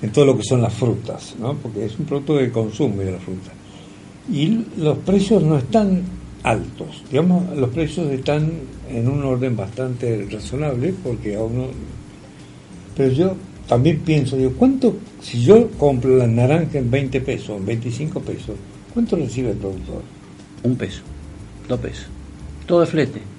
en 0.00 0.10
todo 0.10 0.26
lo 0.26 0.36
que 0.36 0.44
son 0.44 0.62
las 0.62 0.74
frutas, 0.74 1.34
¿no? 1.38 1.54
porque 1.54 1.84
es 1.84 1.98
un 1.98 2.06
producto 2.06 2.36
de 2.36 2.50
consumo 2.50 3.02
de 3.02 3.12
la 3.12 3.18
fruta. 3.18 3.50
Y 4.30 4.64
los 4.76 4.98
precios 4.98 5.42
no 5.42 5.58
están 5.58 6.02
altos. 6.42 7.02
Digamos, 7.10 7.56
los 7.56 7.70
precios 7.70 8.10
están 8.10 8.50
en 8.88 9.08
un 9.08 9.24
orden 9.24 9.56
bastante 9.56 10.26
razonable 10.30 10.94
porque 11.02 11.36
a 11.36 11.42
uno... 11.42 11.68
Pero 12.96 13.12
yo 13.12 13.36
también 13.68 14.00
pienso, 14.00 14.36
digo, 14.36 14.52
¿cuánto, 14.56 14.96
si 15.20 15.42
yo 15.42 15.70
compro 15.72 16.16
la 16.16 16.26
naranja 16.26 16.78
en 16.78 16.90
20 16.90 17.20
pesos, 17.20 17.58
en 17.58 17.66
25 17.66 18.20
pesos, 18.20 18.56
¿cuánto 18.92 19.16
recibe 19.16 19.50
el 19.50 19.56
productor? 19.58 20.02
Un 20.62 20.74
peso, 20.76 21.02
dos 21.68 21.78
pesos. 21.78 22.06
Todo 22.66 22.82
es 22.82 22.88
flete. 22.88 23.37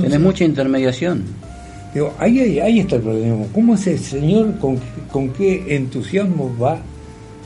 Tiene 0.00 0.18
mucha 0.18 0.44
intermediación. 0.44 1.24
Digo, 1.94 2.14
ahí, 2.18 2.58
ahí, 2.60 2.80
está 2.80 2.96
el 2.96 3.02
problema. 3.02 3.44
¿Cómo 3.52 3.74
ese 3.74 3.98
señor 3.98 4.58
con, 4.58 4.78
con 5.10 5.30
qué 5.30 5.76
entusiasmo 5.76 6.56
va 6.58 6.74
a 6.74 6.80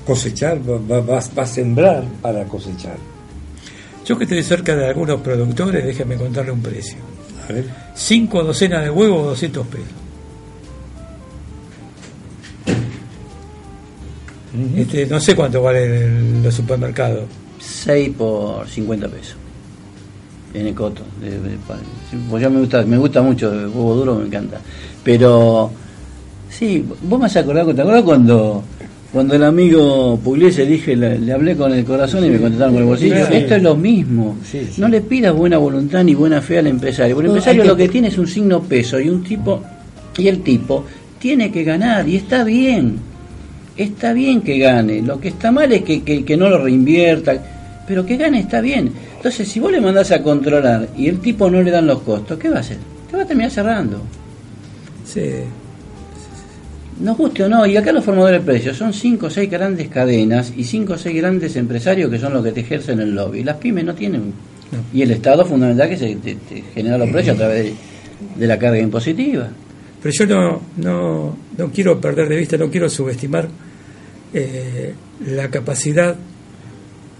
cosechar, 0.07 0.59
va, 0.59 1.01
va, 1.01 1.21
va 1.37 1.43
a 1.43 1.47
sembrar 1.47 2.05
para 2.23 2.45
cosechar? 2.45 2.97
Yo 4.05 4.17
que 4.17 4.25
estoy 4.25 4.43
cerca 4.43 4.77
de 4.77 4.87
algunos 4.87 5.21
productores, 5.21 5.85
déjame 5.85 6.17
contarle 6.17 6.53
un 6.53 6.63
precio. 6.63 6.99
A 7.49 7.53
ver. 7.53 7.65
Cinco 7.95 8.45
docenas 8.45 8.85
de 8.85 8.91
huevos, 8.91 9.27
200 9.27 9.67
pesos. 9.67 10.07
este, 14.77 15.07
no 15.07 15.21
sé 15.21 15.35
cuánto 15.35 15.63
vale 15.63 16.05
en 16.07 16.43
los 16.43 16.55
supermercados. 16.55 17.25
6 17.59 18.11
por 18.17 18.69
50 18.69 19.09
pesos. 19.09 19.37
En 20.57 20.67
el 20.67 20.75
coto. 20.75 21.03
pues 22.31 22.43
ya 22.43 22.49
me 22.49 22.61
gusta, 22.61 22.83
me 22.85 22.97
gusta 22.97 23.21
mucho 23.21 23.53
el 23.53 23.67
huevo 23.67 23.95
duro, 23.95 24.15
me 24.17 24.27
encanta. 24.27 24.59
Pero, 25.05 25.71
sí, 26.49 26.85
vos 27.03 27.21
me 27.21 27.27
has 27.27 27.37
acordado, 27.37 27.75
¿te 27.75 27.83
acuerdas 27.83 28.03
cuando 28.03 28.65
cuando 29.13 29.35
el 29.35 29.45
amigo 29.45 30.21
Pugliese 30.23 30.67
dije, 30.67 30.95
le, 30.95 31.33
hablé 31.33 31.57
con 31.57 31.73
el 31.73 31.85
corazón 31.87 32.25
y 32.25 32.29
me 32.29 32.39
contestaron 32.39 32.75
con 32.75 32.83
el 32.83 32.89
bolsillo. 32.89 33.17
Esto 33.17 33.55
es 33.55 33.63
lo 33.63 33.75
mismo. 33.75 34.37
no 34.77 34.89
le 34.89 35.01
pidas 35.01 35.35
buena 35.35 35.59
voluntad 35.59 36.05
ni 36.05 36.15
buena 36.15 36.43
fe 36.43 36.59
al 36.59 36.67
empresario. 36.67 37.19
el 37.21 37.27
empresario 37.27 37.65
lo 37.65 37.77
que 37.77 37.89
tiene 37.89 38.09
es 38.09 38.19
un 38.19 38.27
signo 38.27 38.63
peso 38.63 39.01
y 39.01 39.09
un 39.09 39.23
tipo, 39.23 39.63
y 40.19 40.29
el 40.29 40.43
tipo 40.43 40.85
tiene 41.19 41.51
que 41.51 41.65
ganar 41.65 42.07
y 42.09 42.17
está 42.17 42.45
bien. 42.45 42.99
Está 43.77 44.13
bien 44.13 44.41
que 44.43 44.59
gane. 44.59 45.03
Lo 45.03 45.21
que 45.21 45.29
está 45.29 45.51
mal 45.51 45.73
es 45.73 45.83
que, 45.83 46.03
que, 46.03 46.37
no 46.37 46.49
lo 46.49 46.63
reinvierta. 46.63 47.35
Pero 47.87 48.05
que 48.05 48.17
gane 48.17 48.41
está 48.41 48.61
bien. 48.61 48.93
Entonces, 49.17 49.49
si 49.49 49.61
vos 49.61 49.73
le 49.73 49.81
mandás 49.81 50.13
a 50.13 50.23
controlar 50.23 50.89
y 50.97 51.09
el 51.09 51.21
tipo 51.21 51.51
no 51.51 51.63
le 51.63 51.71
dan 51.71 51.87
los 51.87 52.01
costos, 52.03 52.39
¿qué 52.39 52.49
va 52.49 52.59
a 52.59 52.61
hacer? 52.61 52.79
Te 53.11 53.17
va 53.17 53.23
a 53.23 53.27
terminar 53.27 53.51
cerrando. 53.51 54.01
Sí 55.05 55.23
nos 57.01 57.17
guste 57.17 57.45
o 57.45 57.49
no, 57.49 57.67
y 57.67 57.77
acá 57.77 57.93
los 57.93 58.05
formadores 58.05 58.41
de 58.41 58.47
precios 58.47 58.77
son 58.77 58.93
cinco 58.93 59.27
o 59.27 59.31
seis 59.31 59.51
grandes 59.51 59.89
cadenas 59.89 60.53
y 60.57 60.65
cinco 60.65 60.95
o 60.95 60.99
seis 60.99 61.17
grandes 61.17 61.57
empresarios 61.57 62.11
que 62.11 62.19
son 62.19 62.33
los 62.33 62.43
que 62.43 62.53
te 62.53 62.61
ejercen 62.61 63.01
el 63.01 63.15
lobby. 63.15 63.45
Las 63.45 63.57
pymes 63.57 63.85
no 63.85 63.95
tienen. 63.95 64.33
Y 64.93 65.03
el 65.03 65.11
Estado 65.11 65.45
fundamental 65.45 65.89
que 65.89 65.97
se 65.97 66.17
genera 66.75 66.99
los 66.99 67.11
precios 67.11 67.37
a 67.37 67.39
través 67.39 67.73
de, 68.37 68.47
la 68.47 68.59
carga 68.59 68.79
impositiva. 68.79 69.49
Pero 70.03 70.15
yo 70.15 70.27
no, 70.27 70.63
no, 70.79 71.37
no, 71.57 71.71
quiero 71.71 72.01
perder 72.01 72.29
de 72.29 72.37
vista, 72.37 72.57
no 72.57 72.71
quiero 72.71 72.89
subestimar 72.89 73.49
eh, 74.33 74.95
la 75.27 75.49
capacidad 75.49 76.17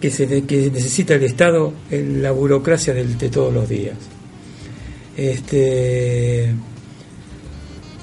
que, 0.01 0.11
se, 0.11 0.43
que 0.43 0.71
necesita 0.71 1.15
el 1.15 1.25
Estado 1.25 1.73
en 1.91 2.23
la 2.23 2.31
burocracia 2.31 2.93
de, 2.93 3.05
de 3.05 3.29
todos 3.29 3.53
los 3.53 3.69
días. 3.69 3.97
Este 5.17 6.55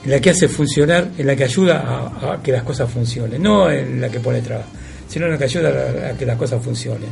en 0.03 0.11
la 0.11 0.19
que 0.19 0.31
hace 0.31 0.47
funcionar, 0.47 1.11
en 1.17 1.27
la 1.27 1.35
que 1.35 1.45
ayuda 1.45 2.11
a, 2.21 2.43
que 2.43 2.51
las 2.51 2.63
cosas 2.63 2.91
funcionen, 2.91 3.41
no 3.41 3.69
en 3.71 4.01
la 4.01 4.09
que 4.09 4.19
pone 4.19 4.41
trabas, 4.41 4.65
sino 5.07 5.25
en 5.25 5.31
la 5.31 5.37
que 5.37 5.45
ayuda 5.45 6.09
a, 6.09 6.17
que 6.17 6.25
las 6.25 6.37
cosas 6.37 6.61
funcionen. 6.61 7.09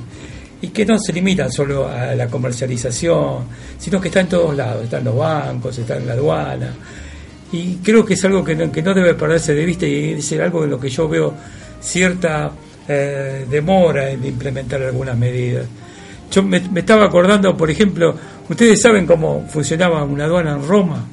Y 0.61 0.67
que 0.67 0.85
no 0.85 0.99
se 0.99 1.11
limitan 1.11 1.51
solo 1.51 1.87
a 1.87 2.13
la 2.13 2.27
comercialización, 2.27 3.45
sino 3.79 3.99
que 3.99 4.09
está 4.09 4.19
en 4.19 4.27
todos 4.27 4.55
lados, 4.55 4.83
está 4.83 4.99
en 4.99 5.05
los 5.05 5.15
bancos, 5.15 5.77
está 5.77 5.97
en 5.97 6.05
la 6.05 6.13
aduana. 6.13 6.73
Y 7.51 7.77
creo 7.77 8.05
que 8.05 8.13
es 8.13 8.25
algo 8.25 8.43
que 8.43 8.55
no, 8.55 8.71
que 8.71 8.81
no 8.81 8.93
debe 8.93 9.15
perderse 9.15 9.55
de 9.55 9.65
vista 9.65 9.87
y 9.87 10.11
es 10.11 10.31
algo 10.33 10.63
en 10.63 10.69
lo 10.69 10.79
que 10.79 10.89
yo 10.89 11.07
veo 11.07 11.33
cierta 11.81 12.51
eh, 12.87 13.45
demora 13.49 14.09
en 14.09 14.25
implementar 14.25 14.81
algunas 14.81 15.17
medidas. 15.17 15.65
Yo 16.31 16.43
me, 16.43 16.59
me 16.59 16.79
estaba 16.79 17.05
acordando, 17.05 17.55
por 17.57 17.69
ejemplo, 17.69 18.15
ustedes 18.49 18.81
saben 18.81 19.05
cómo 19.05 19.45
funcionaba 19.49 20.03
una 20.03 20.25
aduana 20.25 20.53
en 20.53 20.67
Roma 20.67 21.05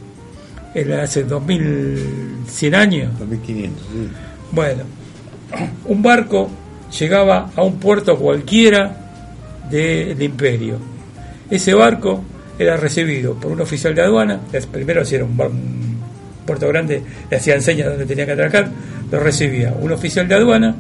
hace 1.01 1.25
2100 1.25 2.75
años. 2.75 3.19
2500, 3.19 3.83
sí. 3.83 4.09
Bueno, 4.53 4.85
un 5.87 6.03
barco 6.03 6.51
llegaba 6.99 7.51
a 7.55 7.63
un 7.63 7.79
puerto 7.79 8.17
cualquiera 8.17 8.97
del 9.71 10.21
imperio. 10.23 10.79
Ese 11.51 11.75
barco 11.75 12.23
era 12.59 12.77
recibido 12.77 13.35
por 13.35 13.53
un 13.53 13.61
oficial 13.61 13.95
de 13.95 14.03
aduana, 14.03 14.41
primero 14.71 15.05
si 15.05 15.15
era 15.15 15.25
un, 15.25 15.37
puerto 16.47 16.67
grande, 16.69 17.03
le 17.31 17.37
hacían 17.37 17.61
señas 17.61 17.89
donde 17.89 18.07
tenía 18.07 18.25
que 18.25 18.33
atracar, 18.33 18.71
lo 19.11 19.21
recibía 19.21 19.75
un 19.79 19.93
oficial 19.93 20.27
de 20.27 20.35
aduana 20.35 20.75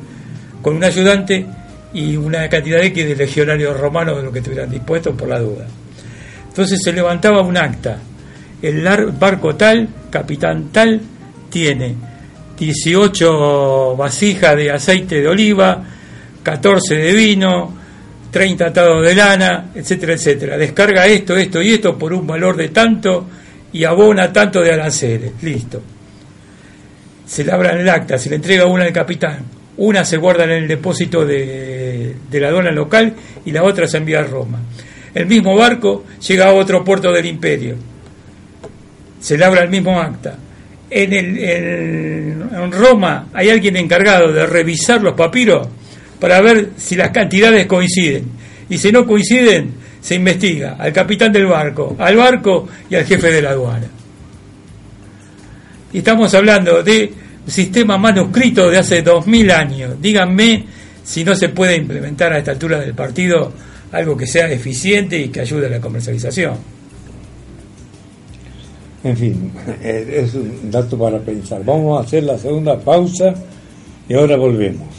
con 0.62 0.76
un 0.76 0.84
ayudante 0.84 1.46
y 1.92 2.16
una 2.16 2.48
cantidad 2.48 2.82
X 2.82 3.08
de 3.08 3.16
legionarios 3.16 3.78
romanos 3.78 4.16
de 4.16 4.22
lo 4.22 4.32
que 4.32 4.38
estuvieran 4.38 4.70
dispuestos 4.70 5.14
por 5.16 5.28
la 5.28 5.38
duda. 5.38 5.66
Entonces 6.48 6.80
se 6.82 6.92
levantaba 6.92 7.40
un 7.40 7.56
acta 7.56 7.98
el 8.60 8.82
barco 9.12 9.54
tal, 9.54 9.88
capitán 10.10 10.70
tal, 10.72 11.00
tiene 11.48 11.94
18 12.58 13.96
vasijas 13.96 14.56
de 14.56 14.70
aceite 14.70 15.20
de 15.20 15.28
oliva, 15.28 15.84
14 16.42 16.96
de 16.96 17.12
vino, 17.12 17.72
30 18.30 18.66
atados 18.66 19.06
de 19.06 19.14
lana, 19.14 19.70
etcétera, 19.74 20.14
etcétera. 20.14 20.56
Descarga 20.58 21.06
esto, 21.06 21.36
esto 21.36 21.62
y 21.62 21.74
esto 21.74 21.96
por 21.96 22.12
un 22.12 22.26
valor 22.26 22.56
de 22.56 22.70
tanto 22.70 23.26
y 23.72 23.84
abona 23.84 24.32
tanto 24.32 24.60
de 24.60 24.72
aranceles. 24.72 25.32
Listo. 25.40 25.80
Se 27.26 27.44
labra 27.44 27.78
el 27.78 27.88
acta, 27.88 28.18
se 28.18 28.30
le 28.30 28.36
entrega 28.36 28.66
una 28.66 28.84
al 28.84 28.92
capitán. 28.92 29.57
Una 29.78 30.04
se 30.04 30.16
guarda 30.16 30.44
en 30.44 30.50
el 30.50 30.68
depósito 30.68 31.24
de, 31.24 32.14
la 32.32 32.48
aduana 32.48 32.70
local 32.70 33.14
y 33.44 33.52
la 33.52 33.64
otra 33.64 33.88
se 33.88 33.96
envía 33.96 34.20
a 34.20 34.24
Roma. 34.24 34.60
El 35.14 35.26
mismo 35.26 35.56
barco 35.56 36.04
llega 36.26 36.46
a 36.48 36.52
otro 36.52 36.84
puerto 36.84 37.12
del 37.12 37.26
imperio 37.26 37.76
se 39.20 39.36
labra 39.36 39.62
el 39.62 39.70
mismo 39.70 39.98
acta. 39.98 40.36
En, 40.90 41.12
en, 41.12 42.72
Roma 42.72 43.28
hay 43.32 43.50
alguien 43.50 43.76
encargado 43.76 44.32
de 44.32 44.46
revisar 44.46 45.02
los 45.02 45.14
papiros 45.14 45.68
para 46.18 46.40
ver 46.40 46.70
si 46.76 46.96
las 46.96 47.10
cantidades 47.10 47.66
coinciden. 47.66 48.24
Y 48.68 48.78
si 48.78 48.92
no 48.92 49.06
coinciden, 49.06 49.74
se 50.00 50.14
investiga 50.14 50.76
al 50.78 50.92
capitán 50.92 51.32
del 51.32 51.46
barco, 51.46 51.96
al 51.98 52.16
barco 52.16 52.68
y 52.88 52.94
al 52.94 53.04
jefe 53.04 53.30
de 53.30 53.42
la 53.42 53.50
aduana. 53.50 53.86
Y 55.92 55.98
estamos 55.98 56.32
hablando 56.34 56.82
de 56.82 57.12
sistema 57.50 57.98
manuscrito 57.98 58.70
de 58.70 58.78
hace 58.78 59.02
dos 59.02 59.26
mil 59.26 59.50
años. 59.50 60.00
Díganme 60.00 60.64
si 61.02 61.24
no 61.24 61.34
se 61.34 61.48
puede 61.48 61.76
implementar 61.76 62.32
a 62.32 62.38
esta 62.38 62.52
altura 62.52 62.80
del 62.80 62.94
partido 62.94 63.52
algo 63.92 64.16
que 64.16 64.26
sea 64.26 64.50
eficiente 64.50 65.18
y 65.18 65.28
que 65.28 65.40
ayude 65.40 65.66
a 65.66 65.70
la 65.70 65.80
comercialización. 65.80 66.54
En 69.04 69.16
fin, 69.16 69.52
es 69.82 70.34
un 70.34 70.70
dato 70.70 70.98
para 70.98 71.18
pensar. 71.18 71.64
Vamos 71.64 71.98
a 71.98 72.04
hacer 72.04 72.24
la 72.24 72.36
segunda 72.36 72.78
pausa 72.78 73.34
y 74.08 74.14
ahora 74.14 74.36
volvemos. 74.36 74.97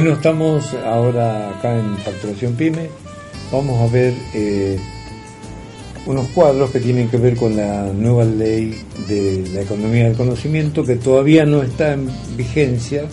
Bueno, 0.00 0.12
estamos 0.12 0.74
ahora 0.74 1.58
acá 1.58 1.76
en 1.76 1.98
Facturación 1.98 2.54
Pyme. 2.54 2.88
Vamos 3.50 3.80
a 3.80 3.92
ver 3.92 4.14
eh, 4.32 4.78
unos 6.06 6.28
cuadros 6.28 6.70
que 6.70 6.78
tienen 6.78 7.08
que 7.08 7.16
ver 7.16 7.34
con 7.34 7.56
la 7.56 7.92
nueva 7.92 8.24
ley 8.24 8.80
de 9.08 9.44
la 9.52 9.62
economía 9.62 10.04
del 10.04 10.16
conocimiento 10.16 10.84
que 10.84 10.94
todavía 10.94 11.44
no 11.46 11.64
está 11.64 11.94
en 11.94 12.08
vigencia, 12.36 13.06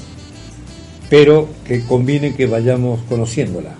pero 1.09 1.49
que 1.67 1.83
conviene 1.85 2.35
que 2.35 2.45
vayamos 2.45 2.99
conociéndola. 3.09 3.71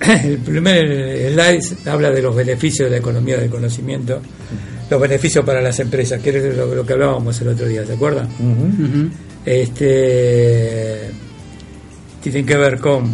el 0.24 0.38
primer 0.38 1.32
slide 1.32 1.88
habla 1.90 2.10
de 2.10 2.22
los 2.22 2.34
beneficios 2.34 2.86
de 2.86 2.90
la 2.90 2.98
economía 2.98 3.38
del 3.38 3.50
conocimiento, 3.50 4.20
los 4.90 5.00
beneficios 5.00 5.44
para 5.44 5.60
las 5.60 5.78
empresas, 5.80 6.20
que 6.20 6.30
es 6.30 6.56
lo, 6.56 6.74
lo 6.74 6.86
que 6.86 6.92
hablábamos 6.92 7.40
el 7.40 7.48
otro 7.48 7.66
día, 7.66 7.84
¿se 7.84 7.94
acuerdan? 7.94 8.28
Este 9.44 11.10
tienen 12.22 12.44
que 12.44 12.56
ver 12.56 12.80
con 12.80 13.12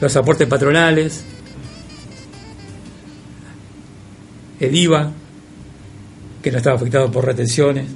los 0.00 0.16
aportes 0.16 0.48
patronales, 0.48 1.22
el 4.58 4.74
IVA, 4.74 5.12
que 6.42 6.50
no 6.50 6.56
estaba 6.56 6.76
afectado 6.76 7.10
por 7.10 7.26
retenciones, 7.26 7.86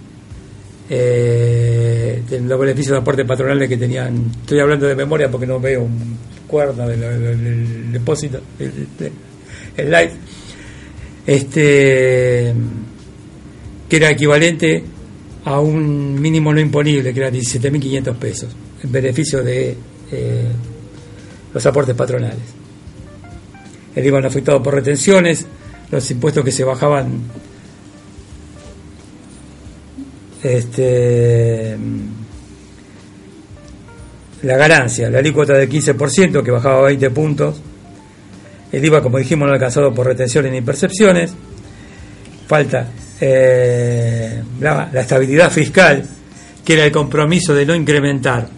eh, 0.89 2.23
los 2.31 2.61
beneficios 2.61 2.93
de 2.93 2.99
aportes 2.99 3.27
patronales 3.27 3.69
que 3.69 3.77
tenían, 3.77 4.31
estoy 4.43 4.61
hablando 4.61 4.87
de 4.87 4.95
memoria 4.95 5.31
porque 5.31 5.47
no 5.47 5.59
veo 5.59 5.83
un 5.83 6.19
cuerda 6.47 6.87
del, 6.87 7.93
depósito, 7.93 8.41
el, 8.59 8.87
el- 9.77 9.91
light, 9.91 10.13
este, 11.27 12.55
que 13.89 13.97
era 13.97 14.11
equivalente 14.11 14.85
a 15.45 15.61
un 15.61 16.21
mínimo 16.21 16.53
no 16.53 16.61
imponible, 16.61 17.13
que 17.13 17.21
era 17.21 17.31
17.500 17.31 18.15
pesos, 18.17 18.57
en 18.83 18.93
beneficio 18.93 19.43
de 19.43 19.77
eh, 20.13 20.49
los 21.53 21.67
aportes 21.67 21.95
patronales. 21.95 22.39
El 23.95 24.05
IVA 24.07 24.19
afectado 24.27 24.63
por 24.63 24.75
retenciones, 24.75 25.47
los 25.91 26.11
impuestos 26.11 26.45
que 26.45 26.53
se 26.53 26.65
bajaban 26.65 27.21
este 30.43 31.77
la 34.47 34.57
ganancia, 34.57 35.11
la 35.11 35.19
alícuota 35.19 35.55
del 35.55 35.69
15% 35.69 36.43
que 36.43 36.51
bajaba 36.51 36.83
20 36.83 37.11
puntos, 37.11 37.61
el 38.71 38.85
IVA, 38.85 39.03
como 39.03 39.19
dijimos, 39.19 39.49
no 39.49 39.55
alcanzado 39.55 39.93
por 39.93 40.07
retenciones 40.07 40.53
ni 40.53 40.61
percepciones, 40.61 41.35
falta 42.47 42.89
eh, 43.21 44.43
la, 44.61 44.89
la 44.93 45.01
estabilidad 45.01 45.51
fiscal, 45.51 46.05
que 46.65 46.75
era 46.75 46.85
el 46.85 46.93
compromiso 46.93 47.55
de 47.55 47.67
no 47.67 47.75
incrementar 47.75 48.49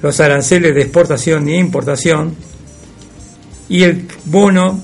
los 0.00 0.20
aranceles 0.20 0.74
de 0.74 0.82
exportación 0.82 1.44
ni 1.44 1.58
importación, 1.58 2.34
y 3.68 3.84
el 3.84 4.06
bono, 4.24 4.80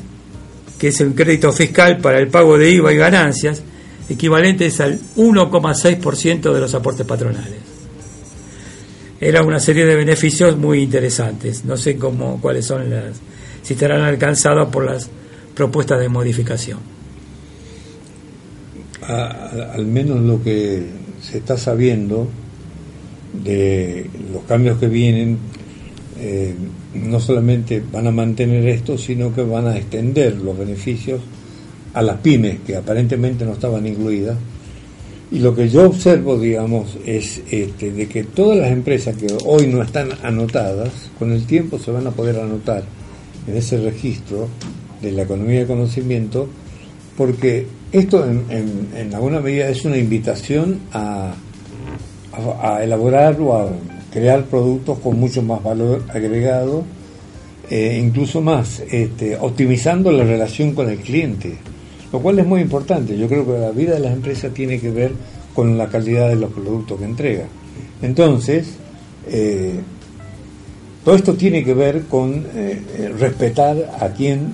que 0.78 0.88
es 0.88 1.00
el 1.00 1.14
crédito 1.14 1.52
fiscal 1.52 1.98
para 1.98 2.18
el 2.18 2.28
pago 2.28 2.56
de 2.56 2.70
IVA 2.70 2.92
y 2.92 2.96
ganancias, 2.96 3.62
equivalentes 4.08 4.80
al 4.80 4.98
1,6% 5.16 6.52
de 6.52 6.60
los 6.60 6.74
aportes 6.74 7.06
patronales. 7.06 7.67
Era 9.20 9.42
una 9.42 9.58
serie 9.58 9.84
de 9.84 9.96
beneficios 9.96 10.56
muy 10.56 10.82
interesantes. 10.82 11.64
No 11.64 11.76
sé 11.76 11.96
cómo, 11.96 12.40
cuáles 12.40 12.66
son 12.66 12.88
las, 12.88 13.20
si 13.62 13.74
estarán 13.74 14.02
alcanzados 14.02 14.68
por 14.68 14.84
las 14.84 15.10
propuestas 15.54 15.98
de 15.98 16.08
modificación. 16.08 16.78
Al 19.02 19.86
menos 19.86 20.20
lo 20.20 20.42
que 20.42 20.86
se 21.20 21.38
está 21.38 21.56
sabiendo 21.56 22.28
de 23.32 24.08
los 24.32 24.42
cambios 24.44 24.78
que 24.78 24.88
vienen, 24.88 25.38
eh, 26.20 26.54
no 26.94 27.20
solamente 27.20 27.82
van 27.92 28.06
a 28.06 28.10
mantener 28.10 28.66
esto, 28.68 28.98
sino 28.98 29.34
que 29.34 29.42
van 29.42 29.66
a 29.66 29.76
extender 29.76 30.36
los 30.36 30.56
beneficios 30.58 31.20
a 31.94 32.02
las 32.02 32.18
pymes, 32.18 32.60
que 32.66 32.76
aparentemente 32.76 33.44
no 33.44 33.52
estaban 33.52 33.86
incluidas. 33.86 34.36
Y 35.30 35.40
lo 35.40 35.54
que 35.54 35.68
yo 35.68 35.86
observo, 35.86 36.38
digamos, 36.38 36.96
es 37.04 37.42
este, 37.50 37.92
de 37.92 38.08
que 38.08 38.24
todas 38.24 38.56
las 38.58 38.70
empresas 38.72 39.14
que 39.16 39.26
hoy 39.44 39.66
no 39.66 39.82
están 39.82 40.08
anotadas, 40.22 40.90
con 41.18 41.32
el 41.32 41.44
tiempo 41.44 41.78
se 41.78 41.90
van 41.90 42.06
a 42.06 42.10
poder 42.12 42.38
anotar 42.38 42.82
en 43.46 43.56
ese 43.56 43.78
registro 43.78 44.48
de 45.02 45.12
la 45.12 45.22
economía 45.22 45.60
de 45.60 45.66
conocimiento, 45.66 46.48
porque 47.16 47.66
esto 47.92 48.24
en, 48.24 48.44
en- 48.96 49.14
alguna 49.14 49.40
medida 49.40 49.68
es 49.68 49.84
una 49.84 49.98
invitación 49.98 50.80
a, 50.92 51.34
a, 52.62 52.76
a 52.76 52.84
elaborar 52.84 53.38
o 53.40 53.54
a 53.54 53.68
crear 54.12 54.44
productos 54.44 54.98
con 55.00 55.20
mucho 55.20 55.42
más 55.42 55.62
valor 55.62 56.04
agregado, 56.08 56.84
eh, 57.70 58.00
incluso 58.02 58.40
más, 58.40 58.80
este, 58.90 59.36
optimizando 59.36 60.10
la 60.10 60.24
relación 60.24 60.72
con 60.72 60.88
el 60.88 60.98
cliente, 60.98 61.58
lo 62.12 62.20
cual 62.20 62.38
es 62.38 62.46
muy 62.46 62.60
importante. 62.60 63.16
Yo 63.16 63.28
creo 63.28 63.46
que 63.46 63.58
la 63.58 63.70
vida 63.70 63.94
de 63.94 64.00
las 64.00 64.12
empresas 64.12 64.52
tiene 64.54 64.80
que 64.80 64.90
ver 64.90 65.12
con 65.54 65.76
la 65.76 65.88
calidad 65.88 66.28
de 66.28 66.36
los 66.36 66.52
productos 66.52 66.98
que 66.98 67.04
entrega. 67.04 67.44
Entonces, 68.00 68.76
eh, 69.26 69.80
todo 71.04 71.14
esto 71.14 71.34
tiene 71.34 71.64
que 71.64 71.74
ver 71.74 72.04
con 72.04 72.46
eh, 72.54 72.82
eh, 72.96 73.14
respetar 73.18 73.76
a 73.98 74.08
quien 74.10 74.52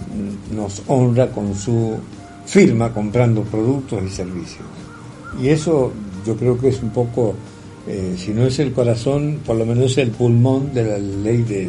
nos 0.54 0.82
honra 0.86 1.30
con 1.30 1.54
su 1.54 1.96
firma 2.46 2.92
comprando 2.92 3.42
productos 3.42 4.02
y 4.04 4.08
servicios. 4.08 4.64
Y 5.40 5.48
eso 5.48 5.92
yo 6.24 6.36
creo 6.36 6.58
que 6.58 6.68
es 6.68 6.82
un 6.82 6.90
poco, 6.90 7.34
si 8.16 8.32
no 8.32 8.46
es 8.46 8.58
el 8.60 8.72
corazón, 8.72 9.40
por 9.44 9.56
lo 9.56 9.66
menos 9.66 9.92
es 9.92 9.98
el 9.98 10.10
pulmón 10.10 10.72
de 10.72 10.84
la 10.84 10.98
ley 10.98 11.42
de, 11.42 11.68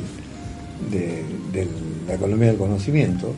la 2.07 2.13
economía 2.13 2.49
del 2.49 2.57
conocimiento. 2.57 3.33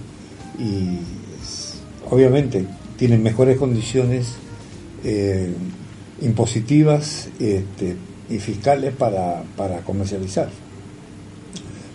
Obviamente 2.09 2.65
tienen 2.97 3.21
mejores 3.23 3.57
condiciones 3.57 4.35
eh, 5.03 5.51
impositivas 6.21 7.29
este, 7.39 7.95
y 8.29 8.39
fiscales 8.39 8.93
para, 8.93 9.43
para 9.55 9.79
comercializar 9.81 10.49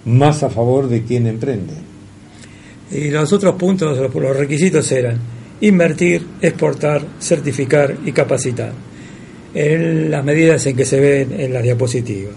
más 0.05 0.43
a 0.43 0.51
favor 0.51 0.89
de 0.89 1.03
quien 1.03 1.27
emprende. 1.27 1.75
Y 2.91 3.11
los 3.11 3.33
otros 3.33 3.55
puntos, 3.55 3.97
los, 3.97 4.37
requisitos 4.37 4.91
eran 4.93 5.19
invertir, 5.61 6.27
exportar, 6.41 7.03
certificar 7.21 7.97
y 8.05 8.13
capacitar, 8.13 8.73
en 9.55 10.11
las 10.11 10.25
medidas 10.25 10.67
en 10.67 10.77
que 10.77 10.85
se 10.85 11.01
ven 11.01 11.41
en 11.41 11.53
la 11.53 11.63
diapositiva. 11.63 12.33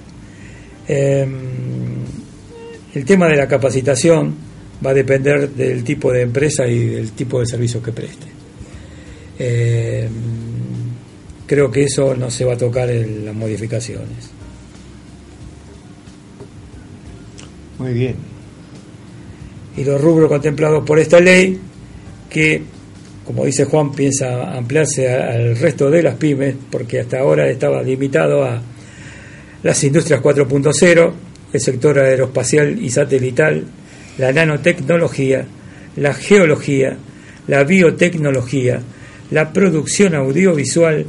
Eh, 0.88 1.28
el 2.94 3.06
tema 3.06 3.28
de 3.28 3.36
la 3.36 3.48
capacitación 3.48 4.36
va 4.84 4.92
a 4.92 4.94
depender 4.94 5.50
del 5.50 5.84
tipo 5.84 6.12
de 6.12 6.22
empresa 6.22 6.68
y 6.68 6.88
del 6.88 7.12
tipo 7.12 7.40
de 7.40 7.46
servicio 7.46 7.82
que 7.82 7.92
preste. 7.92 8.28
Eh, 9.38 10.08
creo 11.46 11.70
que 11.70 11.84
eso 11.84 12.16
no 12.16 12.30
se 12.32 12.46
va 12.46 12.54
a 12.54 12.58
tocar 12.58 12.90
en 12.90 13.26
las 13.26 13.36
modificaciones. 13.36 14.32
Muy 17.78 17.94
bien. 17.94 18.16
y 19.78 19.84
los 19.84 20.00
rubros 20.00 20.30
contemplados 20.30 20.86
por 20.86 20.98
esta 21.00 21.20
ley, 21.20 21.60
que, 22.30 22.62
como 23.26 23.44
dice 23.44 23.66
Juan, 23.66 23.92
piensa 23.92 24.56
ampliarse 24.56 25.12
al 25.12 25.58
resto 25.58 25.92
de 25.92 26.02
las 26.02 26.16
pymes, 26.16 26.56
porque 26.72 27.02
hasta 27.02 27.20
ahora 27.20 27.50
estaba 27.50 27.84
limitado 27.84 28.46
a 28.46 28.62
las 29.64 29.84
industrias 29.84 30.22
4.0, 30.22 31.12
el 31.52 31.60
sector 31.60 32.00
aeroespacial 32.00 32.82
y 32.82 32.90
satelital, 32.90 33.66
la 34.18 34.32
nanotecnología, 34.32 35.46
la 35.96 36.14
geología, 36.14 36.98
la 37.48 37.64
biotecnología, 37.64 38.82
la 39.32 39.52
producción 39.52 40.16
audiovisual, 40.16 41.06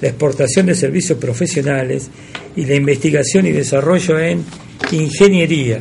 la 0.00 0.08
exportación 0.08 0.66
de 0.66 0.74
servicios 0.74 1.18
profesionales 1.18 2.10
y 2.56 2.64
la 2.64 2.74
investigación 2.74 3.46
y 3.46 3.52
desarrollo 3.52 4.18
en 4.18 4.44
ingeniería, 4.92 5.80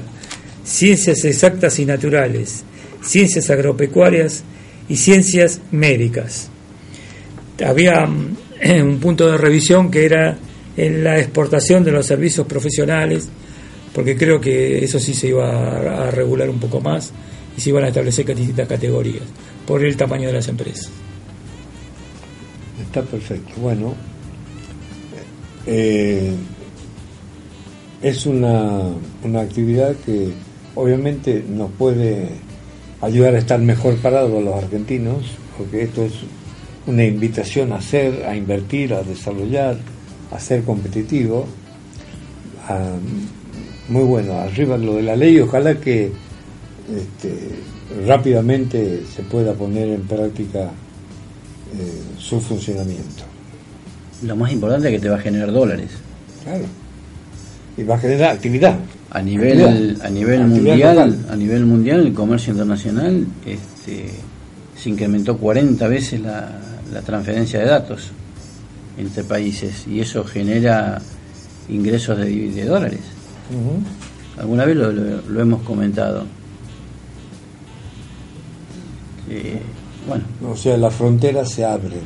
ciencias 0.63 1.23
exactas 1.25 1.79
y 1.79 1.85
naturales, 1.85 2.63
ciencias 3.01 3.49
agropecuarias 3.49 4.43
y 4.89 4.97
ciencias 4.97 5.61
médicas. 5.71 6.49
Había 7.65 8.05
mm, 8.05 8.35
un 8.83 8.99
punto 8.99 9.31
de 9.31 9.37
revisión 9.37 9.91
que 9.91 10.05
era 10.05 10.37
en 10.75 11.03
la 11.03 11.19
exportación 11.19 11.83
de 11.83 11.91
los 11.91 12.05
servicios 12.05 12.45
profesionales, 12.45 13.29
porque 13.97 14.15
creo 14.15 14.39
que 14.39 14.85
eso 14.85 14.99
sí 14.99 15.15
se 15.15 15.29
iba 15.29 16.05
a, 16.05 16.11
regular 16.11 16.51
un 16.51 16.59
poco 16.59 16.79
más 16.79 17.11
y 17.57 17.61
se 17.61 17.69
iban 17.71 17.83
a 17.83 17.87
establecer 17.87 18.27
distintas 18.27 18.67
categorías 18.67 19.23
por 19.65 19.83
el 19.83 19.97
tamaño 19.97 20.27
de 20.27 20.33
las 20.33 20.47
empresas. 20.47 20.91
Está 22.79 23.01
perfecto. 23.01 23.53
Bueno, 23.59 23.95
eh, 25.65 26.31
es 28.03 28.27
una, 28.27 28.81
una 29.23 29.41
actividad 29.41 29.95
que 30.05 30.29
obviamente 30.75 31.43
nos 31.49 31.71
puede 31.71 32.29
ayudar 33.01 33.33
a 33.33 33.39
estar 33.39 33.59
mejor 33.59 33.95
parados 33.97 34.43
los 34.43 34.63
argentinos, 34.63 35.23
porque 35.57 35.81
esto 35.81 36.05
es 36.05 36.13
una 36.85 37.03
invitación 37.03 37.73
a 37.73 37.77
hacer, 37.77 38.27
a 38.27 38.35
invertir, 38.35 38.93
a 38.93 39.01
desarrollar, 39.01 39.75
a 40.29 40.39
ser 40.39 40.61
competitivo. 40.61 41.47
Muy 43.89 44.03
bueno, 44.03 44.33
arriba 44.33 44.77
lo 44.77 44.95
de 44.95 45.03
la 45.03 45.15
ley, 45.15 45.39
ojalá 45.39 45.75
que 45.79 46.11
este, 46.95 47.37
rápidamente 48.05 49.03
se 49.15 49.23
pueda 49.23 49.53
poner 49.53 49.89
en 49.89 50.01
práctica 50.01 50.63
eh, 50.63 52.01
su 52.17 52.39
funcionamiento. 52.39 53.23
Lo 54.23 54.35
más 54.35 54.51
importante 54.51 54.87
es 54.89 54.95
que 54.95 54.99
te 54.99 55.09
va 55.09 55.17
a 55.17 55.19
generar 55.19 55.51
dólares. 55.51 55.89
Claro. 56.43 56.65
Y 57.77 57.83
va 57.83 57.95
a 57.95 57.99
generar 57.99 58.31
actividad. 58.31 58.77
A 59.09 59.21
nivel, 59.21 59.61
Actividad. 59.61 60.05
a 60.05 60.09
nivel 60.09 60.41
Actividad 60.41 60.65
mundial, 60.65 60.95
local. 60.95 61.25
a 61.29 61.35
nivel 61.35 61.65
mundial, 61.65 61.99
el 62.07 62.13
comercio 62.13 62.51
internacional 62.51 63.25
este, 63.45 64.09
se 64.75 64.89
incrementó 64.89 65.37
40 65.37 65.87
veces 65.87 66.19
la, 66.21 66.59
la 66.91 67.01
transferencia 67.01 67.59
de 67.59 67.65
datos 67.67 68.11
entre 68.97 69.23
países 69.23 69.85
y 69.87 70.01
eso 70.01 70.23
genera 70.23 71.01
ingresos 71.69 72.17
de, 72.17 72.51
de 72.51 72.65
dólares. 72.65 72.99
Alguna 74.37 74.65
vez 74.65 74.75
lo, 74.75 75.41
hemos 75.41 75.61
comentado. 75.63 76.25
Bueno, 80.07 80.23
O 80.49 80.55
sea, 80.55 80.77
las 80.77 80.93
fronteras 80.93 81.49
se 81.49 81.65
abren, 81.65 81.99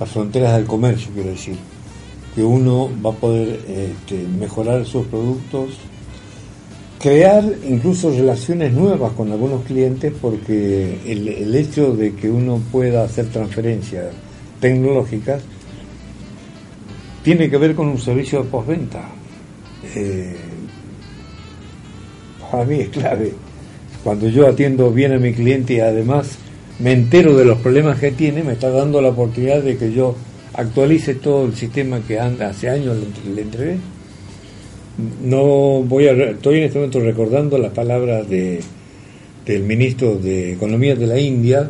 las 0.00 0.08
fronteras 0.08 0.56
del 0.56 0.64
comercio, 0.64 1.10
quiero 1.12 1.30
decir, 1.30 1.56
que 2.34 2.42
uno 2.42 2.88
va 3.04 3.10
a 3.10 3.14
poder 3.14 3.60
este, 3.68 4.26
mejorar 4.26 4.86
sus 4.86 5.06
productos, 5.06 5.74
crear 6.98 7.44
incluso 7.68 8.10
relaciones 8.10 8.72
nuevas 8.72 9.12
con 9.12 9.30
algunos 9.30 9.64
clientes, 9.64 10.14
porque 10.20 10.98
el, 11.04 11.28
el 11.28 11.54
hecho 11.54 11.94
de 11.94 12.14
que 12.14 12.30
uno 12.30 12.60
pueda 12.72 13.04
hacer 13.04 13.26
transferencias 13.26 14.06
tecnológicas 14.60 15.42
tiene 17.22 17.50
que 17.50 17.58
ver 17.58 17.74
con 17.74 17.88
un 17.88 17.98
servicio 17.98 18.42
de 18.42 18.48
postventa. 18.48 19.13
Eh, 19.94 20.36
para 22.50 22.64
mí 22.64 22.80
es 22.80 22.88
clave. 22.88 23.32
Cuando 24.02 24.28
yo 24.28 24.46
atiendo 24.46 24.90
bien 24.90 25.12
a 25.12 25.18
mi 25.18 25.32
cliente 25.32 25.74
y 25.74 25.80
además 25.80 26.36
me 26.78 26.92
entero 26.92 27.36
de 27.36 27.44
los 27.44 27.58
problemas 27.58 27.98
que 27.98 28.10
tiene, 28.10 28.42
me 28.42 28.52
está 28.52 28.70
dando 28.70 29.00
la 29.00 29.10
oportunidad 29.10 29.62
de 29.62 29.76
que 29.76 29.92
yo 29.92 30.14
actualice 30.54 31.14
todo 31.14 31.46
el 31.46 31.54
sistema 31.54 32.00
que 32.06 32.18
anda 32.18 32.50
hace 32.50 32.68
años 32.68 32.96
le, 32.96 33.34
le 33.34 33.42
entregué. 33.42 33.76
No 35.24 35.82
voy 35.82 36.06
a, 36.06 36.12
estoy 36.12 36.58
en 36.58 36.64
este 36.64 36.78
momento 36.78 37.00
recordando 37.00 37.58
las 37.58 37.72
palabras 37.72 38.28
de, 38.28 38.60
del 39.44 39.62
ministro 39.62 40.16
de 40.16 40.52
Economía 40.52 40.94
de 40.94 41.06
la 41.06 41.18
India, 41.18 41.68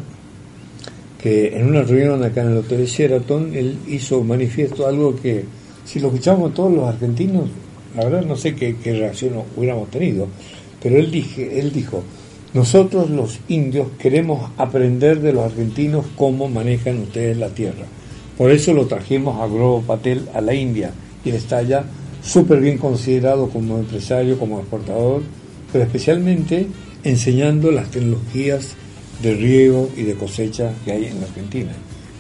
que 1.20 1.56
en 1.56 1.66
una 1.66 1.82
reunión 1.82 2.22
acá 2.22 2.42
en 2.42 2.52
el 2.52 2.58
Hotel 2.58 2.84
Sheraton, 2.84 3.54
él 3.54 3.78
hizo 3.88 4.22
manifiesto 4.22 4.86
algo 4.86 5.16
que, 5.16 5.44
si 5.84 6.00
lo 6.00 6.08
escuchamos 6.08 6.52
todos 6.52 6.72
los 6.72 6.86
argentinos, 6.86 7.48
la 7.96 8.04
verdad 8.04 8.24
no 8.24 8.36
sé 8.36 8.54
qué, 8.54 8.76
qué 8.76 8.94
reacción 8.94 9.34
hubiéramos 9.56 9.90
tenido, 9.90 10.28
pero 10.82 10.98
él, 10.98 11.10
dije, 11.10 11.60
él 11.60 11.72
dijo, 11.72 12.02
nosotros 12.52 13.10
los 13.10 13.40
indios 13.48 13.88
queremos 13.98 14.50
aprender 14.58 15.20
de 15.20 15.32
los 15.32 15.44
argentinos 15.44 16.04
cómo 16.16 16.48
manejan 16.48 17.00
ustedes 17.00 17.36
la 17.36 17.48
tierra. 17.48 17.86
Por 18.38 18.50
eso 18.50 18.72
lo 18.72 18.86
trajimos 18.86 19.40
a 19.40 19.46
Grobo 19.46 19.82
Patel 19.82 20.28
a 20.34 20.40
la 20.40 20.54
India 20.54 20.92
y 21.24 21.30
está 21.30 21.58
allá 21.58 21.84
súper 22.22 22.60
bien 22.60 22.78
considerado 22.78 23.48
como 23.48 23.78
empresario, 23.78 24.38
como 24.38 24.60
exportador, 24.60 25.22
pero 25.72 25.84
especialmente 25.84 26.66
enseñando 27.02 27.70
las 27.70 27.90
tecnologías 27.90 28.74
de 29.22 29.34
riego 29.34 29.90
y 29.96 30.02
de 30.02 30.14
cosecha 30.14 30.72
que 30.84 30.92
hay 30.92 31.06
en 31.06 31.20
la 31.20 31.26
Argentina. 31.26 31.72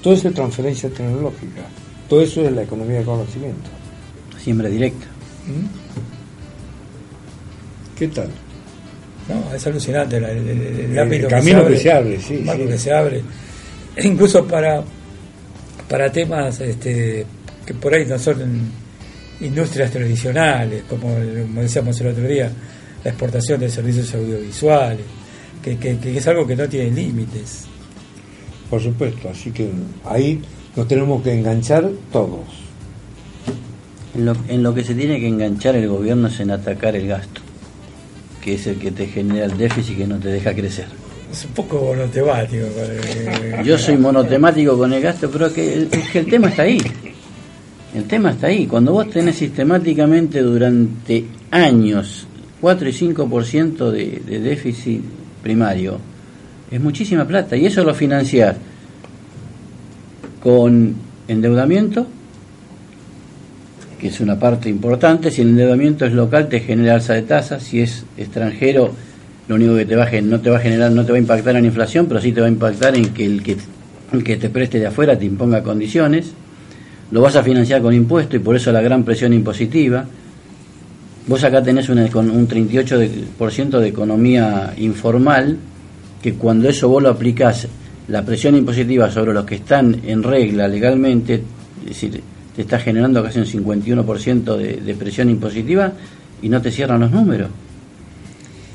Todo 0.02 0.14
eso 0.14 0.28
es 0.28 0.34
transferencia 0.34 0.88
tecnológica, 0.90 1.62
todo 2.08 2.22
eso 2.22 2.44
es 2.44 2.52
la 2.52 2.62
economía 2.62 2.98
de 2.98 3.04
conocimiento. 3.04 3.70
siembra 4.42 4.68
directa. 4.68 5.13
¿Mm? 5.46 5.66
¿Qué 7.98 8.08
tal? 8.08 8.28
No, 9.28 9.54
es 9.54 9.66
alucinante 9.66 10.16
el, 10.18 10.24
el- 10.24 10.48
el- 10.48 10.60
el 10.66 10.90
El 10.92 10.98
ámbito 10.98 11.28
camino 11.28 11.66
que 11.66 11.78
se 11.78 11.92
abre, 11.92 12.20
sí, 12.20 12.34
el 12.34 12.44
marco 12.44 12.62
sí. 12.64 12.68
que 12.68 12.78
se 12.78 12.92
abre. 12.92 13.22
Incluso 14.02 14.46
para, 14.46 14.82
para 15.88 16.10
temas 16.12 16.60
este, 16.60 17.24
que 17.64 17.74
por 17.74 17.94
ahí 17.94 18.04
no 18.06 18.18
son 18.18 18.70
industrias 19.40 19.90
tradicionales, 19.90 20.82
como, 20.88 21.14
como 21.14 21.60
decíamos 21.62 21.98
el 22.00 22.08
otro 22.08 22.24
día, 22.26 22.50
la 23.02 23.10
exportación 23.10 23.60
de 23.60 23.68
servicios 23.70 24.12
audiovisuales, 24.14 25.04
que, 25.62 25.76
que- 25.78 25.96
que 25.98 26.16
es 26.18 26.26
algo 26.26 26.46
que 26.46 26.56
no 26.56 26.68
tiene 26.68 26.90
límites. 26.90 27.64
Por 28.68 28.82
supuesto, 28.82 29.28
así 29.30 29.50
que 29.52 29.70
ahí 30.04 30.42
nos 30.74 30.88
tenemos 30.88 31.22
que 31.22 31.32
enganchar 31.32 31.88
todos. 32.12 32.63
En 34.14 34.26
lo, 34.26 34.36
en 34.48 34.62
lo 34.62 34.74
que 34.74 34.84
se 34.84 34.94
tiene 34.94 35.18
que 35.18 35.26
enganchar 35.26 35.74
el 35.76 35.88
gobierno 35.88 36.28
es 36.28 36.38
en 36.40 36.50
atacar 36.50 36.94
el 36.94 37.08
gasto, 37.08 37.40
que 38.42 38.54
es 38.54 38.66
el 38.66 38.76
que 38.76 38.92
te 38.92 39.06
genera 39.06 39.46
el 39.46 39.56
déficit 39.56 39.96
que 39.96 40.06
no 40.06 40.18
te 40.18 40.28
deja 40.28 40.54
crecer. 40.54 40.86
Es 41.32 41.44
un 41.46 41.50
poco 41.50 41.80
monotemático. 41.80 42.64
Yo 43.64 43.76
soy 43.76 43.96
monotemático 43.96 44.78
con 44.78 44.92
el 44.92 45.02
gasto, 45.02 45.28
pero 45.30 45.52
que 45.52 45.74
el, 45.74 45.88
es 45.90 46.08
que 46.10 46.20
el 46.20 46.26
tema 46.26 46.48
está 46.48 46.62
ahí. 46.62 46.80
El 47.92 48.04
tema 48.04 48.30
está 48.30 48.46
ahí. 48.46 48.68
Cuando 48.68 48.92
vos 48.92 49.10
tenés 49.10 49.34
sistemáticamente 49.34 50.40
durante 50.42 51.24
años 51.50 52.28
4 52.60 52.88
y 52.88 52.92
5% 52.92 53.90
de, 53.90 54.22
de 54.24 54.38
déficit 54.38 55.02
primario, 55.42 55.98
es 56.70 56.80
muchísima 56.80 57.26
plata. 57.26 57.56
Y 57.56 57.66
eso 57.66 57.82
lo 57.82 57.94
financiás 57.94 58.56
con 60.40 60.94
endeudamiento, 61.26 62.06
que 64.04 64.08
es 64.08 64.20
una 64.20 64.38
parte 64.38 64.68
importante. 64.68 65.30
Si 65.30 65.40
el 65.40 65.48
endeudamiento 65.48 66.04
es 66.04 66.12
local, 66.12 66.50
te 66.50 66.60
genera 66.60 66.96
alza 66.96 67.14
de 67.14 67.22
tasas. 67.22 67.62
Si 67.62 67.80
es 67.80 68.04
extranjero, 68.18 68.92
lo 69.48 69.54
único 69.54 69.74
que 69.76 69.86
te 69.86 69.96
va 69.96 70.06
no 70.20 70.40
te 70.42 70.50
va 70.50 70.58
a 70.58 70.60
generar, 70.60 70.90
no 70.90 71.06
te 71.06 71.12
va 71.12 71.16
a 71.16 71.20
impactar 71.22 71.56
en 71.56 71.64
inflación, 71.64 72.04
pero 72.04 72.20
sí 72.20 72.30
te 72.30 72.42
va 72.42 72.46
a 72.46 72.50
impactar 72.50 72.94
en 72.96 73.14
que 73.14 73.24
el 73.24 73.42
que, 73.42 73.56
el 74.12 74.22
que 74.22 74.36
te 74.36 74.50
preste 74.50 74.78
de 74.78 74.88
afuera 74.88 75.18
te 75.18 75.24
imponga 75.24 75.62
condiciones. 75.62 76.32
Lo 77.12 77.22
vas 77.22 77.34
a 77.36 77.42
financiar 77.42 77.80
con 77.80 77.94
impuestos 77.94 78.34
y 78.34 78.40
por 78.40 78.54
eso 78.56 78.70
la 78.72 78.82
gran 78.82 79.04
presión 79.04 79.32
impositiva. 79.32 80.04
Vos 81.26 81.42
acá 81.42 81.62
tenés 81.62 81.86
con 82.12 82.30
un 82.30 82.46
38% 82.46 83.78
de 83.78 83.88
economía 83.88 84.74
informal, 84.76 85.56
que 86.20 86.34
cuando 86.34 86.68
eso 86.68 86.90
vos 86.90 87.02
lo 87.02 87.08
aplicás, 87.08 87.66
la 88.08 88.22
presión 88.22 88.54
impositiva 88.54 89.10
sobre 89.10 89.32
los 89.32 89.46
que 89.46 89.54
están 89.54 90.02
en 90.04 90.22
regla 90.22 90.68
legalmente, 90.68 91.40
es 91.84 91.88
decir, 91.88 92.33
te 92.54 92.62
está 92.62 92.78
generando 92.78 93.22
casi 93.22 93.38
un 93.40 93.46
51% 93.46 94.56
de, 94.56 94.76
de 94.76 94.94
presión 94.94 95.28
impositiva 95.30 95.92
y 96.42 96.48
no 96.48 96.60
te 96.62 96.70
cierran 96.70 97.00
los 97.00 97.10
números. 97.10 97.48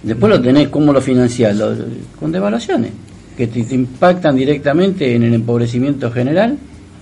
Después 0.03 0.29
lo 0.31 0.41
tenés, 0.41 0.69
¿cómo 0.69 0.93
lo 0.93 1.01
financiás? 1.01 1.55
Lo- 1.57 1.75
con 2.19 2.31
devaluaciones, 2.31 2.91
que 3.37 3.47
te, 3.47 3.63
te 3.63 3.75
impactan 3.75 4.35
directamente 4.35 5.13
en 5.15 5.23
el 5.23 5.33
empobrecimiento 5.33 6.09
general 6.11 6.57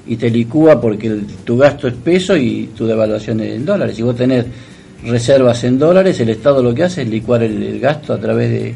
y 0.07 0.15
te 0.15 0.29
licúa 0.29 0.79
porque 0.81 1.07
el- 1.07 1.25
tu 1.43 1.57
gasto 1.57 1.87
es 1.87 1.93
peso 1.93 2.35
y 2.35 2.69
tu 2.75 2.85
devaluación 2.87 3.39
es 3.41 3.55
en 3.55 3.65
dólares. 3.65 3.95
Si 3.95 4.01
vos 4.01 4.15
tenés 4.15 4.45
reservas 5.03 5.63
en 5.63 5.77
dólares, 5.77 6.19
el 6.19 6.29
Estado 6.29 6.63
lo 6.63 6.73
que 6.73 6.83
hace 6.83 7.03
es 7.03 7.09
licuar 7.09 7.43
el, 7.43 7.61
el 7.61 7.79
gasto 7.79 8.13
a 8.13 8.19
través 8.19 8.49
de, 8.49 8.73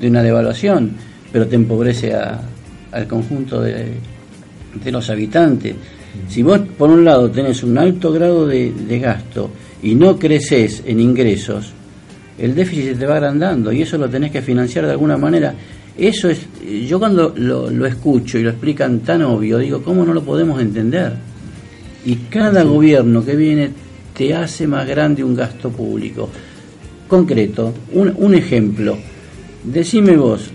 de 0.00 0.08
una 0.08 0.22
devaluación, 0.22 0.92
pero 1.32 1.46
te 1.46 1.54
empobrece 1.56 2.12
a- 2.14 2.40
al 2.92 3.06
conjunto 3.06 3.60
de, 3.62 3.86
de 4.82 4.90
los 4.92 5.08
habitantes. 5.10 5.74
Si 6.28 6.42
vos, 6.42 6.60
por 6.78 6.90
un 6.90 7.04
lado, 7.04 7.30
tenés 7.30 7.62
un 7.62 7.76
alto 7.78 8.12
grado 8.12 8.46
de, 8.46 8.72
de 8.72 8.98
gasto 8.98 9.50
y 9.82 9.94
no 9.94 10.18
creces 10.18 10.82
en 10.86 11.00
ingresos, 11.00 11.72
el 12.38 12.54
déficit 12.54 12.84
se 12.84 12.94
te 12.94 13.06
va 13.06 13.16
agrandando 13.16 13.72
y 13.72 13.82
eso 13.82 13.98
lo 13.98 14.08
tenés 14.08 14.30
que 14.30 14.42
financiar 14.42 14.86
de 14.86 14.92
alguna 14.92 15.16
manera. 15.16 15.54
Eso 15.96 16.30
es, 16.30 16.40
yo 16.88 16.98
cuando 16.98 17.34
lo, 17.36 17.70
lo 17.70 17.86
escucho 17.86 18.38
y 18.38 18.42
lo 18.42 18.50
explican 18.50 19.00
tan 19.00 19.22
obvio, 19.22 19.58
digo, 19.58 19.82
¿cómo 19.82 20.04
no 20.04 20.14
lo 20.14 20.22
podemos 20.22 20.60
entender? 20.60 21.12
Y 22.06 22.14
cada 22.30 22.62
gobierno 22.62 23.24
que 23.24 23.36
viene 23.36 23.70
te 24.16 24.34
hace 24.34 24.66
más 24.66 24.86
grande 24.86 25.22
un 25.22 25.36
gasto 25.36 25.70
público. 25.70 26.30
Concreto, 27.06 27.74
un, 27.92 28.14
un 28.16 28.34
ejemplo. 28.34 28.96
Decime 29.64 30.16
vos, 30.16 30.50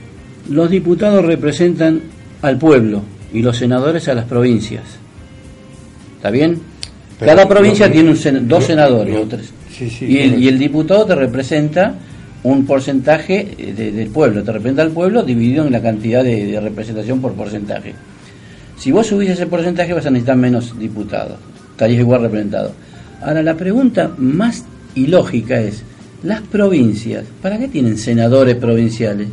los 0.49 0.69
diputados 0.69 1.23
representan 1.23 2.01
al 2.41 2.57
pueblo 2.57 3.03
y 3.31 3.41
los 3.41 3.57
senadores 3.57 4.07
a 4.07 4.15
las 4.15 4.25
provincias. 4.25 4.83
¿Está 6.25 6.31
bien? 6.31 6.57
Pero 7.19 7.31
Cada 7.35 7.47
provincia 7.47 7.91
tiene 7.91 8.09
un 8.09 8.15
sen- 8.17 8.47
dos 8.47 8.63
senadores 8.65 9.15
o 9.15 9.27
tres. 9.27 9.51
sí, 9.71 9.87
sí, 9.91 10.05
y, 10.05 10.17
el, 10.17 10.23
correcto. 10.23 10.39
y 10.39 10.47
el 10.47 10.57
diputado 10.57 11.05
te 11.05 11.13
representa 11.15 11.93
un 12.41 12.65
porcentaje 12.65 13.53
eh, 13.59 13.73
de- 13.77 13.91
del 13.91 14.07
pueblo, 14.09 14.43
te 14.43 14.51
representa 14.51 14.81
al 14.81 14.89
pueblo 14.89 15.21
dividido 15.21 15.67
en 15.67 15.71
la 15.71 15.83
cantidad 15.83 16.23
de, 16.23 16.47
de 16.47 16.59
representación 16.59 17.21
por 17.21 17.33
porcentaje. 17.33 17.93
Si 18.75 18.91
vos 18.91 19.05
subís 19.05 19.29
ese 19.29 19.45
porcentaje 19.45 19.93
vas 19.93 20.07
a 20.07 20.09
necesitar 20.09 20.35
menos 20.35 20.77
diputados, 20.79 21.37
estarías 21.69 21.99
igual 21.99 22.21
representado. 22.23 22.71
Ahora 23.21 23.43
la 23.43 23.53
pregunta 23.55 24.11
más 24.17 24.63
ilógica 24.95 25.61
es, 25.61 25.83
Las 26.23 26.41
provincias, 26.41 27.23
¿para 27.39 27.59
qué 27.59 27.67
tienen 27.67 27.99
senadores 27.99 28.55
provinciales? 28.55 29.27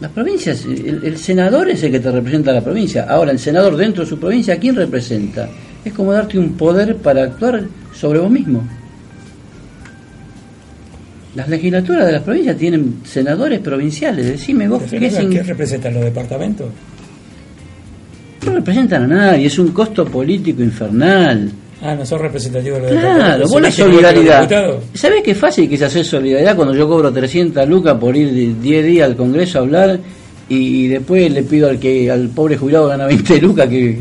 Las 0.00 0.10
provincias, 0.10 0.64
el, 0.66 1.00
el 1.04 1.16
senador 1.16 1.70
es 1.70 1.82
el 1.82 1.90
que 1.90 2.00
te 2.00 2.10
representa 2.10 2.50
a 2.50 2.54
la 2.54 2.60
provincia. 2.64 3.06
Ahora, 3.08 3.30
el 3.32 3.38
senador 3.38 3.76
dentro 3.76 4.04
de 4.04 4.10
su 4.10 4.18
provincia, 4.18 4.54
¿a 4.54 4.58
quién 4.58 4.76
representa? 4.76 5.48
Es 5.84 5.92
como 5.94 6.12
darte 6.12 6.38
un 6.38 6.52
poder 6.54 6.96
para 6.96 7.22
actuar 7.24 7.64
sobre 7.94 8.18
vos 8.18 8.30
mismo. 8.30 8.62
Las 11.34 11.48
legislaturas 11.48 12.06
de 12.06 12.12
las 12.12 12.22
provincias 12.22 12.56
tienen 12.56 12.96
senadores 13.04 13.60
provinciales. 13.60 14.26
Decime 14.26 14.68
vos 14.68 14.82
qué, 14.90 14.98
¿Qué, 14.98 15.10
sin- 15.10 15.32
representan 15.44 15.94
los 15.94 16.04
departamentos? 16.04 16.66
no 18.44 18.52
representan 18.52 19.02
a 19.04 19.06
nadie, 19.08 19.46
es 19.46 19.58
un 19.58 19.72
costo 19.72 20.04
político 20.06 20.62
infernal. 20.62 21.50
Ah, 21.82 21.94
no 21.94 22.06
son 22.06 22.20
representativos 22.20 22.80
de 22.82 22.90
los 22.90 23.00
Claro, 23.00 23.46
vos 23.48 23.60
la 23.60 23.70
¿Se 23.70 23.82
solidaridad. 23.82 24.80
¿Sabés 24.94 25.22
qué 25.22 25.34
fácil 25.34 25.68
que 25.68 25.74
es 25.74 25.82
hacer 25.82 26.04
solidaridad 26.04 26.56
cuando 26.56 26.74
yo 26.74 26.88
cobro 26.88 27.12
300 27.12 27.68
lucas 27.68 27.96
por 28.00 28.16
ir 28.16 28.30
de 28.32 28.60
10 28.60 28.84
días 28.86 29.06
al 29.10 29.16
Congreso 29.16 29.58
a 29.58 29.62
hablar 29.62 29.98
y, 30.48 30.84
y 30.84 30.88
después 30.88 31.30
le 31.30 31.42
pido 31.42 31.68
al 31.68 31.78
que 31.78 32.10
al 32.10 32.28
pobre 32.30 32.56
jubilado 32.56 32.86
que 32.86 32.90
gana 32.92 33.06
20 33.06 33.40
lucas 33.42 33.68
que, 33.68 33.98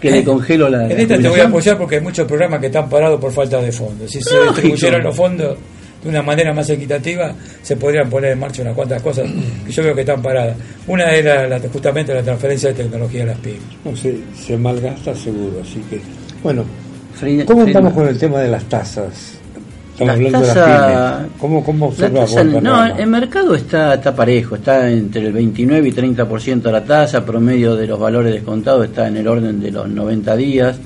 que 0.00 0.10
le 0.10 0.24
congelo 0.24 0.68
la. 0.68 0.82
En 0.84 0.96
la 0.96 1.02
esta 1.02 1.18
te 1.18 1.28
voy 1.28 1.38
a 1.40 1.44
apoyar 1.46 1.78
porque 1.78 1.96
hay 1.96 2.00
muchos 2.02 2.26
programas 2.26 2.58
que 2.60 2.66
están 2.66 2.88
parados 2.88 3.20
por 3.20 3.30
falta 3.30 3.60
de 3.62 3.70
fondos. 3.70 4.10
Si 4.10 4.20
se 4.20 4.34
Lógico. 4.34 4.52
distribuyeran 4.54 5.02
los 5.04 5.14
fondos 5.16 5.56
de 6.02 6.08
una 6.08 6.22
manera 6.22 6.52
más 6.52 6.68
equitativa, 6.70 7.32
se 7.62 7.76
podrían 7.76 8.10
poner 8.10 8.32
en 8.32 8.40
marcha 8.40 8.62
unas 8.62 8.74
cuantas 8.74 9.00
cosas 9.00 9.30
que 9.64 9.70
yo 9.70 9.84
veo 9.84 9.94
que 9.94 10.00
están 10.00 10.20
paradas. 10.20 10.56
Una 10.88 11.04
era 11.14 11.46
la- 11.46 11.60
justamente 11.60 12.12
la 12.12 12.22
transferencia 12.24 12.70
de 12.70 12.74
tecnología 12.82 13.22
a 13.22 13.26
las 13.26 13.38
pymes. 13.38 13.60
No 13.84 13.94
sé, 13.94 14.16
se 14.36 14.56
malgasta 14.58 15.14
seguro, 15.14 15.60
así 15.62 15.80
que. 15.88 16.00
Bueno, 16.42 16.64
¿cómo 17.46 17.64
estamos 17.64 17.92
con 17.92 18.08
el 18.08 18.18
tema 18.18 18.38
de 18.40 18.48
las 18.48 18.64
tasas? 18.64 19.38
Estamos 19.92 20.06
Las 20.06 20.16
hablando 20.16 20.40
de 20.40 20.46
tasas- 20.46 20.56
las 20.68 21.16
pymes. 21.20 21.32
¿Cómo, 21.38 21.64
cómo 21.64 21.88
tasa, 21.90 22.08
vos, 22.08 22.62
no, 22.62 22.86
el 22.86 23.06
mercado 23.06 23.54
está, 23.54 23.94
está 23.94 24.14
parejo, 24.16 24.56
está 24.56 24.90
entre 24.90 25.26
el 25.26 25.32
29 25.32 25.88
y 25.88 25.92
30% 25.92 26.62
de 26.62 26.72
la 26.72 26.84
tasa, 26.84 27.24
promedio 27.24 27.76
de 27.76 27.86
los 27.86 27.98
valores 28.00 28.32
descontados 28.32 28.86
está 28.86 29.08
en 29.08 29.18
el 29.18 29.28
orden 29.28 29.60
de 29.60 29.70
los 29.70 29.88
90 29.88 30.34
días, 30.36 30.78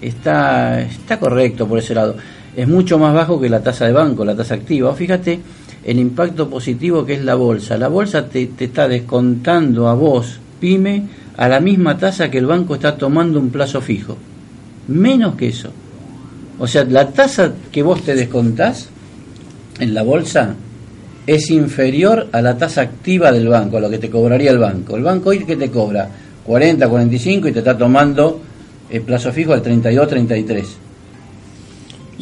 está, 0.00 0.80
está 0.80 1.18
correcto 1.18 1.66
por 1.66 1.78
ese 1.78 1.94
lado. 1.94 2.16
Es 2.56 2.68
mucho 2.68 2.98
más 2.98 3.14
bajo 3.14 3.40
que 3.40 3.48
la 3.48 3.62
tasa 3.62 3.86
de 3.86 3.92
banco, 3.92 4.24
la 4.24 4.34
tasa 4.36 4.54
activa. 4.54 4.90
Vos 4.90 4.98
Fíjate 4.98 5.40
el 5.84 5.98
impacto 5.98 6.48
positivo 6.50 7.04
que 7.06 7.14
es 7.14 7.24
la 7.24 7.34
bolsa. 7.34 7.78
La 7.78 7.88
bolsa 7.88 8.26
te, 8.28 8.46
te 8.46 8.64
está 8.66 8.88
descontando 8.88 9.88
a 9.88 9.94
vos, 9.94 10.38
pyme, 10.60 11.04
a 11.36 11.48
la 11.48 11.60
misma 11.60 11.96
tasa 11.96 12.30
que 12.30 12.38
el 12.38 12.46
banco 12.46 12.74
está 12.74 12.96
tomando 12.96 13.38
un 13.40 13.50
plazo 13.50 13.80
fijo. 13.80 14.16
Menos 14.88 15.36
que 15.36 15.48
eso. 15.48 15.70
O 16.58 16.66
sea, 16.66 16.84
la 16.84 17.08
tasa 17.10 17.52
que 17.70 17.82
vos 17.82 18.02
te 18.02 18.14
descontás 18.14 18.88
en 19.80 19.94
la 19.94 20.02
bolsa 20.02 20.54
es 21.26 21.50
inferior 21.50 22.28
a 22.32 22.42
la 22.42 22.56
tasa 22.58 22.82
activa 22.82 23.30
del 23.32 23.48
banco, 23.48 23.76
a 23.76 23.80
lo 23.80 23.88
que 23.90 23.98
te 23.98 24.10
cobraría 24.10 24.50
el 24.50 24.58
banco. 24.58 24.96
El 24.96 25.02
banco 25.02 25.30
hoy 25.30 25.40
que 25.44 25.56
te 25.56 25.70
cobra 25.70 26.08
40, 26.44 26.88
45 26.88 27.48
y 27.48 27.52
te 27.52 27.60
está 27.60 27.76
tomando 27.78 28.40
el 28.90 29.00
plazo 29.02 29.32
fijo 29.32 29.52
al 29.52 29.62
32, 29.62 30.08
33. 30.08 30.66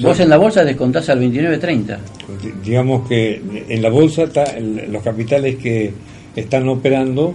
Vos 0.02 0.20
en 0.20 0.28
la 0.30 0.36
bolsa 0.38 0.64
descontás 0.64 1.08
al 1.10 1.18
29, 1.18 1.58
30. 1.58 1.98
Di- 2.42 2.52
Digamos 2.64 3.06
que 3.08 3.42
en 3.68 3.82
la 3.82 3.90
bolsa 3.90 4.22
está 4.24 4.44
los 4.60 5.02
capitales 5.02 5.56
que 5.56 5.92
están 6.36 6.68
operando 6.68 7.34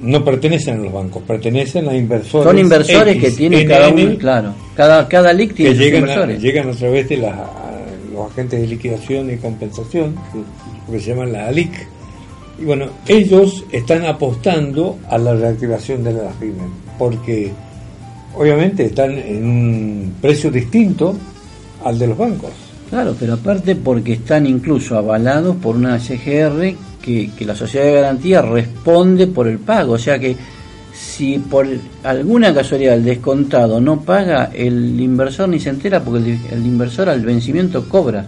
no 0.00 0.24
pertenecen 0.24 0.78
a 0.78 0.82
los 0.82 0.92
bancos, 0.92 1.22
pertenecen 1.22 1.88
a 1.88 1.94
inversores. 1.94 2.44
Son 2.44 2.58
inversores 2.58 3.16
X, 3.16 3.30
que 3.30 3.36
tienen 3.36 3.66
NN, 3.66 3.68
cada 3.68 3.88
uno, 3.88 4.18
claro, 4.18 4.54
cada, 4.74 5.08
cada 5.08 5.32
LIC 5.32 5.48
que 5.50 5.54
tiene 5.54 5.70
sus 5.72 5.78
llegan 5.78 5.96
a, 5.96 6.06
inversores. 6.06 6.42
llegan 6.42 6.68
a 6.68 6.72
través 6.72 7.08
de 7.08 7.16
las, 7.16 7.32
a 7.34 7.80
los 8.12 8.30
agentes 8.30 8.60
de 8.60 8.66
liquidación 8.66 9.30
y 9.30 9.36
compensación, 9.36 10.14
que, 10.32 10.92
que 10.92 11.00
se 11.00 11.10
llaman 11.10 11.32
la 11.32 11.48
ALIC. 11.48 11.86
Y 12.60 12.64
bueno, 12.64 12.86
ellos 13.06 13.64
están 13.70 14.04
apostando 14.04 14.98
a 15.08 15.18
la 15.18 15.34
reactivación 15.34 16.02
de 16.02 16.12
las 16.12 16.34
pymes, 16.34 16.66
porque 16.98 17.52
obviamente 18.36 18.86
están 18.86 19.12
en 19.12 19.44
un 19.44 20.14
precio 20.20 20.50
distinto 20.50 21.14
al 21.84 21.98
de 21.98 22.08
los 22.08 22.18
bancos. 22.18 22.50
Claro, 22.90 23.14
pero 23.18 23.34
aparte 23.34 23.76
porque 23.76 24.14
están 24.14 24.46
incluso 24.46 24.96
avalados 24.96 25.56
por 25.56 25.76
una 25.76 25.98
SGR 26.00 26.74
que, 27.02 27.30
la 27.44 27.54
sociedad 27.54 27.86
de 27.86 27.92
garantía 27.92 28.42
responde 28.42 29.26
por 29.26 29.48
el 29.48 29.58
pago. 29.58 29.94
O 29.94 29.98
sea 29.98 30.18
que 30.18 30.36
si 30.92 31.38
por 31.38 31.66
alguna 32.04 32.52
casualidad 32.52 32.94
el 32.94 33.04
descontado 33.04 33.80
no 33.80 34.00
paga, 34.00 34.50
el 34.54 35.00
inversor 35.00 35.48
ni 35.48 35.60
se 35.60 35.70
entera 35.70 36.00
porque 36.02 36.18
el, 36.18 36.38
el 36.50 36.66
inversor 36.66 37.08
al 37.08 37.24
vencimiento 37.24 37.88
cobra. 37.88 38.26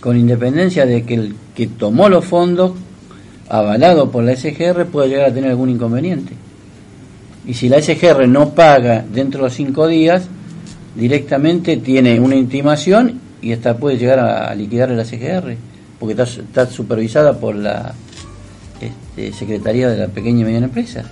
Con 0.00 0.16
independencia 0.18 0.84
de 0.84 1.04
que 1.04 1.14
el 1.14 1.34
que 1.54 1.66
tomó 1.68 2.08
los 2.08 2.24
fondos, 2.24 2.72
avalado 3.48 4.10
por 4.10 4.24
la 4.24 4.36
SGR, 4.36 4.86
pueda 4.86 5.06
llegar 5.06 5.30
a 5.30 5.34
tener 5.34 5.50
algún 5.50 5.70
inconveniente. 5.70 6.34
Y 7.46 7.54
si 7.54 7.68
la 7.68 7.80
SGR 7.80 8.26
no 8.26 8.50
paga 8.50 9.04
dentro 9.10 9.40
de 9.40 9.44
los 9.44 9.54
cinco 9.54 9.86
días, 9.86 10.28
directamente 10.94 11.76
tiene 11.76 12.18
una 12.20 12.36
intimación 12.36 13.20
y 13.40 13.52
hasta 13.52 13.76
puede 13.76 13.98
llegar 13.98 14.18
a, 14.18 14.48
a 14.48 14.54
liquidar 14.54 14.90
la 14.90 15.04
SGR, 15.04 15.56
porque 15.98 16.20
está, 16.20 16.66
supervisada 16.66 17.38
por 17.38 17.54
la 17.54 17.94
este, 18.80 19.32
Secretaría 19.32 19.88
de 19.88 19.98
la 19.98 20.08
Pequeña 20.08 20.40
y 20.40 20.44
Mediana 20.44 20.66
Empresa. 20.66 21.04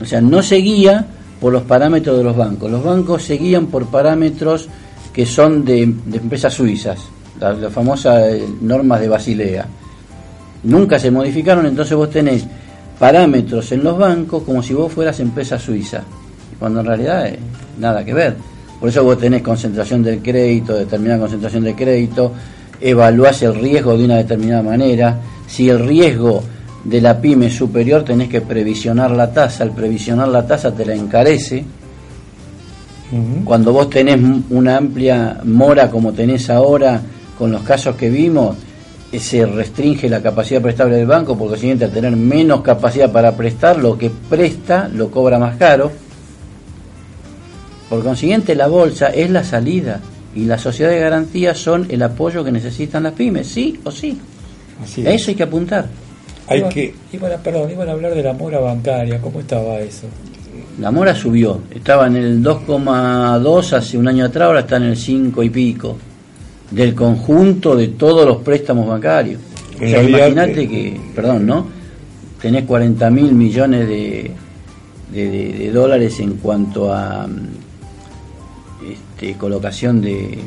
O 0.00 0.04
sea, 0.04 0.20
no 0.20 0.42
se 0.42 0.56
guía 0.56 1.06
por 1.40 1.52
los 1.52 1.62
parámetros 1.62 2.18
de 2.18 2.24
los 2.24 2.36
bancos. 2.36 2.70
Los 2.70 2.84
bancos 2.84 3.22
se 3.22 3.36
guían 3.36 3.66
por 3.66 3.86
parámetros 3.86 4.68
que 5.12 5.24
son 5.24 5.64
de, 5.64 5.82
empresas 5.82 6.52
suizas, 6.52 6.98
las 7.40 7.58
la 7.58 7.70
famosas 7.70 8.22
eh, 8.34 8.46
normas 8.60 9.00
de 9.00 9.08
Basilea. 9.08 9.66
Nunca 10.64 10.98
se 10.98 11.10
modificaron, 11.10 11.64
entonces 11.64 11.96
vos 11.96 12.10
tenés 12.10 12.44
parámetros 12.98 13.72
en 13.72 13.82
los 13.82 13.96
bancos 13.96 14.42
como 14.42 14.62
si 14.62 14.74
vos 14.74 14.92
fueras 14.92 15.18
empresa 15.20 15.58
suiza, 15.58 16.02
cuando 16.58 16.80
en 16.80 16.86
realidad 16.86 17.28
eh, 17.28 17.38
nada 17.78 18.04
que 18.04 18.12
ver. 18.12 18.36
Por 18.78 18.90
eso 18.90 19.04
vos 19.04 19.18
tenés 19.18 19.40
concentración 19.42 20.02
del 20.02 20.20
crédito, 20.20 20.74
determinada 20.74 21.20
concentración 21.20 21.64
de 21.64 21.74
crédito, 21.74 22.32
evaluás 22.80 23.42
el 23.42 23.54
riesgo 23.54 23.96
de 23.96 24.04
una 24.04 24.16
determinada 24.16 24.62
manera. 24.62 25.18
Si 25.46 25.68
el 25.68 25.86
riesgo 25.86 26.42
de 26.84 27.00
la 27.00 27.20
pyme 27.20 27.46
es 27.46 27.54
superior, 27.54 28.04
tenés 28.04 28.28
que 28.28 28.40
previsionar 28.40 29.10
la 29.10 29.32
tasa. 29.32 29.64
Al 29.64 29.72
previsionar 29.72 30.28
la 30.28 30.46
tasa 30.46 30.72
te 30.72 30.84
la 30.84 30.94
encarece. 30.94 31.64
Cuando 33.44 33.72
vos 33.72 33.88
tenés 33.88 34.18
una 34.50 34.76
amplia 34.78 35.40
mora 35.44 35.88
como 35.90 36.12
tenés 36.12 36.50
ahora, 36.50 37.00
con 37.38 37.52
los 37.52 37.62
casos 37.62 37.94
que 37.94 38.10
vimos, 38.10 38.56
eh, 39.12 39.20
se 39.20 39.46
restringe 39.46 40.08
la 40.08 40.20
capacidad 40.20 40.60
prestable 40.60 40.96
del 40.96 41.06
banco, 41.06 41.38
porque 41.38 41.56
siguiente 41.56 41.84
al 41.84 41.92
tener 41.92 42.16
menos 42.16 42.62
capacidad 42.62 43.12
para 43.12 43.36
prestar, 43.36 43.78
lo 43.78 43.96
que 43.96 44.10
presta 44.10 44.88
lo 44.88 45.08
cobra 45.10 45.38
más 45.38 45.56
caro. 45.56 45.92
Por 47.88 48.02
consiguiente, 48.02 48.56
la 48.56 48.66
bolsa 48.66 49.06
es 49.06 49.30
la 49.30 49.44
salida 49.44 50.00
y 50.36 50.44
las 50.44 50.60
sociedades 50.60 50.98
de 50.98 51.04
garantía 51.04 51.54
son 51.54 51.86
el 51.90 52.02
apoyo 52.02 52.44
que 52.44 52.52
necesitan 52.52 53.02
las 53.02 53.14
pymes, 53.14 53.48
sí 53.48 53.80
o 53.84 53.90
sí. 53.90 54.16
Así 54.82 55.04
A 55.06 55.10
es. 55.10 55.22
eso 55.22 55.30
hay 55.30 55.34
que 55.34 55.42
apuntar. 55.42 55.86
Hay 56.48 56.60
Iban- 56.60 56.68
que 56.72 56.94
iban 57.12 57.32
a- 57.32 57.36
perdón, 57.38 57.70
iban 57.70 57.88
a 57.88 57.92
hablar 57.92 58.14
de 58.14 58.22
la 58.22 58.32
mora 58.32 58.60
bancaria. 58.60 59.20
¿Cómo 59.20 59.40
estaba 59.40 59.80
eso? 59.80 60.06
La 60.80 60.90
mora 60.90 61.14
subió, 61.14 61.60
estaba 61.74 62.06
en 62.06 62.16
el 62.16 62.42
2,2 62.42 63.72
hace 63.72 63.96
un 63.98 64.06
año 64.08 64.26
atrás, 64.26 64.46
ahora 64.46 64.60
está 64.60 64.76
en 64.76 64.84
el 64.84 64.96
5 64.96 65.42
y 65.42 65.50
pico, 65.50 65.96
del 66.70 66.94
conjunto 66.94 67.74
de 67.74 67.88
todos 67.88 68.26
los 68.26 68.38
préstamos 68.38 68.86
bancarios. 68.86 69.40
O 69.74 69.78
sea, 69.78 70.02
imagínate 70.02 70.62
eh, 70.62 70.68
que, 70.68 71.00
perdón, 71.14 71.46
¿no? 71.46 71.66
Tenés 72.40 72.64
40 72.64 73.10
mil 73.10 73.32
millones 73.32 73.88
de, 73.88 74.30
de, 75.12 75.30
de- 75.30 75.52
de 75.58 75.70
dólares 75.72 76.20
en 76.20 76.34
cuanto 76.34 76.92
a 76.92 77.26
mm, 77.26 77.48
este, 79.16 79.34
colocación 79.38 80.00
de, 80.00 80.38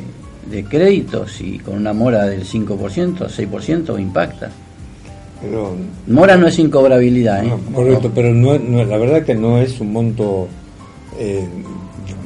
de 0.50 0.64
créditos 0.64 1.40
y 1.40 1.58
con 1.58 1.76
una 1.76 1.92
mora 1.92 2.26
del 2.26 2.44
5%, 2.44 3.16
6% 3.28 4.00
impacta. 4.00 4.50
pero 5.40 5.74
Mora 6.06 6.36
no 6.36 6.46
es 6.46 6.58
incobrabilidad, 6.58 7.44
¿eh? 7.44 7.48
No, 7.48 7.58
correcto, 7.74 8.10
pero 8.14 8.32
no, 8.32 8.58
no- 8.58 8.84
la 8.84 8.96
verdad 8.96 9.24
que 9.24 9.34
no 9.34 9.58
es 9.58 9.80
un 9.80 9.92
monto, 9.92 10.48
eh, 11.18 11.46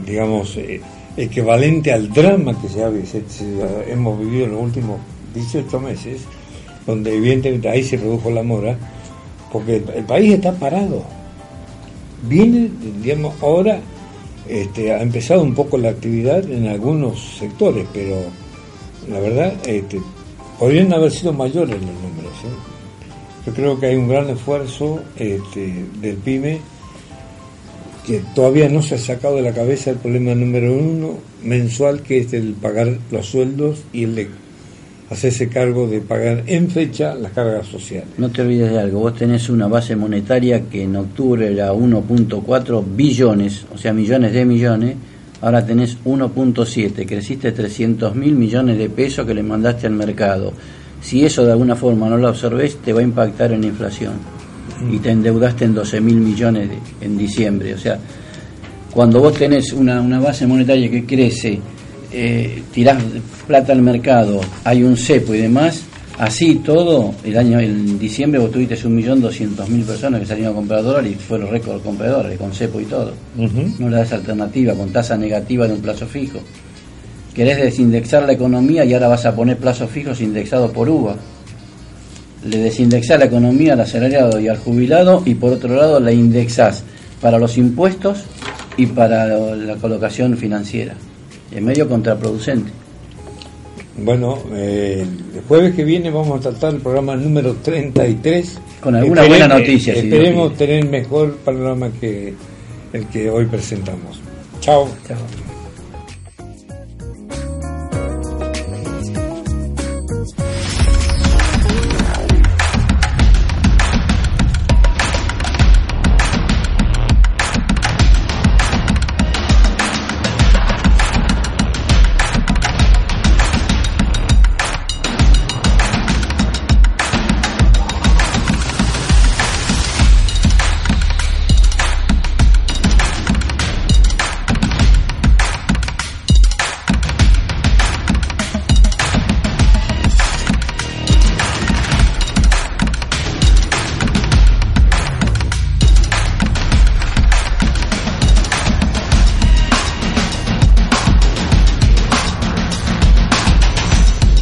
digamos, 0.06 0.56
eh, 0.56 0.80
equivalente 1.16 1.92
al 1.92 2.12
drama 2.12 2.60
que 2.60 2.68
se, 2.68 2.82
ha, 2.82 2.88
vi- 2.88 3.06
se- 3.06 3.24
se- 3.28 3.90
hemos 3.92 4.18
vivido 4.18 4.44
en 4.46 4.52
los 4.52 4.62
últimos 4.62 4.98
18 5.34 5.80
meses, 5.80 6.22
donde 6.86 7.16
evidentemente 7.16 7.68
ahí 7.68 7.82
se 7.82 7.98
produjo 7.98 8.30
la 8.30 8.42
mora, 8.42 8.76
porque 9.52 9.76
el, 9.76 9.84
el 9.96 10.04
país 10.04 10.34
está 10.34 10.52
parado. 10.52 11.04
Viene, 12.28 12.70
digamos, 13.02 13.34
ahora 13.42 13.78
este, 14.48 14.92
ha 14.92 15.02
empezado 15.02 15.42
un 15.42 15.54
poco 15.54 15.78
la 15.78 15.90
actividad 15.90 16.48
en 16.50 16.66
algunos 16.66 17.38
sectores, 17.38 17.86
pero 17.92 18.16
la 19.08 19.20
verdad 19.20 19.54
este, 19.66 20.00
podrían 20.58 20.92
haber 20.92 21.10
sido 21.10 21.32
mayores 21.32 21.76
los 21.76 21.90
números. 21.90 22.32
¿eh? 22.44 23.46
Yo 23.46 23.52
creo 23.52 23.78
que 23.78 23.86
hay 23.86 23.96
un 23.96 24.08
gran 24.08 24.30
esfuerzo 24.30 25.00
este, 25.16 25.84
del 26.00 26.16
PYME 26.16 26.60
que 28.06 28.22
todavía 28.34 28.68
no 28.68 28.82
se 28.82 28.96
ha 28.96 28.98
sacado 28.98 29.36
de 29.36 29.42
la 29.42 29.54
cabeza 29.54 29.90
el 29.90 29.96
problema 29.96 30.34
número 30.34 30.74
uno 30.74 31.18
mensual, 31.42 32.02
que 32.02 32.18
es 32.18 32.32
el 32.34 32.52
pagar 32.52 32.98
los 33.10 33.26
sueldos 33.26 33.82
y 33.92 34.04
el 34.04 34.28
hacerse 35.10 35.48
cargo 35.48 35.86
de 35.86 36.00
pagar 36.00 36.42
en 36.46 36.68
fecha 36.70 37.14
las 37.14 37.32
cargas 37.32 37.66
sociales. 37.66 38.08
No 38.18 38.30
te 38.30 38.42
olvides 38.42 38.70
de 38.72 38.78
algo, 38.80 39.00
vos 39.00 39.14
tenés 39.14 39.48
una 39.48 39.66
base 39.68 39.94
monetaria 39.96 40.62
que 40.62 40.82
en 40.82 40.96
octubre 40.96 41.50
era 41.52 41.72
1.4 41.72 42.84
billones, 42.96 43.66
o 43.74 43.78
sea, 43.78 43.92
millones 43.92 44.32
de 44.32 44.44
millones, 44.44 44.96
ahora 45.42 45.64
tenés 45.64 45.98
1.7, 46.04 47.06
creciste 47.06 47.52
300 47.52 48.14
mil 48.14 48.34
millones 48.34 48.78
de 48.78 48.88
pesos 48.88 49.26
que 49.26 49.34
le 49.34 49.42
mandaste 49.42 49.86
al 49.86 49.92
mercado. 49.92 50.52
Si 51.02 51.24
eso 51.24 51.44
de 51.44 51.52
alguna 51.52 51.76
forma 51.76 52.08
no 52.08 52.16
lo 52.16 52.28
absorbes, 52.28 52.76
te 52.78 52.92
va 52.94 53.00
a 53.00 53.02
impactar 53.02 53.52
en 53.52 53.60
la 53.60 53.66
inflación. 53.66 54.12
Y 54.90 54.98
te 54.98 55.10
endeudaste 55.10 55.66
en 55.66 55.74
12 55.74 56.00
mil 56.00 56.16
millones 56.16 56.70
de- 56.70 56.78
en 57.06 57.18
diciembre. 57.18 57.74
O 57.74 57.78
sea, 57.78 57.98
cuando 58.90 59.20
vos 59.20 59.34
tenés 59.34 59.72
una, 59.74 60.00
una 60.00 60.18
base 60.18 60.46
monetaria 60.46 60.90
que 60.90 61.04
crece, 61.04 61.60
eh, 62.16 62.62
tirás 62.72 63.02
plata 63.46 63.72
al 63.72 63.82
mercado, 63.82 64.40
hay 64.62 64.84
un 64.84 64.96
cepo 64.96 65.34
y 65.34 65.38
demás, 65.38 65.82
así 66.16 66.56
todo, 66.56 67.12
el 67.24 67.36
año 67.36 67.58
en 67.58 67.98
diciembre 67.98 68.40
vos 68.40 68.52
tuviste 68.52 68.86
un 68.86 68.94
millón 68.94 69.20
doscientos 69.20 69.68
mil 69.68 69.84
personas 69.84 70.20
que 70.20 70.26
salieron 70.26 70.52
a 70.52 70.56
comprar 70.56 70.84
dólares 70.84 71.12
y 71.12 71.14
fueron 71.16 71.50
récord 71.50 71.82
compradores, 71.82 72.38
con 72.38 72.52
cepo 72.52 72.80
y 72.80 72.84
todo. 72.84 73.12
No 73.80 73.88
le 73.88 73.96
das 73.96 74.12
alternativa, 74.12 74.74
con 74.74 74.90
tasa 74.90 75.16
negativa 75.16 75.66
de 75.66 75.74
un 75.74 75.80
plazo 75.80 76.06
fijo. 76.06 76.38
Querés 77.34 77.56
desindexar 77.56 78.22
la 78.22 78.32
economía 78.32 78.84
y 78.84 78.94
ahora 78.94 79.08
vas 79.08 79.26
a 79.26 79.34
poner 79.34 79.56
plazos 79.56 79.90
fijos 79.90 80.20
indexados 80.20 80.70
por 80.70 80.88
UVA. 80.88 81.16
Le 82.44 82.58
desindexás 82.58 83.18
la 83.18 83.24
economía 83.24 83.72
al 83.72 83.80
asalariado 83.80 84.38
y 84.38 84.46
al 84.46 84.58
jubilado 84.58 85.20
y 85.26 85.34
por 85.34 85.52
otro 85.52 85.74
lado 85.74 85.98
la 85.98 86.12
indexás 86.12 86.84
para 87.20 87.40
los 87.40 87.58
impuestos 87.58 88.22
y 88.76 88.86
para 88.86 89.26
la 89.26 89.74
colocación 89.76 90.36
financiera. 90.36 90.94
Es 91.54 91.62
medio 91.62 91.88
contraproducente. 91.88 92.70
Bueno, 93.96 94.38
eh, 94.52 95.06
el 95.34 95.42
jueves 95.42 95.74
que 95.74 95.84
viene 95.84 96.10
vamos 96.10 96.38
a 96.40 96.50
tratar 96.50 96.74
el 96.74 96.80
programa 96.80 97.14
número 97.14 97.54
33. 97.62 98.58
Con 98.80 98.96
alguna 98.96 99.24
buena 99.26 99.46
noticia, 99.46 99.94
si 99.94 100.00
esperemos 100.00 100.52
quiere. 100.54 100.80
tener 100.80 100.90
mejor 100.90 101.36
panorama 101.36 101.90
que 102.00 102.34
el 102.92 103.06
que 103.06 103.30
hoy 103.30 103.46
presentamos. 103.46 104.20
Chao. 104.60 104.88
Chao. 105.06 105.53